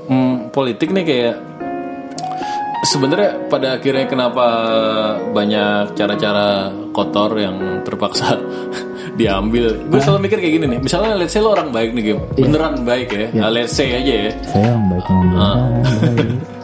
mm, 0.08 0.52
politik 0.52 0.92
nih 0.92 1.04
kayak 1.08 1.36
sebenarnya 2.84 3.38
pada 3.48 3.78
akhirnya 3.78 4.06
kenapa 4.10 4.46
banyak 5.32 5.94
cara-cara 5.94 6.74
kotor 6.92 7.38
yang 7.38 7.86
terpaksa 7.86 8.36
diambil. 9.20 9.78
Gue 9.88 10.02
selalu 10.02 10.28
mikir 10.28 10.38
kayak 10.42 10.54
gini 10.60 10.66
nih. 10.78 10.80
Misalnya 10.82 11.14
let's 11.16 11.34
say 11.34 11.42
lo 11.44 11.54
orang 11.54 11.70
baik 11.70 11.94
nih 11.94 12.04
game, 12.14 12.22
beneran 12.36 12.84
baik 12.84 13.10
ya. 13.14 13.28
Ah, 13.42 13.52
let's 13.54 13.76
say 13.76 13.94
aja 13.96 14.14
ya. 14.30 14.32
saya 14.50 14.66
yang 14.76 14.84
baik 14.90 15.06
yang 15.08 15.22
baik. 15.36 16.61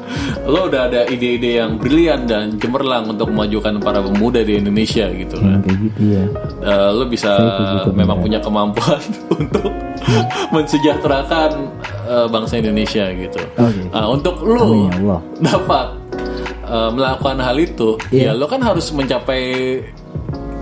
Lo 0.48 0.66
udah 0.66 0.88
ada 0.88 1.04
ide-ide 1.06 1.60
yang 1.60 1.76
brilian 1.76 2.24
dan 2.24 2.56
cemerlang 2.56 3.04
untuk 3.06 3.28
memajukan 3.28 3.78
para 3.78 4.00
pemuda 4.00 4.42
di 4.42 4.56
Indonesia 4.56 5.06
gitu 5.10 5.36
kan. 5.36 5.60
kayak 5.60 5.80
gitu 5.84 6.02
ya. 6.10 6.24
Eh, 6.64 6.90
lo 6.90 7.04
bisa 7.06 7.32
memang 7.92 8.18
punya 8.18 8.40
kemampuan 8.40 9.04
untuk 9.38 9.68
mensejahterakan 10.52 11.52
eh, 12.06 12.28
bangsa 12.28 12.54
Indonesia 12.58 13.06
gitu. 13.10 13.40
Oke. 13.54 13.82
Ah, 13.92 14.08
untuk 14.08 14.40
lo 14.42 14.88
ya 14.88 14.92
Allah. 14.96 15.20
dapat 15.42 15.88
eh, 16.64 16.90
melakukan 16.92 17.38
hal 17.38 17.58
itu, 17.58 17.90
Iya. 18.10 18.32
ya 18.32 18.32
lo 18.34 18.46
kan 18.46 18.62
harus 18.62 18.88
mencapai 18.90 19.44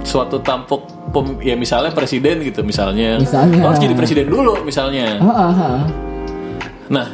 suatu 0.01 0.37
tampuk 0.39 0.81
pem- 1.11 1.41
ya 1.41 1.53
misalnya 1.53 1.89
presiden 1.89 2.41
gitu 2.41 2.61
misalnya. 2.61 3.17
Misalnya. 3.17 3.61
Lo 3.61 3.67
harus 3.69 3.81
jadi 3.81 3.93
presiden 3.93 4.25
dulu 4.27 4.53
misalnya. 4.61 5.17
Ah, 5.19 5.49
ah. 5.49 5.79
Nah, 6.85 7.05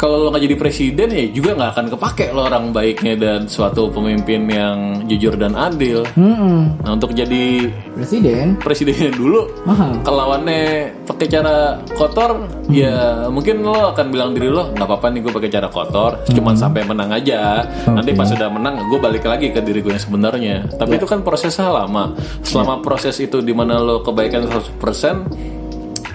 kalau 0.00 0.16
lo 0.16 0.32
nggak 0.32 0.48
jadi 0.48 0.56
presiden 0.56 1.08
ya 1.12 1.28
juga 1.28 1.52
nggak 1.60 1.70
akan 1.76 1.86
kepake 1.92 2.32
lo 2.32 2.48
orang 2.48 2.72
baiknya 2.72 3.20
dan 3.20 3.44
suatu 3.44 3.92
pemimpin 3.92 4.48
yang 4.48 5.04
jujur 5.04 5.36
dan 5.36 5.52
adil. 5.52 6.08
Mm-mm. 6.16 6.80
Nah, 6.80 6.96
untuk 6.96 7.12
jadi 7.12 7.68
Presiden 7.92 8.56
presidennya 8.56 9.12
dulu, 9.12 9.44
mahal. 9.68 10.00
kelawannya 10.00 10.88
pakai 11.04 11.28
cara 11.28 11.76
kotor, 11.92 12.48
ya 12.72 13.28
mungkin 13.28 13.60
lo 13.60 13.92
akan 13.92 14.08
bilang 14.08 14.32
diri 14.32 14.48
lo 14.48 14.72
nggak 14.72 14.88
apa-apa 14.88 15.12
nih 15.12 15.20
gue 15.20 15.32
pakai 15.36 15.50
cara 15.52 15.68
kotor, 15.68 16.24
cuman 16.32 16.56
sampai 16.56 16.80
menang 16.88 17.12
aja. 17.12 17.68
Nanti 17.84 18.16
pas 18.16 18.24
sudah 18.24 18.48
menang, 18.48 18.88
gue 18.88 18.96
balik 18.96 19.28
lagi 19.28 19.52
ke 19.52 19.60
diri 19.60 19.84
gue 19.84 19.92
yang 19.92 20.00
sebenarnya. 20.00 20.64
Tapi 20.80 20.96
itu 20.96 21.04
kan 21.04 21.20
prosesnya 21.20 21.68
lama. 21.68 22.16
Selama 22.40 22.80
proses 22.80 23.20
itu 23.20 23.44
di 23.44 23.52
mana 23.52 23.76
lo 23.76 24.00
kebaikan 24.00 24.48
100% 24.48 25.59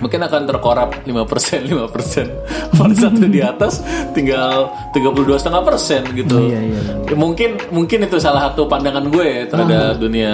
mungkin 0.06 0.22
akan 0.22 0.42
terkorap 0.46 0.90
5% 1.02 1.66
5% 1.66 2.78
pada 2.78 2.94
saat 2.94 3.14
udah 3.16 3.32
di 3.32 3.42
atas 3.42 3.82
tinggal 4.14 4.70
32 4.94 5.42
setengah 5.42 5.64
persen 5.66 6.02
gitu. 6.14 6.38
Iya, 6.46 6.60
iya, 6.62 6.80
Ya, 7.06 7.16
mungkin 7.18 7.58
mungkin 7.70 8.06
itu 8.06 8.18
salah 8.18 8.50
satu 8.50 8.66
pandangan 8.66 9.10
gue 9.10 9.26
ya 9.26 9.42
terhadap 9.50 9.98
dunia 9.98 10.34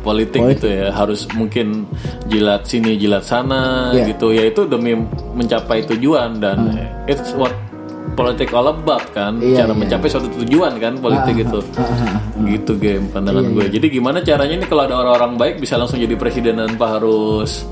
politik 0.00 0.42
gitu 0.50 0.66
ya. 0.66 0.90
Harus 0.90 1.30
mungkin 1.32 1.86
jilat 2.26 2.66
sini 2.66 2.98
jilat 2.98 3.22
sana 3.22 3.94
Iya. 3.94 4.10
gitu. 4.10 4.34
Ya 4.34 4.50
itu 4.50 4.66
demi 4.66 4.98
mencapai 5.32 5.86
tujuan 5.86 6.42
dan 6.42 6.74
it's 7.06 7.30
what 7.34 7.54
politik 8.14 8.50
all 8.50 8.70
about 8.70 9.02
kan. 9.10 9.38
Iya, 9.38 9.62
cara 9.62 9.72
iya. 9.74 9.78
mencapai 9.78 10.08
suatu 10.08 10.30
tujuan 10.38 10.78
kan 10.78 10.98
politik 10.98 11.34
itu 11.42 11.58
Ah, 11.74 11.82
ah, 11.82 12.14
ah. 12.14 12.18
gitu 12.46 12.72
game 12.78 13.10
pandangan 13.10 13.42
gue. 13.50 13.66
jadi 13.70 13.86
gimana 13.90 14.18
caranya 14.22 14.54
nih 14.58 14.68
kalau 14.68 14.82
ada 14.86 14.94
orang-orang 14.96 15.34
baik 15.34 15.54
bisa 15.58 15.74
langsung 15.74 15.98
jadi 15.98 16.14
presiden 16.14 16.58
tanpa 16.58 16.98
harus 16.98 17.66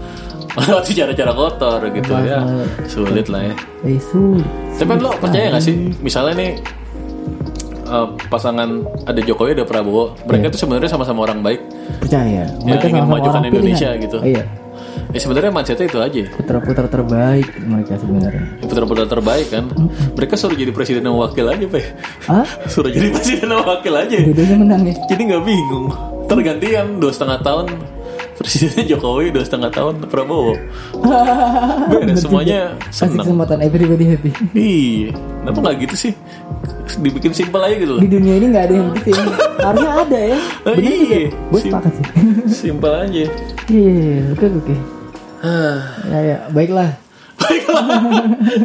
melewati 0.55 0.93
cara-cara 0.93 1.33
kotor 1.33 1.81
gitu 1.91 2.13
ya 2.19 2.39
sulit 2.85 3.27
lah 3.27 3.43
ya 3.43 3.55
Eh 3.83 3.99
sulit. 3.99 4.47
tapi 4.75 4.95
lo 4.97 5.11
percaya 5.15 5.51
gak 5.51 5.61
sih 5.61 5.75
misalnya 5.99 6.35
nih 6.37 6.51
eh, 7.85 8.07
pasangan 8.27 8.69
ada 9.03 9.21
Jokowi 9.21 9.55
ada 9.55 9.65
Prabowo 9.65 10.15
mereka 10.23 10.47
Iya. 10.47 10.53
tuh 10.53 10.61
sebenarnya 10.61 10.89
sama-sama 10.89 11.23
orang 11.23 11.41
baik 11.41 11.61
Percaya. 11.99 12.47
Mereka 12.59 12.85
ingin 12.87 13.03
sama-sama 13.03 13.11
memajukan 13.11 13.43
Indonesia 13.45 13.89
pilihan. 13.91 14.03
gitu. 14.03 14.19
Iya. 14.23 14.45
ya 15.09 15.19
sebenarnya 15.19 15.51
mindsetnya 15.51 15.87
itu 15.87 15.99
aja 15.99 16.23
Putra-putra 16.33 16.87
terbaik 16.87 17.49
mereka 17.61 17.93
sebenarnya. 17.97 18.45
Ya, 18.55 18.65
putra-putra 18.65 19.05
terbaik 19.07 19.47
kan 19.49 19.65
mereka 20.13 20.35
suruh 20.35 20.55
jadi 20.55 20.71
presiden 20.71 21.03
dan 21.03 21.15
wakil 21.15 21.45
aja 21.47 21.65
pe 21.67 21.81
Ah? 22.27 22.45
suruh 22.73 22.89
jadi 22.89 23.09
presiden 23.11 23.47
dan 23.47 23.61
wakil 23.63 23.93
aja 23.95 24.17
Dua-duanya 24.19 24.57
menang 24.59 24.83
ya. 24.85 24.95
jadi 25.07 25.23
nggak 25.27 25.43
bingung 25.43 25.87
tergantian 26.25 26.87
dua 26.97 27.11
setengah 27.11 27.39
tahun 27.41 27.67
Presidennya 28.33 28.85
Jokowi 28.89 29.29
dua 29.31 29.45
setengah 29.45 29.69
tahun 29.69 29.95
Prabowo. 30.07 30.57
Beda 31.93 32.15
semuanya 32.17 32.75
senang. 32.89 33.23
kesempatan 33.23 33.59
everybody 33.61 34.05
happy. 34.09 34.31
Iya, 34.53 35.13
kenapa 35.43 35.59
nggak 35.61 35.77
gitu 35.85 35.95
sih? 35.99 36.13
Dibikin 36.99 37.33
simpel 37.33 37.61
aja 37.61 37.77
gitu 37.77 37.93
loh. 37.97 38.01
Di 38.01 38.09
dunia 38.09 38.35
ini 38.37 38.47
nggak 38.49 38.65
ada 38.67 38.75
yang 38.75 38.89
penting. 38.93 39.17
Harusnya 39.59 39.91
ada 40.01 40.19
ya. 40.19 40.39
Oh, 40.67 40.73
Bener 40.73 40.91
juga. 40.91 41.15
iya. 41.15 41.23
Gue 41.51 41.61
sepakat 41.61 41.93
sih. 41.93 42.07
Simpel 42.65 42.93
aja. 42.95 43.23
Iya, 43.69 44.17
oke 44.33 44.47
oke. 44.49 44.75
Ah, 45.43 45.79
Ya 46.07 46.19
ya, 46.23 46.37
baiklah. 46.51 46.91
Baiklah. 47.37 47.85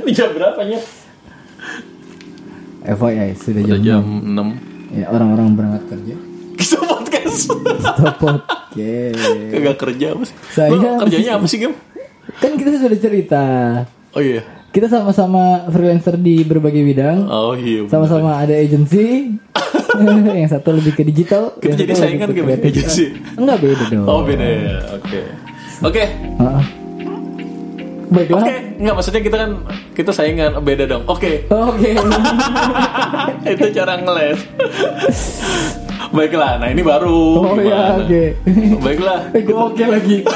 Ini 0.06 0.12
jam 0.14 0.30
berapa 0.32 0.62
ya? 0.64 0.80
FYI 2.88 3.36
sudah 3.36 3.62
Udah 3.62 3.80
jam 3.84 4.00
jam 4.00 4.04
6 4.24 4.96
Ya 4.96 5.06
orang-orang 5.12 5.48
berangkat 5.54 5.84
kerja. 5.90 6.16
Kita 6.56 6.78
podcast. 7.08 7.40
Stop 7.80 8.20
Oke. 8.28 8.96
Kagak 9.50 9.78
kerja 9.80 10.06
apa 10.14 10.24
sih? 10.28 10.36
Saya- 10.52 10.72
Lu 10.76 11.00
kerjanya 11.00 11.32
apa 11.40 11.46
sih, 11.48 11.58
Gem? 11.58 11.74
Kan 12.38 12.52
kita 12.60 12.70
sudah 12.78 13.00
cerita. 13.00 13.44
Oh 14.14 14.22
iya. 14.22 14.44
Kita 14.68 14.92
sama-sama 14.92 15.66
freelancer 15.72 16.20
di 16.20 16.44
berbagai 16.44 16.84
bidang. 16.84 17.26
Oh 17.32 17.56
iya. 17.56 17.88
Sama-sama 17.88 18.38
ada 18.38 18.54
agency. 18.54 19.34
yang 20.38 20.52
satu 20.52 20.76
lebih 20.76 20.94
ke 20.94 21.02
digital. 21.08 21.56
Kita 21.58 21.74
jadi 21.74 21.94
saingan 21.98 22.30
kreatif. 22.30 22.86
agency? 22.86 23.06
Enggak 23.40 23.58
beda 23.64 23.84
dong. 23.90 24.06
Oh 24.06 24.22
beda 24.22 24.46
ya. 24.46 24.78
Oke. 25.00 25.20
Oke. 25.82 26.04
Baiklah. 28.08 28.40
Oke, 28.40 28.56
nggak 28.80 28.96
maksudnya 28.96 29.20
kita 29.20 29.36
kan 29.36 29.52
kita 29.92 30.12
saingan 30.16 30.52
beda 30.64 30.86
dong. 30.88 31.04
Oke. 31.10 31.44
Oke. 31.50 31.90
Itu 33.58 33.66
cara 33.74 34.00
ngeles. 34.00 34.40
Baiklah, 36.10 36.52
nah 36.58 36.68
ini 36.68 36.82
baru. 36.82 37.20
Oh 37.38 37.56
ya, 37.56 37.64
Gimana? 37.94 38.02
oke. 38.02 38.24
Baiklah. 38.86 39.20
Gue 39.34 39.58
oke 39.58 39.84
lagi. 39.86 40.18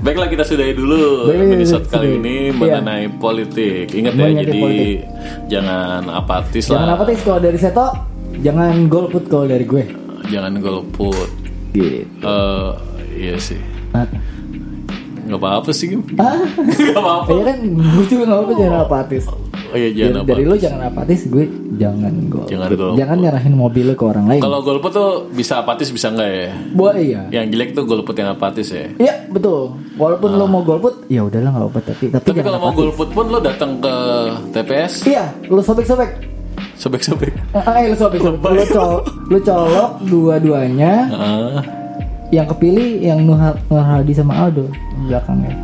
Baiklah 0.00 0.26
kita 0.26 0.40
sudahi 0.42 0.72
dulu 0.72 1.28
Baik, 1.28 1.60
episode 1.60 1.84
kali 1.86 2.16
sudahi. 2.16 2.18
ini 2.18 2.36
Iya. 2.42 2.56
mengenai 2.56 3.04
politik. 3.14 3.92
Ingat 3.92 4.12
ya, 4.14 4.26
jadi 4.34 4.52
politik. 4.58 4.98
jangan 5.46 6.02
apatis 6.08 6.64
Jangan 6.66 6.86
lah. 6.86 6.94
apa 6.96 7.02
sih 7.06 7.16
kalau 7.20 7.36
dari 7.38 7.58
Seto, 7.58 7.86
jangan 8.40 8.88
golput 8.88 9.24
kalau 9.28 9.44
dari 9.44 9.60
gue. 9.62 9.84
Jangan 10.26 10.56
golput. 10.56 11.28
Gitu. 11.70 12.16
Eh, 12.18 12.70
iya 13.12 13.36
sih. 13.36 13.60
Ah, 13.92 14.08
Nggak 15.30 15.40
apa-apa 15.40 15.70
sih, 15.70 15.86
Gim. 15.88 16.02
Ah. 16.18 16.34
Nggak 16.82 16.98
apa-apa. 16.98 17.30
ya 17.30 17.42
kan 17.46 17.58
gue 17.70 18.04
juga 18.04 18.24
nggak 18.26 18.40
apa 18.40 18.52
jangan 18.52 18.78
apatis. 18.82 19.24
Oh 19.70 19.78
iya, 19.78 19.88
jangan 19.94 20.14
apa. 20.18 20.26
dari 20.26 20.42
lo 20.42 20.56
jangan 20.58 20.80
apatis, 20.84 21.20
gue 21.24 21.44
jangan 21.78 22.12
golput. 22.26 22.50
Jangan 22.50 22.68
golput. 22.68 22.98
Jangan 22.98 23.16
nyerahin 23.16 23.54
mobil 23.54 23.84
lo 23.86 23.94
ke 23.94 24.04
orang 24.04 24.26
lain. 24.26 24.42
Kalau 24.42 24.58
golput 24.60 24.90
tuh 24.90 25.10
bisa 25.30 25.62
apatis 25.62 25.88
bisa 25.88 26.10
enggak 26.10 26.26
ya? 26.28 26.50
Buat 26.74 26.94
iya. 26.98 27.20
Yang 27.30 27.44
jelek 27.54 27.70
tuh 27.72 27.84
golput 27.86 28.14
yang 28.14 28.34
apatis 28.34 28.66
ya. 28.68 28.90
Iya 28.98 29.14
betul. 29.30 29.78
Walaupun 29.94 30.34
lo 30.34 30.44
mau 30.44 30.60
golput, 30.60 31.06
ya 31.06 31.22
udahlah 31.22 31.54
nggak 31.54 31.66
apa 31.68 31.80
tapi 31.86 32.04
tapi, 32.10 32.24
Tapi 32.26 32.40
kalau 32.40 32.58
mau 32.58 32.68
apatis. 32.68 32.82
golput 32.82 33.08
pun 33.14 33.26
lo 33.30 33.38
datang 33.38 33.70
ke 33.78 33.94
TPS 34.50 34.92
Iya, 35.06 35.24
lo 35.46 35.62
sobek-sobek. 35.62 36.10
sobek-sobek. 36.74 37.30
Eh, 37.54 37.84
lo 37.86 37.96
sobek-sobek. 37.96 38.50
Lo, 38.50 38.64
col- 38.66 39.02
lo 39.28 39.38
colok 39.38 39.90
dua-duanya. 40.02 40.92
Ah. 41.08 41.60
Yang 42.30 42.46
kepilih 42.48 42.88
yang 43.02 43.18
Nur 43.22 43.36
Hadi 43.36 44.12
sama 44.12 44.46
Aldo 44.46 44.70
belakangnya. 45.02 45.54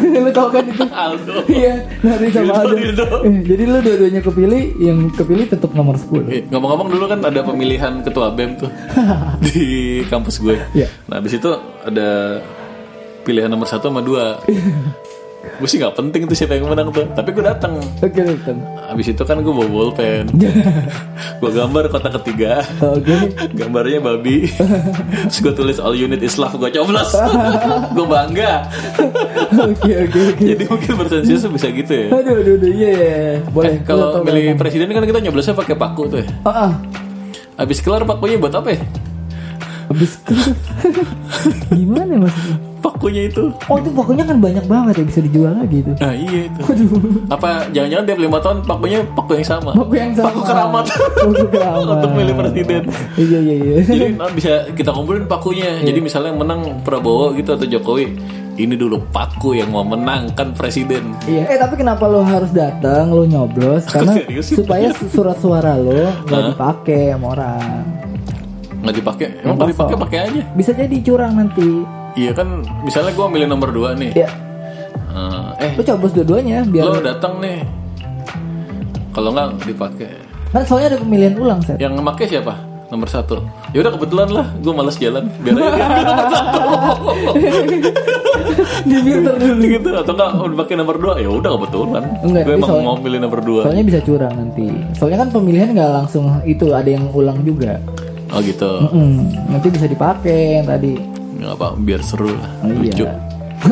lo 0.00 0.30
tau 0.36 0.48
kan 0.48 0.64
itu? 0.64 0.84
Aldo. 0.88 1.34
Iya, 1.46 1.74
Nur 2.00 2.10
Hadi 2.14 2.28
sama 2.30 2.52
Aldo. 2.56 2.74
dildo. 2.74 3.06
Eh, 3.22 3.36
Jadi 3.44 3.62
lo 3.66 3.78
dua-duanya 3.78 4.20
kepilih, 4.20 4.62
yang 4.78 4.98
kepilih 5.10 5.46
tetap 5.46 5.70
nomor 5.72 5.94
10 5.94 6.24
Eh, 6.26 6.42
Ngomong-ngomong 6.48 6.88
dulu 6.88 7.04
kan 7.06 7.20
ada 7.20 7.40
pemilihan 7.42 8.00
ketua 8.00 8.32
BEM 8.32 8.56
tuh 8.56 8.70
di 9.44 9.60
kampus 10.06 10.40
gue. 10.40 10.56
Iya. 10.72 10.88
Nah 11.06 11.20
habis 11.20 11.34
itu 11.34 11.50
ada 11.82 12.40
pilihan 13.20 13.48
nomor 13.48 13.68
satu 13.68 13.88
sama 13.88 14.00
dua. 14.00 14.40
gue 15.40 15.68
sih 15.68 15.80
nggak 15.80 15.96
penting 15.96 16.28
tuh 16.28 16.36
siapa 16.36 16.56
yang 16.56 16.68
menang 16.68 16.92
tuh. 16.92 17.08
Tapi 17.16 17.32
gue 17.32 17.44
datang. 17.44 17.80
Oke, 17.80 18.20
Nathan. 18.20 18.60
Habis 18.92 19.16
itu 19.16 19.22
kan 19.24 19.40
gue 19.40 19.48
bawa 19.48 19.68
bolpen. 19.68 20.28
gue 21.40 21.50
gambar 21.52 21.84
kota 21.88 22.08
ketiga. 22.20 22.60
Oke. 22.84 23.32
Gambarnya 23.56 24.04
babi. 24.04 24.52
Terus 25.32 25.38
gue 25.40 25.52
tulis 25.56 25.78
all 25.80 25.96
unit 25.96 26.20
is 26.20 26.36
love. 26.36 26.56
Gue 26.60 26.68
coblos. 26.68 27.16
gue 27.96 28.06
bangga. 28.08 28.68
Oke, 29.56 29.92
oke, 30.08 30.20
oke. 30.36 30.44
Jadi 30.44 30.64
mungkin 30.68 30.92
bersensitif 31.00 31.48
bisa 31.48 31.68
gitu 31.72 31.92
ya. 31.92 32.06
Aduh, 32.12 32.34
aduh, 32.40 32.54
aduh, 32.60 32.70
iya. 32.72 32.90
iya. 32.92 33.32
Boleh. 33.48 33.80
Eh, 33.80 33.84
kalau 33.84 34.20
milih 34.20 34.60
presiden 34.60 34.92
kan 34.92 35.04
kita 35.08 35.24
nyoblosnya 35.24 35.56
pakai 35.56 35.76
paku 35.76 36.02
tuh 36.08 36.18
ya. 36.20 36.28
Ah, 36.44 36.68
ah. 36.68 36.70
Habis 37.56 37.80
kelar 37.80 38.04
pakunya 38.04 38.36
buat 38.36 38.52
apa 38.52 38.76
ya? 38.76 38.80
Habis 39.88 40.20
itu 40.20 40.34
gimana 41.80 42.28
maksudnya? 42.28 42.69
Pakunya 42.80 43.28
itu. 43.28 43.52
Oh 43.68 43.76
itu 43.76 43.90
pokoknya 43.92 44.24
kan 44.24 44.36
banyak 44.40 44.64
banget 44.64 44.94
ya 45.00 45.04
bisa 45.04 45.20
dijual 45.20 45.52
lagi 45.52 45.76
itu. 45.84 45.92
Nah 46.00 46.12
iya 46.16 46.40
itu. 46.48 46.60
Apa 47.28 47.68
jangan-jangan 47.72 48.04
tiap 48.08 48.18
lima 48.20 48.38
tahun 48.40 48.58
pakunya 48.64 48.98
paku 49.12 49.30
yang 49.36 49.46
sama? 49.46 49.70
Paku 49.76 49.94
yang 49.96 50.12
sama. 50.16 50.26
Paku 50.32 50.40
keramat. 50.48 50.84
Paku 50.88 51.46
keramat. 51.52 51.86
Untuk 52.00 52.12
milih 52.16 52.34
presiden. 52.40 52.82
Iya 53.20 53.38
iya 53.38 53.54
iya. 53.60 53.74
Jadi 53.84 54.06
nah, 54.16 54.30
bisa 54.32 54.52
kita 54.72 54.90
kumpulin 54.96 55.28
pakunya. 55.28 55.80
Jadi 55.84 55.98
misalnya 56.00 56.32
yang 56.32 56.40
menang 56.40 56.60
Prabowo 56.80 57.36
gitu 57.36 57.52
atau 57.52 57.68
Jokowi, 57.68 58.16
ini 58.60 58.74
dulu 58.76 59.00
paku 59.12 59.56
yang 59.56 59.72
mau 59.72 59.84
menangkan 59.84 60.52
presiden. 60.52 61.16
Iya, 61.24 61.48
eh 61.48 61.58
tapi 61.60 61.80
kenapa 61.80 62.04
lo 62.04 62.20
harus 62.20 62.52
datang, 62.52 63.08
lo 63.12 63.24
nyoblos 63.24 63.88
karena 63.88 64.20
supaya 64.40 64.92
surat 65.12 65.36
suara 65.40 65.76
lo 65.80 66.12
nggak 66.28 66.56
dipakai 66.56 67.12
sama 67.16 67.26
orang. 67.36 67.84
Nggak 68.80 68.96
dipakai? 68.96 69.26
Emang 69.44 69.56
nggak 69.60 69.70
dipakai 69.76 69.96
pakai 69.96 70.18
aja. 70.24 70.42
Bisa 70.56 70.70
jadi 70.72 70.96
curang 71.04 71.32
nanti. 71.36 71.99
Iya 72.12 72.32
kan, 72.32 72.48
misalnya 72.80 73.10
gue 73.10 73.26
milih 73.28 73.46
nomor 73.46 73.70
2 73.70 73.94
nih. 73.94 74.12
Ya, 74.16 74.30
Eh, 75.10 75.46
eh, 75.60 75.70
lo 75.74 75.82
coblos 75.82 76.12
dua-duanya 76.12 76.62
biar 76.64 76.86
lo 76.86 77.00
datang 77.00 77.38
nih. 77.38 77.66
Kalau 79.10 79.30
nggak 79.30 79.66
dipakai. 79.66 80.10
kan 80.50 80.62
soalnya 80.62 80.88
ada 80.88 80.98
pemilihan 80.98 81.34
ulang 81.36 81.58
set. 81.60 81.76
Yang 81.76 81.98
ngemakai 81.98 82.26
siapa? 82.26 82.54
Nomor 82.88 83.06
satu. 83.06 83.38
Ya 83.70 83.82
udah 83.82 83.92
kebetulan 83.92 84.28
lah, 84.28 84.46
gue 84.56 84.72
males 84.72 84.94
jalan. 84.96 85.30
Biar 85.40 85.54
aja 85.56 85.70
dia 85.70 86.02
nomor 86.04 86.26
satu. 86.28 86.60
Di 88.82 88.96
filter 89.00 89.34
dulu. 89.36 89.62
gitu 89.64 89.90
atau 89.92 90.12
enggak 90.12 90.30
udah 90.36 90.56
pakai 90.58 90.74
nomor 90.76 90.96
2 90.96 91.18
ya 91.18 91.28
udah 91.28 91.50
kebetulan 91.52 92.02
Enggak, 92.20 92.42
gue 92.44 92.54
emang 92.56 92.68
soalnya- 92.68 92.86
mau 92.88 92.96
pilih 92.98 93.18
nomor 93.20 93.40
2 93.40 93.62
Soalnya 93.62 93.84
bisa 93.84 94.00
curang 94.00 94.34
nanti. 94.34 94.66
Soalnya 94.94 95.18
kan 95.20 95.28
pemilihan 95.32 95.68
nggak 95.70 95.90
langsung 95.92 96.24
itu 96.44 96.66
ada 96.70 96.86
yang 96.88 97.06
ulang 97.10 97.38
juga. 97.42 97.78
oh 98.30 98.38
gitu 98.40 98.86
Mm, 98.88 99.26
nanti 99.48 99.66
bisa 99.68 99.86
dipakai 99.86 100.40
yang 100.56 100.66
tadi. 100.68 100.94
Nggak 101.40 101.52
apa 101.52 101.68
biar 101.74 102.00
seru 102.00 102.28
lah 102.30 102.50
Oh, 102.60 102.68
lucu 102.70 103.02
iya. 103.02 103.12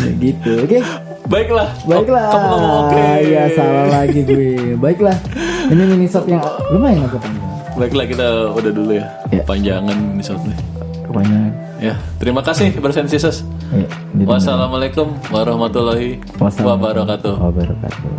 Ya 0.00 0.10
gitu. 0.16 0.50
Oke. 0.60 0.78
baiklah 1.26 1.68
Baiklah. 1.84 2.24
kamu 2.28 2.46
ngomong 2.48 2.74
oke 2.84 3.04
Ya 3.24 3.44
salah 3.50 3.86
lagi 3.88 4.20
gue. 4.20 4.74
Baiklah. 4.74 5.14
Ini 5.68 5.82
mini 5.84 6.04
shot 6.04 6.24
yang 6.24 6.42
lumayan 6.68 7.04
agak 7.04 7.20
panjang. 7.20 7.46
baiklah 7.72 8.04
kita 8.04 8.26
udah 8.50 8.72
dulu 8.72 8.92
ya, 8.92 9.06
Ya. 9.30 9.42
panjangan 9.42 9.94
ini 10.10 10.20
shotnya 10.20 10.56
Kebanyakan. 11.02 11.52
ya 11.78 11.94
terima 12.16 12.40
kasih 12.40 12.74
bersensisus 12.74 13.46
Ya, 13.70 13.86
wassalamualaikum 14.20 15.14
warahmatullahi 15.28 16.18
wabarakatuh 16.36 17.34
wabarakatuh. 17.38 18.10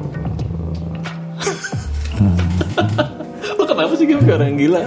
lo 3.57 3.63
kenapa 3.65 3.93
sih 3.93 4.05
kayak 4.05 4.23
orang 4.31 4.55
gila 4.55 4.81